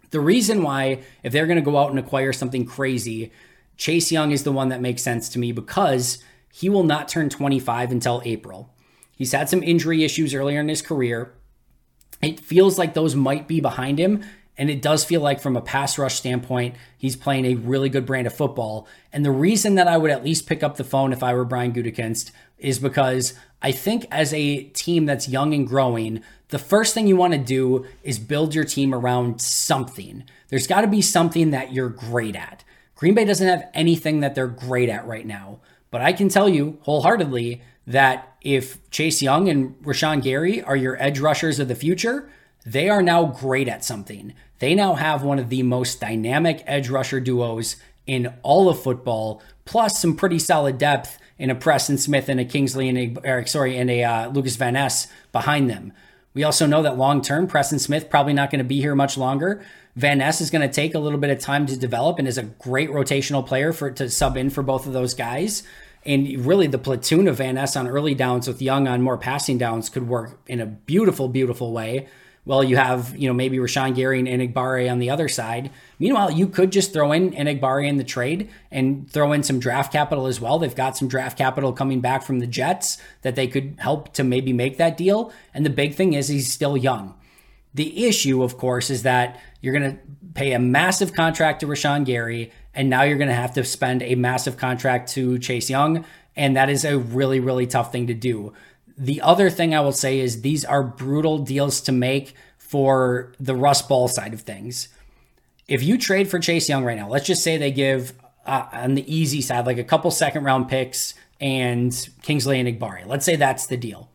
The 0.10 0.20
reason 0.20 0.62
why, 0.62 1.04
if 1.24 1.32
they're 1.32 1.48
going 1.48 1.64
to 1.64 1.72
go 1.72 1.78
out 1.78 1.92
and 1.92 2.00
acquire 2.00 2.34
something 2.34 2.66
crazy, 2.66 3.32
Chase 3.78 4.12
Young 4.12 4.32
is 4.32 4.44
the 4.44 4.52
one 4.52 4.68
that 4.70 4.82
makes 4.82 5.02
sense 5.02 5.30
to 5.30 5.40
me 5.40 5.54
because 5.54 6.22
he 6.52 6.70
will 6.70 6.84
not 6.84 7.08
turn 7.08 7.30
25 7.30 7.92
until 7.92 8.22
April. 8.26 8.74
He's 9.16 9.32
had 9.32 9.48
some 9.48 9.64
injury 9.64 10.04
issues 10.04 10.36
earlier 10.36 10.60
in 10.60 10.68
his 10.68 10.82
career. 10.82 11.34
It 12.22 12.40
feels 12.40 12.78
like 12.78 12.94
those 12.94 13.16
might 13.16 13.48
be 13.48 13.62
behind 13.62 14.00
him. 14.00 14.24
And 14.58 14.70
it 14.70 14.82
does 14.82 15.04
feel 15.04 15.22
like, 15.22 15.40
from 15.40 15.56
a 15.56 15.62
pass 15.62 15.98
rush 15.98 16.16
standpoint, 16.16 16.76
he's 16.98 17.16
playing 17.16 17.46
a 17.46 17.56
really 17.56 17.90
good 17.90 18.06
brand 18.06 18.28
of 18.28 18.34
football. 18.36 18.88
And 19.12 19.26
the 19.26 19.32
reason 19.32 19.76
that 19.76 19.88
I 19.88 19.98
would 19.98 20.12
at 20.12 20.24
least 20.24 20.46
pick 20.46 20.62
up 20.62 20.76
the 20.76 20.84
phone 20.84 21.14
if 21.14 21.24
I 21.24 21.34
were 21.34 21.46
Brian 21.46 21.74
Gutekunst 21.74 22.32
is 22.60 22.78
because 22.78 23.34
I 23.62 23.72
think 23.72 24.06
as 24.12 24.34
a 24.34 24.64
team 24.66 25.06
that's 25.06 25.30
young 25.30 25.54
and 25.54 25.66
growing, 25.66 26.22
the 26.50 26.60
first 26.60 26.94
thing 26.94 27.08
you 27.08 27.16
want 27.16 27.34
to 27.34 27.40
do 27.40 27.86
is 28.04 28.20
build 28.20 28.54
your 28.54 28.66
team 28.66 28.94
around 28.94 29.42
something. 29.42 30.26
There's 30.50 30.68
got 30.68 30.82
to 30.82 30.88
be 30.88 31.02
something 31.02 31.52
that 31.52 31.72
you're 31.72 31.90
great 31.90 32.36
at. 32.36 32.64
Green 32.96 33.16
Bay 33.16 33.26
doesn't 33.26 33.48
have 33.48 33.70
anything 33.74 34.20
that 34.20 34.36
they're 34.36 34.48
great 34.48 34.90
at 34.90 35.08
right 35.08 35.26
now. 35.26 35.60
But 35.90 36.02
I 36.02 36.14
can 36.14 36.30
tell 36.30 36.48
you 36.48 36.78
wholeheartedly 36.82 37.62
that 37.88 38.38
if 38.42 38.90
Chase 38.90 39.22
Young 39.22 39.50
and 39.50 39.76
Rashan 39.84 40.22
Gary 40.22 40.62
are 40.62 40.76
your 40.76 41.02
edge 41.02 41.20
rushers 41.20 41.60
of 41.60 41.68
the 41.68 41.76
future, 41.76 42.30
they 42.66 42.90
are 42.90 43.02
now 43.02 43.26
great 43.26 43.68
at 43.68 43.84
something. 43.84 44.34
They 44.60 44.76
now 44.76 44.94
have 44.96 45.24
one 45.24 45.40
of 45.40 45.50
the 45.50 45.64
most 45.64 46.00
dynamic 46.00 46.64
edge 46.68 46.90
rusher 46.90 47.20
duos 47.20 47.78
in 48.06 48.34
all 48.44 48.70
of 48.70 48.82
football, 48.82 49.42
plus 49.66 50.00
some 50.00 50.16
pretty 50.16 50.40
solid 50.40 50.78
depth 50.78 51.18
in 51.38 51.50
a 51.50 51.56
Preston 51.56 51.98
Smith 51.98 52.30
and 52.30 52.40
a 52.40 52.46
Kingsley 52.46 52.88
and 52.88 52.98
a 52.98 53.16
Eric, 53.24 53.48
sorry, 53.48 53.78
and 53.78 53.90
a 53.90 54.04
uh, 54.04 54.30
Lucas 54.30 54.56
Van 54.56 54.74
Ness 54.74 55.08
behind 55.32 55.70
them. 55.70 55.94
We 56.34 56.44
also 56.44 56.66
know 56.66 56.84
that 56.84 56.98
long 56.98 57.22
term, 57.22 57.48
Preston 57.48 57.80
Smith 57.80 58.10
probably 58.10 58.34
not 58.34 58.52
going 58.52 58.60
to 58.60 58.66
be 58.66 58.80
here 58.80 58.96
much 58.96 59.18
longer. 59.18 59.64
Van 59.96 60.20
Ness 60.20 60.40
is 60.40 60.50
going 60.50 60.62
to 60.62 60.74
take 60.74 60.96
a 60.96 61.00
little 61.00 61.20
bit 61.20 61.30
of 61.30 61.40
time 61.40 61.66
to 61.66 61.78
develop 61.78 62.20
and 62.20 62.28
is 62.28 62.38
a 62.38 62.44
great 62.44 62.90
rotational 62.90 63.46
player 63.46 63.74
for 63.74 63.92
to 63.92 64.10
sub 64.10 64.38
in 64.38 64.50
for 64.50 64.64
both 64.64 64.86
of 64.86 64.94
those 64.94 65.14
guys. 65.14 65.64
And 66.06 66.46
really, 66.46 66.68
the 66.68 66.80
platoon 66.80 67.28
of 67.28 67.38
Van 67.38 67.56
Ness 67.56 67.76
on 67.76 67.88
early 67.88 68.16
downs 68.16 68.48
with 68.48 68.62
Young 68.62 68.88
on 68.88 69.02
more 69.02 69.18
passing 69.18 69.58
downs 69.58 69.90
could 69.90 70.08
work 70.08 70.40
in 70.48 70.60
a 70.60 70.66
beautiful, 70.66 71.28
beautiful 71.28 71.72
way. 71.72 72.08
well, 72.44 72.64
you 72.64 72.76
have, 72.76 73.16
you 73.16 73.28
know, 73.28 73.34
maybe 73.34 73.58
Rashan 73.58 73.94
Gary 73.96 74.20
and 74.20 74.28
Enagbare 74.28 74.92
on 74.92 74.98
the 74.98 75.12
other 75.12 75.28
side. 75.28 75.70
Meanwhile, 76.00 76.32
you 76.32 76.48
could 76.48 76.72
just 76.72 76.92
throw 76.92 77.12
in 77.12 77.32
Enagbare 77.32 77.88
in 77.88 77.98
the 77.98 78.04
trade 78.04 78.50
and 78.72 79.10
throw 79.12 79.32
in 79.32 79.44
some 79.44 79.60
draft 79.60 79.94
capital 79.94 80.26
as 80.26 80.42
well. 80.42 80.58
They've 80.58 80.76
got 80.76 80.98
some 80.98 81.08
draft 81.08 81.38
capital 81.38 81.72
coming 81.72 82.02
back 82.02 82.24
from 82.24 82.40
the 82.40 82.48
Jets 82.48 82.98
that 83.22 83.36
they 83.36 83.48
could 83.48 83.76
help 83.78 84.14
to 84.14 84.24
maybe 84.24 84.54
make 84.54 84.78
that 84.78 84.98
deal. 84.98 85.32
And 85.54 85.64
the 85.66 85.70
big 85.70 85.94
thing 85.94 86.14
is 86.14 86.30
he's 86.30 86.52
still 86.52 86.76
young. 86.76 87.14
The 87.76 88.06
issue, 88.06 88.42
of 88.42 88.58
course, 88.58 88.90
is 88.90 89.04
that 89.04 89.40
you're 89.62 89.78
going 89.78 89.92
to 89.92 90.00
pay 90.34 90.54
a 90.54 90.60
massive 90.60 91.14
contract 91.14 91.60
to 91.60 91.68
Rashan 91.68 92.06
Gary, 92.06 92.52
and 92.74 92.90
now 92.90 93.04
you're 93.04 93.18
going 93.18 93.30
to 93.30 93.36
have 93.36 93.54
to 93.54 93.64
spend 93.64 94.02
a 94.04 94.16
massive 94.16 94.58
contract 94.58 95.12
to 95.14 95.38
Chase 95.40 95.70
Young. 95.70 96.06
And 96.36 96.56
that 96.56 96.70
is 96.70 96.86
a 96.86 96.98
really, 96.98 97.40
really 97.40 97.68
tough 97.68 97.92
thing 97.92 98.08
to 98.08 98.14
do. 98.14 98.54
The 98.98 99.22
other 99.22 99.50
thing 99.50 99.76
I 99.76 99.82
will 99.82 99.92
say 99.92 100.20
is 100.20 100.42
these 100.42 100.64
are 100.64 100.84
brutal 100.84 101.40
deals 101.40 101.82
to 101.82 101.92
make 101.92 102.36
for 102.58 103.34
the 103.40 103.56
Russ 103.56 103.82
Ball 103.82 104.08
side 104.08 104.34
of 104.34 104.42
things. 104.42 104.88
If 105.68 105.84
you 105.84 105.98
trade 105.98 106.30
for 106.30 106.40
Chase 106.40 106.70
Young 106.70 106.84
right 106.84 106.98
now, 106.98 107.10
let's 107.10 107.26
just 107.26 107.44
say 107.44 107.58
they 107.58 107.72
give 107.72 108.14
uh, 108.46 108.68
on 108.72 108.96
the 108.96 109.14
easy 109.14 109.42
side 109.42 109.66
like 109.66 109.78
a 109.78 109.84
couple 109.84 110.12
second 110.12 110.44
round 110.44 110.70
picks 110.70 111.14
and 111.40 112.10
Kingsley 112.22 112.64
Enagbare. 112.64 113.06
Let's 113.06 113.26
say 113.26 113.36
that's 113.36 113.66
the 113.66 113.78
deal. 113.78 114.10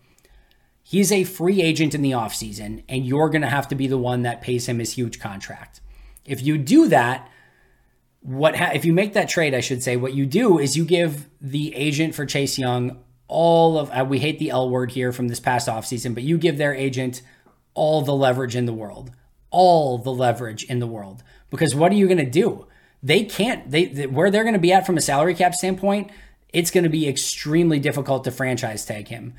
He's 0.82 1.10
a 1.10 1.24
free 1.24 1.60
agent 1.62 1.94
in 1.94 2.02
the 2.02 2.12
offseason, 2.12 2.84
and 2.88 3.04
you're 3.04 3.28
going 3.28 3.42
to 3.42 3.48
have 3.48 3.66
to 3.68 3.74
be 3.74 3.88
the 3.88 3.98
one 3.98 4.22
that 4.22 4.40
pays 4.40 4.66
him 4.66 4.78
his 4.78 4.92
huge 4.92 5.18
contract. 5.18 5.80
If 6.24 6.42
you 6.42 6.58
do 6.58 6.86
that, 6.88 7.28
what 8.26 8.56
ha- 8.56 8.72
if 8.74 8.84
you 8.84 8.92
make 8.92 9.12
that 9.12 9.28
trade? 9.28 9.54
I 9.54 9.60
should 9.60 9.82
say 9.82 9.96
what 9.96 10.12
you 10.12 10.26
do 10.26 10.58
is 10.58 10.76
you 10.76 10.84
give 10.84 11.28
the 11.40 11.74
agent 11.74 12.14
for 12.14 12.26
Chase 12.26 12.58
Young 12.58 12.98
all 13.28 13.78
of 13.78 13.90
uh, 13.90 14.04
we 14.04 14.18
hate 14.18 14.38
the 14.38 14.50
L 14.50 14.68
word 14.68 14.92
here 14.92 15.12
from 15.12 15.28
this 15.28 15.40
past 15.40 15.68
offseason, 15.68 16.12
but 16.12 16.22
you 16.24 16.36
give 16.36 16.58
their 16.58 16.74
agent 16.74 17.22
all 17.74 18.02
the 18.02 18.14
leverage 18.14 18.56
in 18.56 18.66
the 18.66 18.72
world. 18.72 19.12
All 19.50 19.98
the 19.98 20.12
leverage 20.12 20.64
in 20.64 20.80
the 20.80 20.86
world. 20.86 21.22
Because 21.50 21.74
what 21.74 21.92
are 21.92 21.94
you 21.94 22.06
going 22.06 22.18
to 22.18 22.28
do? 22.28 22.66
They 23.02 23.22
can't 23.22 23.70
they, 23.70 23.86
they 23.86 24.06
where 24.06 24.30
they're 24.30 24.42
going 24.42 24.54
to 24.54 24.60
be 24.60 24.72
at 24.72 24.86
from 24.86 24.96
a 24.96 25.00
salary 25.00 25.34
cap 25.34 25.54
standpoint, 25.54 26.10
it's 26.52 26.72
going 26.72 26.84
to 26.84 26.90
be 26.90 27.08
extremely 27.08 27.78
difficult 27.78 28.24
to 28.24 28.32
franchise 28.32 28.84
tag 28.84 29.06
him. 29.06 29.34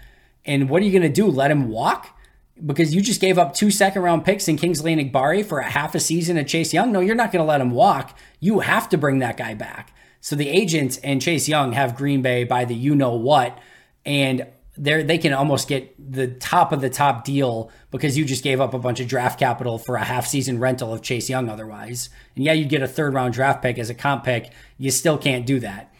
And 0.45 0.69
what 0.69 0.81
are 0.81 0.85
you 0.85 0.97
going 0.97 1.01
to 1.01 1.09
do? 1.09 1.27
Let 1.27 1.51
him 1.51 1.67
walk? 1.67 2.16
Because 2.65 2.95
you 2.95 3.01
just 3.01 3.21
gave 3.21 3.37
up 3.37 3.53
two 3.53 3.69
second 3.71 4.01
round 4.01 4.25
picks 4.25 4.47
in 4.47 4.57
Kingsley 4.57 4.95
Enagbare 4.95 5.45
for 5.45 5.59
a 5.59 5.69
half 5.69 5.95
a 5.95 5.99
season 5.99 6.37
of 6.37 6.47
Chase 6.47 6.73
Young. 6.73 6.91
No, 6.91 6.99
you're 6.99 7.15
not 7.15 7.31
going 7.31 7.43
to 7.43 7.47
let 7.47 7.61
him 7.61 7.71
walk. 7.71 8.17
You 8.39 8.59
have 8.59 8.89
to 8.89 8.97
bring 8.97 9.19
that 9.19 9.37
guy 9.37 9.53
back. 9.53 9.93
So 10.21 10.35
the 10.35 10.49
agent 10.49 10.99
and 11.03 11.21
Chase 11.21 11.47
Young 11.47 11.73
have 11.73 11.95
Green 11.95 12.21
Bay 12.21 12.43
by 12.43 12.65
the 12.65 12.75
you 12.75 12.95
know 12.95 13.13
what 13.13 13.59
and 14.07 14.47
they 14.77 15.03
they 15.03 15.17
can 15.17 15.33
almost 15.33 15.67
get 15.67 15.93
the 16.11 16.27
top 16.27 16.71
of 16.71 16.81
the 16.81 16.89
top 16.89 17.25
deal 17.25 17.71
because 17.91 18.17
you 18.17 18.25
just 18.25 18.43
gave 18.43 18.61
up 18.61 18.73
a 18.73 18.79
bunch 18.79 18.99
of 18.99 19.07
draft 19.07 19.39
capital 19.39 19.77
for 19.77 19.95
a 19.95 20.03
half 20.03 20.25
season 20.25 20.59
rental 20.59 20.93
of 20.93 21.01
Chase 21.01 21.29
Young 21.29 21.49
otherwise. 21.49 22.09
And 22.35 22.45
yeah, 22.45 22.53
you'd 22.53 22.69
get 22.69 22.81
a 22.81 22.87
third 22.87 23.13
round 23.13 23.33
draft 23.33 23.61
pick 23.61 23.77
as 23.77 23.89
a 23.89 23.95
comp 23.95 24.23
pick. 24.23 24.51
You 24.77 24.91
still 24.91 25.17
can't 25.17 25.45
do 25.45 25.59
that. 25.59 25.93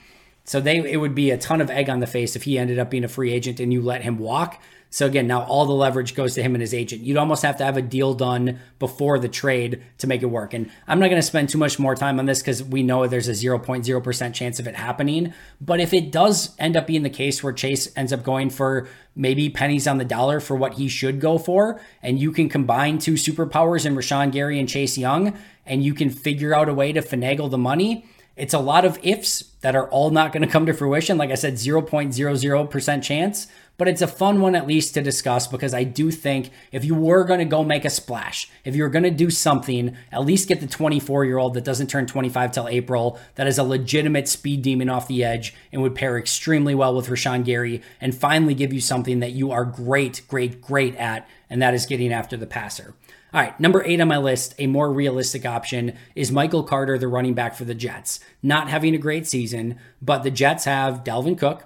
So 0.45 0.61
they 0.61 0.77
it 0.77 0.97
would 0.97 1.15
be 1.15 1.31
a 1.31 1.37
ton 1.37 1.59
of 1.59 1.69
egg 1.69 1.89
on 1.89 1.99
the 1.99 2.07
face 2.07 2.35
if 2.35 2.43
he 2.43 2.57
ended 2.57 2.79
up 2.79 2.89
being 2.89 3.03
a 3.03 3.09
free 3.09 3.33
agent 3.33 3.59
and 3.59 3.73
you 3.73 3.81
let 3.81 4.03
him 4.03 4.17
walk. 4.17 4.61
So 4.97 5.05
again, 5.05 5.27
now 5.27 5.43
all 5.43 5.67
the 5.67 5.73
leverage 5.73 6.15
goes 6.15 6.33
to 6.33 6.41
him 6.41 6.55
and 6.55 6.62
his 6.63 6.73
agent. 6.73 7.03
You'd 7.03 7.17
almost 7.17 7.43
have 7.43 7.57
to 7.57 7.63
have 7.63 7.77
a 7.77 7.83
deal 7.83 8.15
done 8.15 8.57
before 8.79 9.19
the 9.19 9.29
trade 9.29 9.83
to 9.99 10.07
make 10.07 10.23
it 10.23 10.25
work. 10.25 10.55
And 10.55 10.71
I'm 10.88 10.99
not 10.99 11.12
going 11.12 11.21
to 11.21 11.27
spend 11.27 11.49
too 11.49 11.60
much 11.60 11.77
more 11.77 11.93
time 11.93 12.17
on 12.17 12.25
this 12.25 12.39
because 12.39 12.63
we 12.63 12.81
know 12.81 13.05
there's 13.05 13.27
a 13.27 13.33
0.0% 13.33 14.33
chance 14.33 14.60
of 14.60 14.65
it 14.65 14.75
happening. 14.75 15.36
But 15.62 15.79
if 15.79 15.93
it 15.93 16.12
does 16.12 16.55
end 16.57 16.75
up 16.75 16.88
being 16.88 17.03
the 17.03 17.12
case 17.12 17.43
where 17.43 17.53
Chase 17.53 17.95
ends 17.95 18.12
up 18.12 18.23
going 18.23 18.49
for 18.49 18.88
maybe 19.15 19.51
pennies 19.51 19.88
on 19.88 19.99
the 19.99 20.03
dollar 20.03 20.39
for 20.39 20.55
what 20.55 20.73
he 20.73 20.88
should 20.88 21.21
go 21.21 21.38
for, 21.38 21.79
and 22.01 22.17
you 22.17 22.31
can 22.31 22.49
combine 22.49 22.97
two 22.97 23.13
superpowers 23.13 23.86
in 23.86 23.95
Rashan 23.95 24.31
Gary 24.31 24.60
and 24.60 24.67
Chase 24.67 24.97
Young, 24.97 25.38
and 25.63 25.83
you 25.83 25.93
can 25.93 26.10
figure 26.10 26.55
out 26.55 26.69
a 26.69 26.73
way 26.73 26.91
to 26.91 27.03
finagle 27.03 27.51
the 27.51 27.57
money 27.60 28.03
it's 28.38 28.53
a 28.53 28.60
lot 28.60 28.86
of 28.86 28.99
ifs 29.01 29.41
that 29.62 29.75
are 29.75 29.89
all 29.89 30.12
not 30.12 30.31
going 30.31 30.43
to 30.43 30.47
come 30.47 30.67
to 30.67 30.73
fruition. 30.73 31.17
Like 31.17 31.31
I 31.31 31.36
said, 31.36 31.55
0.00% 31.55 33.03
chance, 33.03 33.47
but 33.77 33.87
it's 33.87 34.01
a 34.01 34.07
fun 34.07 34.41
one 34.41 34.55
at 34.55 34.67
least 34.67 34.93
to 34.95 35.01
discuss 35.01 35.47
because 35.47 35.73
I 35.73 35.83
do 35.83 36.11
think 36.11 36.49
if 36.71 36.83
you 36.83 36.95
were 36.95 37.23
going 37.23 37.39
to 37.39 37.45
go 37.45 37.63
make 37.63 37.85
a 37.85 37.89
splash, 37.89 38.49
if 38.65 38.75
you're 38.75 38.89
going 38.89 39.03
to 39.03 39.11
do 39.11 39.29
something, 39.29 39.95
at 40.11 40.25
least 40.25 40.47
get 40.47 40.59
the 40.59 40.67
24 40.67 41.25
year 41.25 41.37
old 41.37 41.53
that 41.53 41.63
doesn't 41.63 41.87
turn 41.87 42.07
25 42.07 42.51
till 42.51 42.67
April, 42.67 43.19
that 43.35 43.47
is 43.47 43.57
a 43.57 43.63
legitimate 43.63 44.27
speed 44.27 44.61
demon 44.61 44.89
off 44.89 45.07
the 45.07 45.23
edge 45.23 45.53
and 45.71 45.81
would 45.81 45.95
pair 45.95 46.17
extremely 46.17 46.75
well 46.75 46.95
with 46.95 47.07
Rashan 47.07 47.45
Gary 47.45 47.81
and 48.01 48.15
finally 48.15 48.53
give 48.53 48.73
you 48.73 48.81
something 48.81 49.19
that 49.19 49.31
you 49.31 49.51
are 49.51 49.65
great, 49.65 50.21
great, 50.27 50.61
great 50.61 50.95
at, 50.95 51.27
and 51.49 51.61
that 51.61 51.73
is 51.73 51.85
getting 51.85 52.11
after 52.11 52.35
the 52.35 52.47
passer. 52.47 52.95
All 53.33 53.41
right, 53.41 53.59
number 53.59 53.83
eight 53.85 53.99
on 53.99 54.07
my 54.07 54.17
list, 54.17 54.55
a 54.57 54.67
more 54.67 54.91
realistic 54.91 55.45
option 55.45 55.93
is 56.15 56.31
Michael 56.31 56.63
Carter, 56.63 56.97
the 56.97 57.09
running 57.09 57.33
back 57.33 57.55
for 57.55 57.65
the 57.65 57.75
Jets. 57.75 58.21
Not 58.41 58.69
having 58.69 58.95
a 58.95 58.97
great 58.97 59.27
season, 59.27 59.77
but 60.01 60.23
the 60.23 60.31
Jets 60.31 60.63
have 60.63 61.03
Dalvin 61.03 61.37
Cook, 61.37 61.65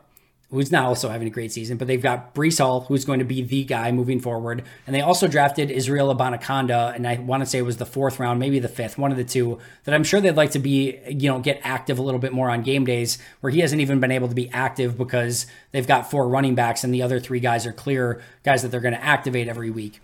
who's 0.51 0.71
not 0.71 0.85
also 0.85 1.07
having 1.07 1.27
a 1.27 1.31
great 1.31 1.51
season, 1.51 1.77
but 1.77 1.87
they've 1.87 2.01
got 2.01 2.35
Breece 2.35 2.59
Hall, 2.59 2.81
who's 2.81 3.05
going 3.05 3.19
to 3.19 3.25
be 3.25 3.41
the 3.41 3.63
guy 3.63 3.91
moving 3.91 4.19
forward. 4.19 4.63
And 4.85 4.93
they 4.93 4.99
also 4.99 5.27
drafted 5.27 5.71
Israel 5.71 6.13
Abanikanda, 6.13 6.93
and 6.93 7.07
I 7.07 7.15
want 7.19 7.41
to 7.41 7.45
say 7.45 7.59
it 7.59 7.63
was 7.63 7.77
the 7.77 7.85
fourth 7.85 8.19
round, 8.19 8.39
maybe 8.39 8.59
the 8.59 8.67
fifth, 8.67 8.97
one 8.97 9.11
of 9.11 9.17
the 9.17 9.23
two, 9.23 9.59
that 9.85 9.95
I'm 9.95 10.03
sure 10.03 10.19
they'd 10.19 10.35
like 10.35 10.51
to 10.51 10.59
be, 10.59 10.99
you 11.07 11.29
know, 11.29 11.39
get 11.39 11.61
active 11.63 11.99
a 11.99 12.01
little 12.01 12.19
bit 12.19 12.33
more 12.33 12.49
on 12.49 12.63
game 12.63 12.83
days, 12.83 13.17
where 13.39 13.51
he 13.51 13.61
hasn't 13.61 13.81
even 13.81 14.01
been 14.01 14.11
able 14.11 14.27
to 14.27 14.35
be 14.35 14.49
active 14.49 14.97
because 14.97 15.47
they've 15.71 15.87
got 15.87 16.11
four 16.11 16.27
running 16.27 16.53
backs 16.53 16.83
and 16.83 16.93
the 16.93 17.01
other 17.01 17.19
three 17.21 17.39
guys 17.39 17.65
are 17.65 17.73
clear 17.73 18.21
guys 18.43 18.61
that 18.61 18.69
they're 18.69 18.81
going 18.81 18.93
to 18.93 19.03
activate 19.03 19.47
every 19.47 19.71
week. 19.71 20.01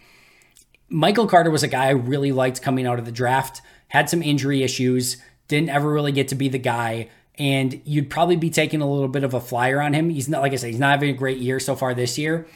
Michael 0.90 1.28
Carter 1.28 1.52
was 1.52 1.64
a 1.64 1.68
guy 1.68 1.88
I 1.88 1.92
really 1.92 2.32
liked 2.32 2.62
coming 2.62 2.88
out 2.88 3.00
of 3.00 3.06
the 3.06 3.12
draft, 3.12 3.62
had 3.90 4.10
some 4.10 4.24
injury 4.24 4.64
issues, 4.64 5.18
didn't 5.50 5.70
ever 5.70 5.92
really 5.92 6.12
get 6.14 6.30
to 6.30 6.36
be 6.36 6.50
the 6.50 6.58
guy. 6.58 7.10
And 7.38 7.82
you'd 7.86 8.10
probably 8.10 8.36
be 8.36 8.50
taking 8.50 8.82
a 8.82 8.90
little 8.90 9.08
bit 9.08 9.24
of 9.24 9.34
a 9.34 9.40
flyer 9.40 9.82
on 9.82 9.94
him. 9.94 10.10
He's 10.10 10.28
not, 10.28 10.42
like 10.42 10.54
I 10.54 10.56
said, 10.56 10.72
he's 10.72 10.80
not 10.80 10.92
having 10.92 11.12
a 11.12 11.18
great 11.18 11.38
year 11.38 11.60
so 11.60 11.76
far 11.76 11.94
this 11.94 12.18
year, 12.18 12.48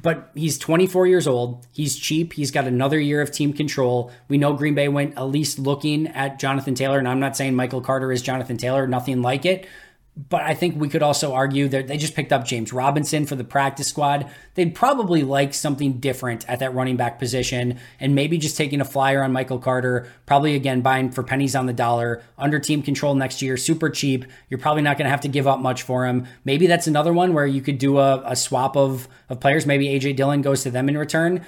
but 0.00 0.30
he's 0.34 0.58
24 0.58 1.06
years 1.06 1.26
old. 1.26 1.66
He's 1.72 1.96
cheap. 1.98 2.32
He's 2.32 2.50
got 2.50 2.66
another 2.66 2.98
year 2.98 3.20
of 3.20 3.30
team 3.30 3.52
control. 3.52 4.10
We 4.28 4.38
know 4.38 4.54
Green 4.54 4.74
Bay 4.74 4.88
went 4.88 5.18
at 5.18 5.24
least 5.24 5.58
looking 5.58 6.06
at 6.08 6.38
Jonathan 6.38 6.74
Taylor. 6.74 6.98
And 6.98 7.06
I'm 7.06 7.20
not 7.20 7.36
saying 7.36 7.54
Michael 7.54 7.82
Carter 7.82 8.10
is 8.10 8.22
Jonathan 8.22 8.56
Taylor, 8.56 8.86
nothing 8.86 9.20
like 9.20 9.44
it. 9.44 9.66
But 10.14 10.42
I 10.42 10.52
think 10.52 10.78
we 10.78 10.90
could 10.90 11.02
also 11.02 11.32
argue 11.32 11.68
that 11.68 11.86
they 11.86 11.96
just 11.96 12.14
picked 12.14 12.32
up 12.32 12.44
James 12.44 12.70
Robinson 12.70 13.24
for 13.24 13.34
the 13.34 13.44
practice 13.44 13.88
squad. 13.88 14.30
They'd 14.54 14.74
probably 14.74 15.22
like 15.22 15.54
something 15.54 15.94
different 16.00 16.46
at 16.50 16.58
that 16.58 16.74
running 16.74 16.98
back 16.98 17.18
position 17.18 17.78
and 17.98 18.14
maybe 18.14 18.36
just 18.36 18.58
taking 18.58 18.82
a 18.82 18.84
flyer 18.84 19.22
on 19.22 19.32
Michael 19.32 19.58
Carter, 19.58 20.06
probably 20.26 20.54
again 20.54 20.82
buying 20.82 21.10
for 21.10 21.22
pennies 21.22 21.56
on 21.56 21.64
the 21.64 21.72
dollar, 21.72 22.22
under 22.36 22.58
team 22.58 22.82
control 22.82 23.14
next 23.14 23.40
year, 23.40 23.56
super 23.56 23.88
cheap. 23.88 24.26
You're 24.50 24.60
probably 24.60 24.82
not 24.82 24.98
going 24.98 25.06
to 25.06 25.10
have 25.10 25.22
to 25.22 25.28
give 25.28 25.46
up 25.46 25.60
much 25.60 25.80
for 25.80 26.06
him. 26.06 26.26
Maybe 26.44 26.66
that's 26.66 26.86
another 26.86 27.14
one 27.14 27.32
where 27.32 27.46
you 27.46 27.62
could 27.62 27.78
do 27.78 27.96
a, 27.96 28.22
a 28.26 28.36
swap 28.36 28.76
of, 28.76 29.08
of 29.30 29.40
players. 29.40 29.64
Maybe 29.64 29.86
AJ 29.86 30.16
Dillon 30.16 30.42
goes 30.42 30.62
to 30.64 30.70
them 30.70 30.90
in 30.90 30.98
return. 30.98 31.42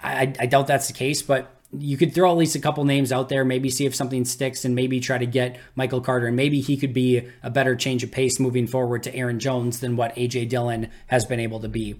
I, 0.00 0.32
I 0.38 0.46
doubt 0.46 0.68
that's 0.68 0.86
the 0.86 0.92
case, 0.92 1.20
but 1.20 1.53
you 1.78 1.96
could 1.96 2.14
throw 2.14 2.30
at 2.30 2.36
least 2.36 2.56
a 2.56 2.60
couple 2.60 2.84
names 2.84 3.12
out 3.12 3.28
there, 3.28 3.44
maybe 3.44 3.70
see 3.70 3.86
if 3.86 3.94
something 3.94 4.24
sticks, 4.24 4.64
and 4.64 4.74
maybe 4.74 5.00
try 5.00 5.18
to 5.18 5.26
get 5.26 5.58
Michael 5.74 6.00
Carter. 6.00 6.26
And 6.26 6.36
maybe 6.36 6.60
he 6.60 6.76
could 6.76 6.92
be 6.92 7.28
a 7.42 7.50
better 7.50 7.76
change 7.76 8.02
of 8.02 8.10
pace 8.10 8.38
moving 8.40 8.66
forward 8.66 9.02
to 9.04 9.14
Aaron 9.14 9.38
Jones 9.38 9.80
than 9.80 9.96
what 9.96 10.14
AJ 10.16 10.48
Dillon 10.48 10.90
has 11.08 11.24
been 11.24 11.40
able 11.40 11.60
to 11.60 11.68
be. 11.68 11.96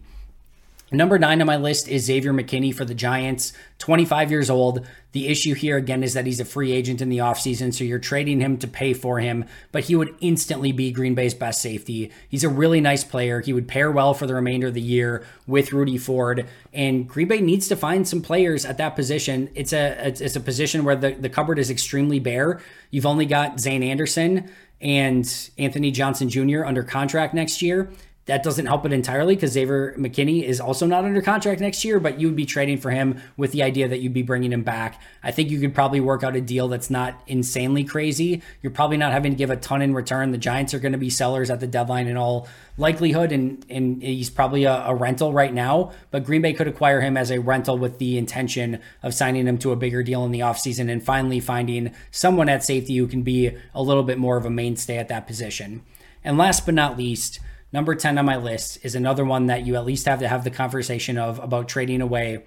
Number 0.97 1.19
nine 1.19 1.41
on 1.41 1.47
my 1.47 1.57
list 1.57 1.89
is 1.89 2.05
Xavier 2.05 2.33
McKinney 2.33 2.73
for 2.73 2.85
the 2.85 2.95
Giants, 2.95 3.53
25 3.79 4.31
years 4.31 4.49
old. 4.49 4.87
The 5.11 5.29
issue 5.29 5.55
here, 5.55 5.77
again, 5.77 6.03
is 6.03 6.15
that 6.15 6.27
he's 6.27 6.41
a 6.41 6.45
free 6.45 6.73
agent 6.73 7.01
in 7.01 7.09
the 7.09 7.19
offseason, 7.19 7.75
so 7.75 7.85
you're 7.85 7.99
trading 7.99 8.41
him 8.41 8.57
to 8.59 8.69
pay 8.69 8.95
for 8.95 9.19
him, 9.19 9.45
but 9.73 9.85
he 9.85 9.97
would 9.97 10.15
instantly 10.21 10.73
be 10.73 10.93
Green 10.93 11.15
Bay's 11.15 11.35
best 11.35 11.61
safety. 11.61 12.11
He's 12.29 12.45
a 12.45 12.49
really 12.49 12.81
nice 12.81 13.05
player. 13.05 13.41
He 13.41 13.53
would 13.53 13.67
pair 13.67 13.91
well 13.91 14.15
for 14.15 14.27
the 14.27 14.35
remainder 14.35 14.69
of 14.69 14.75
the 14.75 14.81
year 14.81 15.25
with 15.47 15.73
Rudy 15.73 15.99
Ford, 15.99 16.47
and 16.73 17.09
Green 17.09 17.29
Bay 17.29 17.41
needs 17.41 17.69
to 17.69 17.77
find 17.77 18.07
some 18.07 18.23
players 18.23 18.65
at 18.65 18.79
that 18.79 18.97
position. 18.97 19.51
It's 19.55 19.73
a 19.73 20.09
it's 20.09 20.37
a 20.37 20.41
position 20.41 20.85
where 20.85 20.97
the, 20.97 21.13
the 21.13 21.29
cupboard 21.29 21.59
is 21.59 21.71
extremely 21.71 22.19
bare. 22.19 22.61
You've 22.91 23.07
only 23.07 23.27
got 23.27 23.61
Zayne 23.61 23.83
Anderson 23.83 24.51
and 24.81 25.51
Anthony 25.59 25.91
Johnson 25.91 26.29
Jr. 26.29 26.65
under 26.65 26.83
contract 26.83 27.35
next 27.35 27.63
year. 27.63 27.91
That 28.27 28.43
doesn't 28.43 28.65
help 28.65 28.87
it 28.87 28.93
entirely 28.93 29.35
because 29.35 29.53
Xavier 29.53 29.95
McKinney 29.99 30.45
is 30.45 30.59
also 30.59 30.87
not 30.87 31.05
under 31.05 31.21
contract 31.21 31.61
next 31.61 31.85
year, 31.85 32.01
but 32.01 32.19
you 32.19 32.29
would 32.29 32.37
be 32.37 32.47
trading 32.47 32.79
for 32.79 32.91
him 32.91 33.21
with 33.37 33.53
the 33.53 33.63
idea 33.63 33.87
that 33.87 34.01
you'd 34.01 34.15
be 34.15 34.23
bringing 34.23 34.51
him 34.51 34.63
back. 34.63 35.03
I 35.23 35.31
think 35.31 35.51
you 35.51 35.61
could 35.61 35.75
probably 35.75 36.01
work 36.01 36.23
out 36.23 36.35
a 36.35 36.41
deal 36.41 36.69
that's 36.69 36.89
not 36.89 37.21
insanely 37.27 37.85
crazy. 37.85 38.41
You're 38.63 38.73
probably 38.73 38.97
not 38.97 39.13
having 39.13 39.33
to 39.33 39.37
give 39.37 39.51
a 39.51 39.57
ton 39.57 39.83
in 39.83 39.93
return. 39.93 40.33
The 40.33 40.39
Giants 40.39 40.73
are 40.73 40.79
going 40.79 40.93
to 40.93 40.99
be 40.99 41.11
sellers 41.11 41.51
at 41.51 41.61
the 41.61 41.67
deadline 41.67 42.07
in 42.07 42.17
all 42.17 42.49
likelihood, 42.79 43.31
and, 43.31 43.65
and 43.69 44.03
he's 44.03 44.31
probably 44.31 44.65
a, 44.65 44.87
a 44.87 44.95
rental 44.95 45.33
right 45.35 45.53
now, 45.53 45.93
but 46.11 46.25
Green 46.25 46.41
Bay 46.41 46.55
could 46.55 46.67
acquire 46.67 47.03
him 47.03 47.19
as 47.19 47.31
a 47.31 47.41
rental 47.41 47.77
with 47.77 47.99
the 47.99 48.17
intention 48.17 48.81
of 49.03 49.13
signing 49.13 49.47
him 49.47 49.59
to 49.59 49.71
a 49.71 49.77
bigger 49.77 50.03
deal 50.03 50.25
in 50.25 50.33
the 50.33 50.41
offseason 50.41 50.91
and 50.91 51.05
finally 51.05 51.41
finding 51.41 51.93
someone 52.11 52.49
at 52.49 52.65
safety 52.65 52.97
who 52.97 53.07
can 53.07 53.23
be 53.23 53.55
a 53.75 53.83
little 53.83 54.03
bit 54.03 54.17
more 54.17 54.39
of 54.39 54.47
a 54.47 54.51
mainstay 54.51 54.97
at 54.97 55.09
that 55.09 55.27
position. 55.27 55.83
And 56.25 56.39
last 56.39 56.65
but 56.65 56.75
not 56.75 56.97
least, 56.97 57.39
Number 57.75 57.97
10 57.97 58.19
on 58.19 58.25
my 58.25 58.37
list 58.37 58.79
is 58.85 58.95
another 58.95 59.25
one 59.25 59.47
that 59.47 59.67
you 59.67 59.75
at 59.75 59.85
least 59.85 60.07
have 60.07 60.21
to 60.21 60.29
have 60.29 60.45
the 60.45 60.51
conversation 60.51 61.19
of 61.19 61.41
about 61.41 61.67
trading 61.69 62.01
away. 62.01 62.45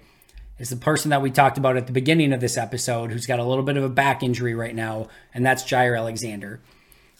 is 0.58 0.70
the 0.70 0.76
person 0.76 1.10
that 1.10 1.20
we 1.20 1.30
talked 1.30 1.58
about 1.58 1.76
at 1.76 1.86
the 1.86 1.92
beginning 1.92 2.32
of 2.32 2.40
this 2.40 2.56
episode 2.56 3.12
who's 3.12 3.26
got 3.26 3.38
a 3.38 3.44
little 3.44 3.62
bit 3.62 3.76
of 3.76 3.84
a 3.84 3.90
back 3.90 4.22
injury 4.22 4.54
right 4.54 4.74
now, 4.74 5.08
and 5.34 5.44
that's 5.44 5.64
Jaire 5.64 5.98
Alexander. 5.98 6.62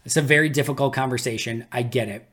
It's 0.06 0.16
a 0.16 0.22
very 0.22 0.48
difficult 0.48 0.94
conversation. 0.94 1.66
I 1.70 1.82
get 1.82 2.08
it. 2.08 2.26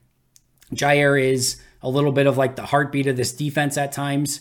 Jaire 0.74 1.22
is 1.22 1.62
a 1.82 1.90
little 1.90 2.14
bit 2.14 2.26
of 2.26 2.38
like 2.38 2.56
the 2.56 2.68
heartbeat 2.68 3.08
of 3.08 3.18
this 3.18 3.34
defense 3.34 3.78
at 3.78 3.92
times. 3.92 4.40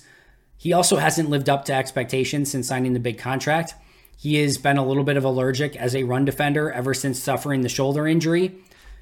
He 0.56 0.72
also 0.72 0.98
hasn't 0.98 1.30
lived 1.30 1.48
up 1.48 1.64
to 1.64 1.74
expectations 1.74 2.52
since 2.52 2.68
signing 2.68 2.92
the 2.92 3.00
big 3.00 3.18
contract. 3.18 3.74
He 4.16 4.36
has 4.36 4.56
been 4.56 4.78
a 4.78 4.86
little 4.86 5.02
bit 5.02 5.16
of 5.16 5.24
allergic 5.24 5.74
as 5.74 5.96
a 5.96 6.04
run 6.04 6.26
defender 6.26 6.70
ever 6.70 6.94
since 6.94 7.20
suffering 7.20 7.62
the 7.62 7.68
shoulder 7.68 8.06
injury. 8.06 8.54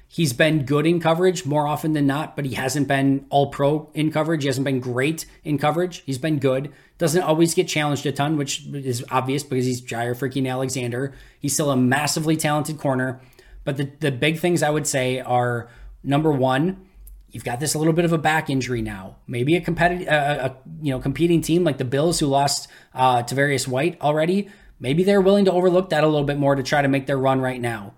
He's 0.07 0.33
been 0.33 0.65
good 0.65 0.85
in 0.85 0.99
coverage 0.99 1.43
more 1.43 1.65
often 1.65 1.93
than 1.93 2.05
not, 2.05 2.35
but 2.35 2.45
he 2.45 2.53
hasn't 2.53 2.87
been 2.87 3.25
all 3.29 3.47
pro 3.47 3.89
in 3.95 4.11
coverage. 4.11 4.43
He 4.43 4.47
hasn't 4.47 4.65
been 4.65 4.79
great 4.79 5.25
in 5.43 5.57
coverage. 5.57 6.03
He's 6.05 6.19
been 6.19 6.37
good. 6.37 6.71
Doesn't 6.99 7.23
always 7.23 7.55
get 7.55 7.67
challenged 7.67 8.05
a 8.05 8.11
ton, 8.11 8.37
which 8.37 8.67
is 8.67 9.03
obvious 9.09 9.41
because 9.41 9.65
he's 9.65 9.81
Jaire 9.81 10.15
freaking 10.15 10.47
Alexander. 10.47 11.13
He's 11.39 11.55
still 11.55 11.71
a 11.71 11.75
massively 11.75 12.37
talented 12.37 12.77
corner. 12.77 13.21
But 13.63 13.77
the, 13.77 13.91
the 13.99 14.11
big 14.11 14.37
things 14.37 14.61
I 14.61 14.69
would 14.69 14.85
say 14.85 15.19
are 15.19 15.69
number 16.03 16.31
one, 16.31 16.85
you've 17.31 17.43
got 17.43 17.59
this 17.59 17.75
little 17.75 17.93
bit 17.93 18.05
of 18.05 18.13
a 18.13 18.17
back 18.19 18.49
injury 18.49 18.83
now. 18.83 19.15
Maybe 19.25 19.55
a 19.55 19.61
competitive, 19.61 20.07
uh, 20.07 20.49
a, 20.51 20.55
you 20.81 20.91
know, 20.91 20.99
competing 20.99 21.41
team 21.41 21.63
like 21.63 21.79
the 21.79 21.85
Bills 21.85 22.19
who 22.19 22.27
lost 22.27 22.67
uh, 22.93 23.23
Various 23.27 23.67
White 23.67 23.99
already. 23.99 24.49
Maybe 24.79 25.03
they're 25.03 25.21
willing 25.21 25.45
to 25.45 25.51
overlook 25.51 25.89
that 25.89 26.03
a 26.03 26.07
little 26.07 26.25
bit 26.25 26.37
more 26.37 26.55
to 26.55 26.61
try 26.61 26.81
to 26.81 26.87
make 26.87 27.07
their 27.07 27.17
run 27.17 27.41
right 27.41 27.59
now. 27.59 27.93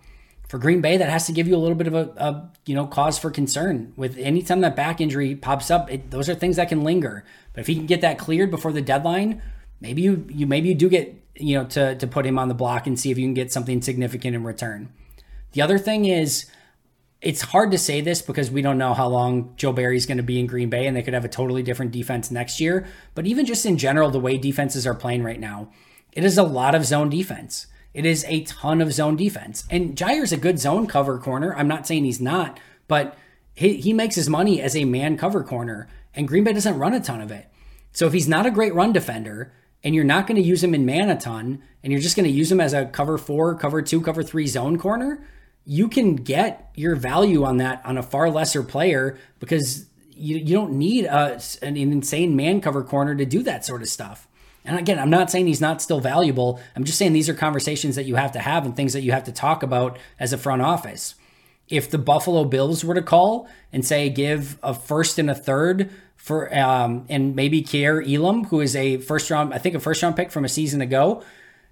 For 0.55 0.59
Green 0.59 0.79
Bay, 0.79 0.95
that 0.95 1.09
has 1.09 1.25
to 1.25 1.33
give 1.33 1.49
you 1.49 1.55
a 1.57 1.59
little 1.59 1.75
bit 1.75 1.87
of 1.87 1.93
a, 1.93 2.13
a 2.15 2.49
you 2.65 2.75
know 2.75 2.87
cause 2.87 3.19
for 3.19 3.29
concern. 3.29 3.91
With 3.97 4.17
anytime 4.17 4.61
that 4.61 4.73
back 4.73 5.01
injury 5.01 5.35
pops 5.35 5.69
up, 5.69 5.91
it, 5.91 6.11
those 6.11 6.29
are 6.29 6.33
things 6.33 6.55
that 6.55 6.69
can 6.69 6.85
linger. 6.85 7.25
But 7.51 7.59
if 7.59 7.67
he 7.67 7.75
can 7.75 7.87
get 7.87 7.99
that 7.99 8.17
cleared 8.17 8.51
before 8.51 8.71
the 8.71 8.81
deadline, 8.81 9.41
maybe 9.81 10.01
you 10.01 10.25
you 10.29 10.47
maybe 10.47 10.69
you 10.69 10.75
do 10.75 10.87
get 10.87 11.13
you 11.35 11.57
know 11.57 11.65
to 11.65 11.95
to 11.95 12.07
put 12.07 12.25
him 12.25 12.39
on 12.39 12.47
the 12.47 12.53
block 12.53 12.87
and 12.87 12.97
see 12.97 13.11
if 13.11 13.17
you 13.17 13.25
can 13.25 13.33
get 13.33 13.51
something 13.51 13.81
significant 13.81 14.33
in 14.33 14.45
return. 14.45 14.93
The 15.51 15.61
other 15.61 15.77
thing 15.77 16.05
is 16.05 16.49
it's 17.21 17.41
hard 17.41 17.69
to 17.71 17.77
say 17.77 17.99
this 17.99 18.21
because 18.21 18.49
we 18.49 18.61
don't 18.61 18.77
know 18.77 18.93
how 18.93 19.09
long 19.09 19.55
Joe 19.57 19.73
Barry's 19.73 20.05
going 20.05 20.19
to 20.19 20.23
be 20.23 20.39
in 20.39 20.47
Green 20.47 20.69
Bay 20.69 20.87
and 20.87 20.95
they 20.95 21.03
could 21.03 21.13
have 21.13 21.25
a 21.25 21.27
totally 21.27 21.63
different 21.63 21.91
defense 21.91 22.31
next 22.31 22.61
year. 22.61 22.87
But 23.13 23.27
even 23.27 23.45
just 23.45 23.65
in 23.65 23.77
general, 23.77 24.09
the 24.09 24.21
way 24.21 24.37
defenses 24.37 24.87
are 24.87 24.95
playing 24.95 25.21
right 25.21 25.39
now, 25.41 25.73
it 26.13 26.23
is 26.23 26.37
a 26.37 26.43
lot 26.43 26.75
of 26.75 26.85
zone 26.85 27.09
defense. 27.09 27.67
It 27.95 28.05
is 28.05 28.25
a 28.27 28.41
ton 28.41 28.81
of 28.81 28.91
zone 28.91 29.15
defense. 29.15 29.63
And 29.69 29.97
Jaire's 29.97 30.33
a 30.33 30.37
good 30.37 30.59
zone 30.59 30.85
cover 30.85 31.17
corner. 31.17 31.55
I'm 31.55 31.69
not 31.69 31.87
saying 31.87 32.03
he's 32.03 32.19
not, 32.19 32.59
but 32.89 33.17
he, 33.53 33.77
he 33.77 33.93
makes 33.93 34.15
his 34.15 34.29
money 34.29 34.61
as 34.61 34.75
a 34.75 34.83
man 34.83 35.15
cover 35.15 35.45
corner, 35.45 35.87
and 36.13 36.27
Green 36.27 36.43
Bay 36.43 36.51
doesn't 36.51 36.77
run 36.77 36.93
a 36.93 36.99
ton 36.99 37.21
of 37.21 37.31
it. 37.31 37.47
So 37.93 38.05
if 38.05 38.11
he's 38.11 38.27
not 38.27 38.45
a 38.45 38.51
great 38.51 38.75
run 38.75 38.91
defender, 38.91 39.53
and 39.81 39.95
you're 39.95 40.03
not 40.03 40.27
going 40.27 40.35
to 40.35 40.45
use 40.45 40.61
him 40.61 40.75
in 40.75 40.85
man 40.85 41.09
a 41.09 41.17
ton, 41.17 41.63
and 41.83 41.93
you're 41.93 42.01
just 42.01 42.17
going 42.17 42.27
to 42.27 42.35
use 42.35 42.51
him 42.51 42.59
as 42.59 42.73
a 42.73 42.85
cover 42.85 43.17
four, 43.17 43.55
cover 43.55 43.81
two, 43.81 44.01
cover 44.01 44.23
three 44.23 44.47
zone 44.47 44.77
corner, 44.77 45.25
you 45.63 45.87
can 45.87 46.17
get 46.17 46.71
your 46.75 46.97
value 46.97 47.45
on 47.45 47.57
that 47.57 47.81
on 47.85 47.97
a 47.97 48.03
far 48.03 48.29
lesser 48.29 48.61
player 48.61 49.17
because 49.39 49.85
you, 50.11 50.35
you 50.35 50.53
don't 50.53 50.73
need 50.73 51.05
a, 51.05 51.41
an 51.61 51.77
insane 51.77 52.35
man 52.35 52.59
cover 52.59 52.83
corner 52.83 53.15
to 53.15 53.25
do 53.25 53.41
that 53.43 53.63
sort 53.63 53.81
of 53.81 53.87
stuff. 53.87 54.27
And 54.65 54.77
again, 54.77 54.99
I'm 54.99 55.09
not 55.09 55.29
saying 55.29 55.47
he's 55.47 55.61
not 55.61 55.81
still 55.81 55.99
valuable. 55.99 56.59
I'm 56.75 56.83
just 56.83 56.97
saying 56.97 57.13
these 57.13 57.29
are 57.29 57.33
conversations 57.33 57.95
that 57.95 58.05
you 58.05 58.15
have 58.15 58.31
to 58.33 58.39
have 58.39 58.65
and 58.65 58.75
things 58.75 58.93
that 58.93 59.01
you 59.01 59.11
have 59.11 59.25
to 59.25 59.31
talk 59.31 59.63
about 59.63 59.97
as 60.19 60.33
a 60.33 60.37
front 60.37 60.61
office. 60.61 61.15
If 61.67 61.89
the 61.89 61.97
Buffalo 61.97 62.45
Bills 62.45 62.83
were 62.83 62.95
to 62.95 63.01
call 63.01 63.47
and 63.71 63.85
say 63.85 64.09
give 64.09 64.57
a 64.61 64.73
first 64.73 65.17
and 65.17 65.29
a 65.29 65.35
third 65.35 65.91
for 66.15 66.55
um, 66.55 67.05
and 67.09 67.35
maybe 67.35 67.61
Kaiir 67.61 68.01
Elam, 68.01 68.45
who 68.45 68.61
is 68.61 68.75
a 68.75 68.97
first 68.97 69.29
round, 69.29 69.53
I 69.53 69.57
think 69.57 69.75
a 69.75 69.79
first 69.79 70.01
round 70.01 70.15
pick 70.15 70.31
from 70.31 70.45
a 70.45 70.49
season 70.49 70.81
ago, 70.81 71.23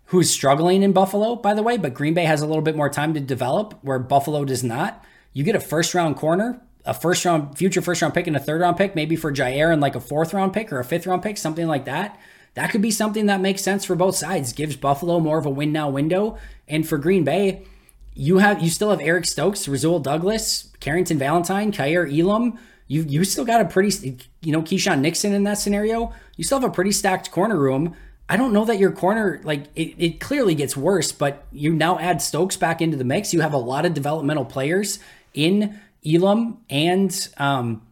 who's 0.06 0.30
struggling 0.30 0.84
in 0.84 0.92
Buffalo, 0.92 1.36
by 1.36 1.54
the 1.54 1.64
way, 1.64 1.78
but 1.78 1.94
Green 1.94 2.14
Bay 2.14 2.26
has 2.26 2.42
a 2.42 2.46
little 2.46 2.62
bit 2.62 2.76
more 2.76 2.90
time 2.90 3.14
to 3.14 3.20
develop 3.20 3.80
where 3.82 4.00
Buffalo 4.00 4.46
does 4.46 4.64
not. 4.64 5.04
You 5.34 5.44
get 5.44 5.56
a 5.56 5.60
first 5.60 5.96
round 5.96 6.18
corner, 6.18 6.62
a 6.86 6.94
first 6.94 7.26
round, 7.26 7.58
future 7.58 7.82
first 7.82 8.02
round 8.02 8.14
pick, 8.14 8.28
and 8.28 8.36
a 8.36 8.40
third 8.40 8.62
round 8.62 8.78
pick, 8.78 8.96
maybe 8.96 9.16
for 9.16 9.32
Jaire 9.32 9.72
and 9.72 9.82
like 9.82 9.96
a 9.96 10.00
fourth 10.00 10.34
round 10.34 10.54
pick 10.54 10.72
or 10.72 10.80
a 10.80 10.86
fifth 10.86 11.08
round 11.08 11.24
pick, 11.24 11.38
something 11.38 11.68
like 11.68 11.86
that. 11.86 12.20
That 12.56 12.70
could 12.70 12.82
be 12.82 12.92
something 12.92 13.26
that 13.26 13.42
makes 13.42 13.62
sense 13.62 13.84
for 13.84 13.96
both 13.96 14.16
sides, 14.16 14.54
gives 14.54 14.76
Buffalo 14.76 15.20
more 15.20 15.38
of 15.38 15.46
a 15.46 15.50
win 15.50 15.72
now 15.72 15.90
window. 15.90 16.38
And 16.68 16.88
for 16.88 16.98
Green 16.98 17.24
Bay, 17.24 17.66
you 18.14 18.38
have 18.38 18.62
you 18.62 18.70
still 18.70 18.92
have 18.92 19.02
Eric 19.02 19.26
Stokes, 19.26 19.68
Rasul 19.68 20.00
Douglas, 20.00 20.70
Carrington 20.80 21.18
Valentine, 21.18 21.72
Kaiir 21.72 22.08
Elam. 22.08 22.60
You 22.88 23.04
you 23.04 23.24
still 23.24 23.46
got 23.46 23.62
a 23.62 23.66
pretty 23.66 24.20
you 24.42 24.52
know 24.52 24.62
Keisean 24.62 25.00
Nixon 25.02 25.34
in 25.34 25.44
that 25.44 25.58
scenario. 25.58 26.14
You 26.38 26.44
still 26.44 26.60
have 26.60 26.70
a 26.70 26.74
pretty 26.74 26.92
stacked 26.92 27.32
corner 27.32 27.58
room. 27.58 27.96
I 28.30 28.38
don't 28.38 28.54
know 28.54 28.66
that 28.66 28.80
your 28.80 28.92
corner, 28.92 29.42
like, 29.44 29.66
it, 29.76 29.96
it 29.98 30.20
clearly 30.20 30.56
gets 30.56 30.78
worse, 30.78 31.12
but 31.12 31.46
you 31.52 31.74
now 31.74 32.00
add 32.00 32.22
Stokes 32.22 32.56
back 32.56 32.82
into 32.82 32.96
the 32.96 33.04
mix. 33.04 33.34
You 33.34 33.42
have 33.42 33.54
a 33.54 33.58
lot 33.58 33.86
of 33.86 33.94
developmental 33.94 34.46
players 34.46 34.98
in 35.34 35.80
Elam 36.06 36.60
and 36.70 37.28
um, 37.38 37.86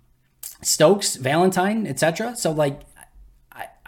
Stokes, 0.62 1.18
Valentine, 1.18 1.86
etc. 1.86 2.36
So, 2.38 2.52
like, 2.52 2.80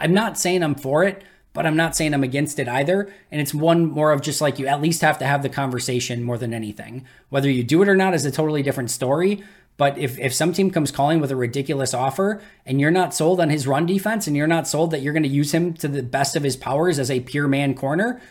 I'm 0.03 0.13
not 0.13 0.37
saying 0.37 0.61
I'm 0.61 0.75
for 0.75 1.05
it, 1.05 1.23
but 1.53 1.65
I'm 1.65 1.77
not 1.77 1.95
saying 1.95 2.13
I'm 2.13 2.23
against 2.23 2.59
it 2.59 2.67
either. 2.67 3.11
And 3.31 3.39
it's 3.39 3.53
one 3.53 3.85
more 3.85 4.11
of 4.11 4.21
just 4.21 4.41
like 4.41 4.59
you 4.59 4.67
at 4.67 4.81
least 4.81 5.01
have 5.01 5.17
to 5.19 5.25
have 5.25 5.43
the 5.43 5.49
conversation 5.49 6.23
more 6.23 6.37
than 6.37 6.53
anything. 6.53 7.05
Whether 7.29 7.49
you 7.49 7.63
do 7.63 7.81
it 7.81 7.87
or 7.87 7.95
not 7.95 8.13
is 8.13 8.25
a 8.25 8.31
totally 8.31 8.61
different 8.61 8.91
story. 8.91 9.43
But 9.77 9.97
if, 9.97 10.19
if 10.19 10.33
some 10.33 10.51
team 10.51 10.71
comes 10.71 10.91
calling 10.91 11.21
with 11.21 11.31
a 11.31 11.35
ridiculous 11.35 11.93
offer 11.93 12.41
and 12.65 12.81
you're 12.81 12.91
not 12.91 13.13
sold 13.13 13.39
on 13.39 13.49
his 13.49 13.65
run 13.65 13.85
defense 13.85 14.27
and 14.27 14.35
you're 14.35 14.45
not 14.45 14.67
sold 14.67 14.91
that 14.91 15.01
you're 15.01 15.13
going 15.13 15.23
to 15.23 15.29
use 15.29 15.53
him 15.53 15.73
to 15.75 15.87
the 15.87 16.03
best 16.03 16.35
of 16.35 16.43
his 16.43 16.57
powers 16.57 16.99
as 16.99 17.09
a 17.09 17.21
pure 17.21 17.47
man 17.47 17.73
corner, 17.73 18.21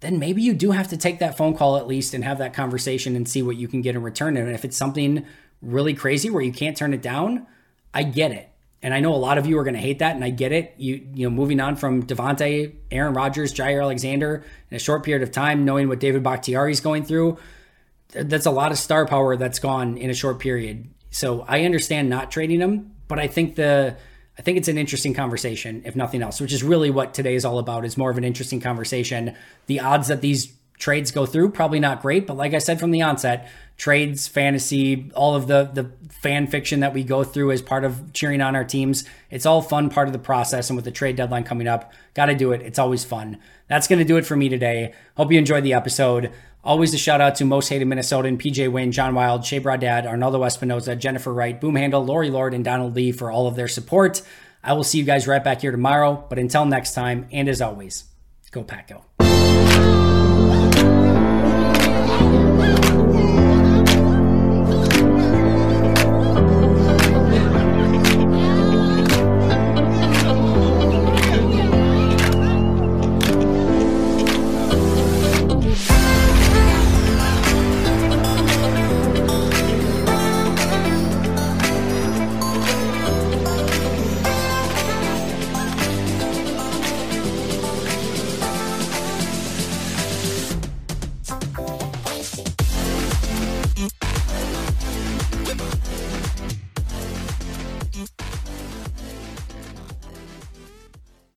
then 0.00 0.18
maybe 0.18 0.42
you 0.42 0.54
do 0.54 0.70
have 0.70 0.88
to 0.88 0.96
take 0.96 1.18
that 1.18 1.36
phone 1.36 1.54
call 1.54 1.76
at 1.76 1.86
least 1.86 2.14
and 2.14 2.24
have 2.24 2.38
that 2.38 2.54
conversation 2.54 3.14
and 3.14 3.28
see 3.28 3.42
what 3.42 3.56
you 3.56 3.68
can 3.68 3.82
get 3.82 3.94
in 3.94 4.02
return. 4.02 4.36
And 4.36 4.50
if 4.50 4.64
it's 4.64 4.76
something 4.76 5.26
really 5.60 5.94
crazy 5.94 6.30
where 6.30 6.42
you 6.42 6.52
can't 6.52 6.76
turn 6.76 6.94
it 6.94 7.02
down, 7.02 7.46
I 7.92 8.02
get 8.02 8.32
it. 8.32 8.51
And 8.82 8.92
I 8.92 9.00
know 9.00 9.14
a 9.14 9.16
lot 9.16 9.38
of 9.38 9.46
you 9.46 9.58
are 9.58 9.64
going 9.64 9.74
to 9.74 9.80
hate 9.80 10.00
that, 10.00 10.16
and 10.16 10.24
I 10.24 10.30
get 10.30 10.50
it. 10.50 10.74
You 10.76 11.06
you 11.14 11.28
know, 11.28 11.30
moving 11.30 11.60
on 11.60 11.76
from 11.76 12.02
Davante, 12.02 12.74
Aaron 12.90 13.14
Rodgers, 13.14 13.54
Jaire 13.54 13.82
Alexander 13.82 14.44
in 14.70 14.76
a 14.76 14.80
short 14.80 15.04
period 15.04 15.22
of 15.22 15.30
time, 15.30 15.64
knowing 15.64 15.88
what 15.88 16.00
David 16.00 16.22
Bakhtiari 16.22 16.72
is 16.72 16.80
going 16.80 17.04
through, 17.04 17.38
that's 18.12 18.46
a 18.46 18.50
lot 18.50 18.72
of 18.72 18.78
star 18.78 19.06
power 19.06 19.36
that's 19.36 19.58
gone 19.58 19.96
in 19.96 20.10
a 20.10 20.14
short 20.14 20.38
period. 20.38 20.88
So 21.10 21.44
I 21.46 21.64
understand 21.64 22.08
not 22.08 22.30
trading 22.30 22.60
him, 22.60 22.92
but 23.08 23.18
I 23.18 23.28
think 23.28 23.54
the 23.54 23.96
I 24.38 24.42
think 24.42 24.58
it's 24.58 24.68
an 24.68 24.78
interesting 24.78 25.14
conversation, 25.14 25.82
if 25.84 25.94
nothing 25.94 26.22
else, 26.22 26.40
which 26.40 26.52
is 26.52 26.62
really 26.62 26.90
what 26.90 27.12
today 27.14 27.34
is 27.34 27.44
all 27.44 27.58
about. 27.58 27.84
Is 27.84 27.96
more 27.96 28.10
of 28.10 28.18
an 28.18 28.24
interesting 28.24 28.60
conversation. 28.60 29.36
The 29.66 29.80
odds 29.80 30.08
that 30.08 30.22
these 30.22 30.52
trades 30.78 31.10
go 31.10 31.26
through 31.26 31.50
probably 31.50 31.80
not 31.80 32.02
great, 32.02 32.26
but 32.26 32.36
like 32.36 32.54
I 32.54 32.58
said 32.58 32.80
from 32.80 32.90
the 32.90 33.02
onset, 33.02 33.48
trades, 33.76 34.28
fantasy, 34.28 35.10
all 35.14 35.34
of 35.34 35.46
the 35.46 35.70
the 35.72 35.90
fan 36.22 36.46
fiction 36.46 36.80
that 36.80 36.94
we 36.94 37.02
go 37.02 37.24
through 37.24 37.50
as 37.50 37.60
part 37.60 37.84
of 37.84 38.12
cheering 38.12 38.40
on 38.40 38.54
our 38.54 38.64
teams, 38.64 39.04
it's 39.28 39.44
all 39.44 39.60
fun 39.60 39.90
part 39.90 40.06
of 40.06 40.12
the 40.12 40.18
process. 40.18 40.70
And 40.70 40.76
with 40.76 40.84
the 40.84 40.92
trade 40.92 41.16
deadline 41.16 41.42
coming 41.42 41.66
up, 41.66 41.92
got 42.14 42.26
to 42.26 42.34
do 42.34 42.52
it. 42.52 42.62
It's 42.62 42.78
always 42.78 43.04
fun. 43.04 43.38
That's 43.66 43.88
going 43.88 43.98
to 43.98 44.04
do 44.04 44.16
it 44.18 44.26
for 44.26 44.36
me 44.36 44.48
today. 44.48 44.94
Hope 45.16 45.32
you 45.32 45.38
enjoyed 45.38 45.64
the 45.64 45.72
episode. 45.72 46.32
Always 46.62 46.94
a 46.94 46.98
shout 46.98 47.20
out 47.20 47.34
to 47.36 47.44
Most 47.44 47.70
Hated 47.70 47.88
Minnesotan, 47.88 48.38
PJ 48.40 48.70
Wayne, 48.70 48.92
John 48.92 49.16
Wild, 49.16 49.44
Shea 49.44 49.58
Bradad, 49.58 50.06
Arnaldo 50.06 50.38
Espinoza, 50.42 50.96
Jennifer 50.96 51.32
Wright, 51.34 51.60
Boom 51.60 51.74
Handle, 51.74 52.04
Lori 52.04 52.30
Lord, 52.30 52.54
and 52.54 52.64
Donald 52.64 52.94
Lee 52.94 53.10
for 53.10 53.32
all 53.32 53.48
of 53.48 53.56
their 53.56 53.66
support. 53.66 54.22
I 54.62 54.74
will 54.74 54.84
see 54.84 54.98
you 54.98 55.04
guys 55.04 55.26
right 55.26 55.42
back 55.42 55.62
here 55.62 55.72
tomorrow. 55.72 56.24
But 56.28 56.38
until 56.38 56.64
next 56.66 56.94
time, 56.94 57.26
and 57.32 57.48
as 57.48 57.60
always, 57.60 58.04
go 58.52 58.62
Pack 58.62 58.88
Go. 58.88 59.11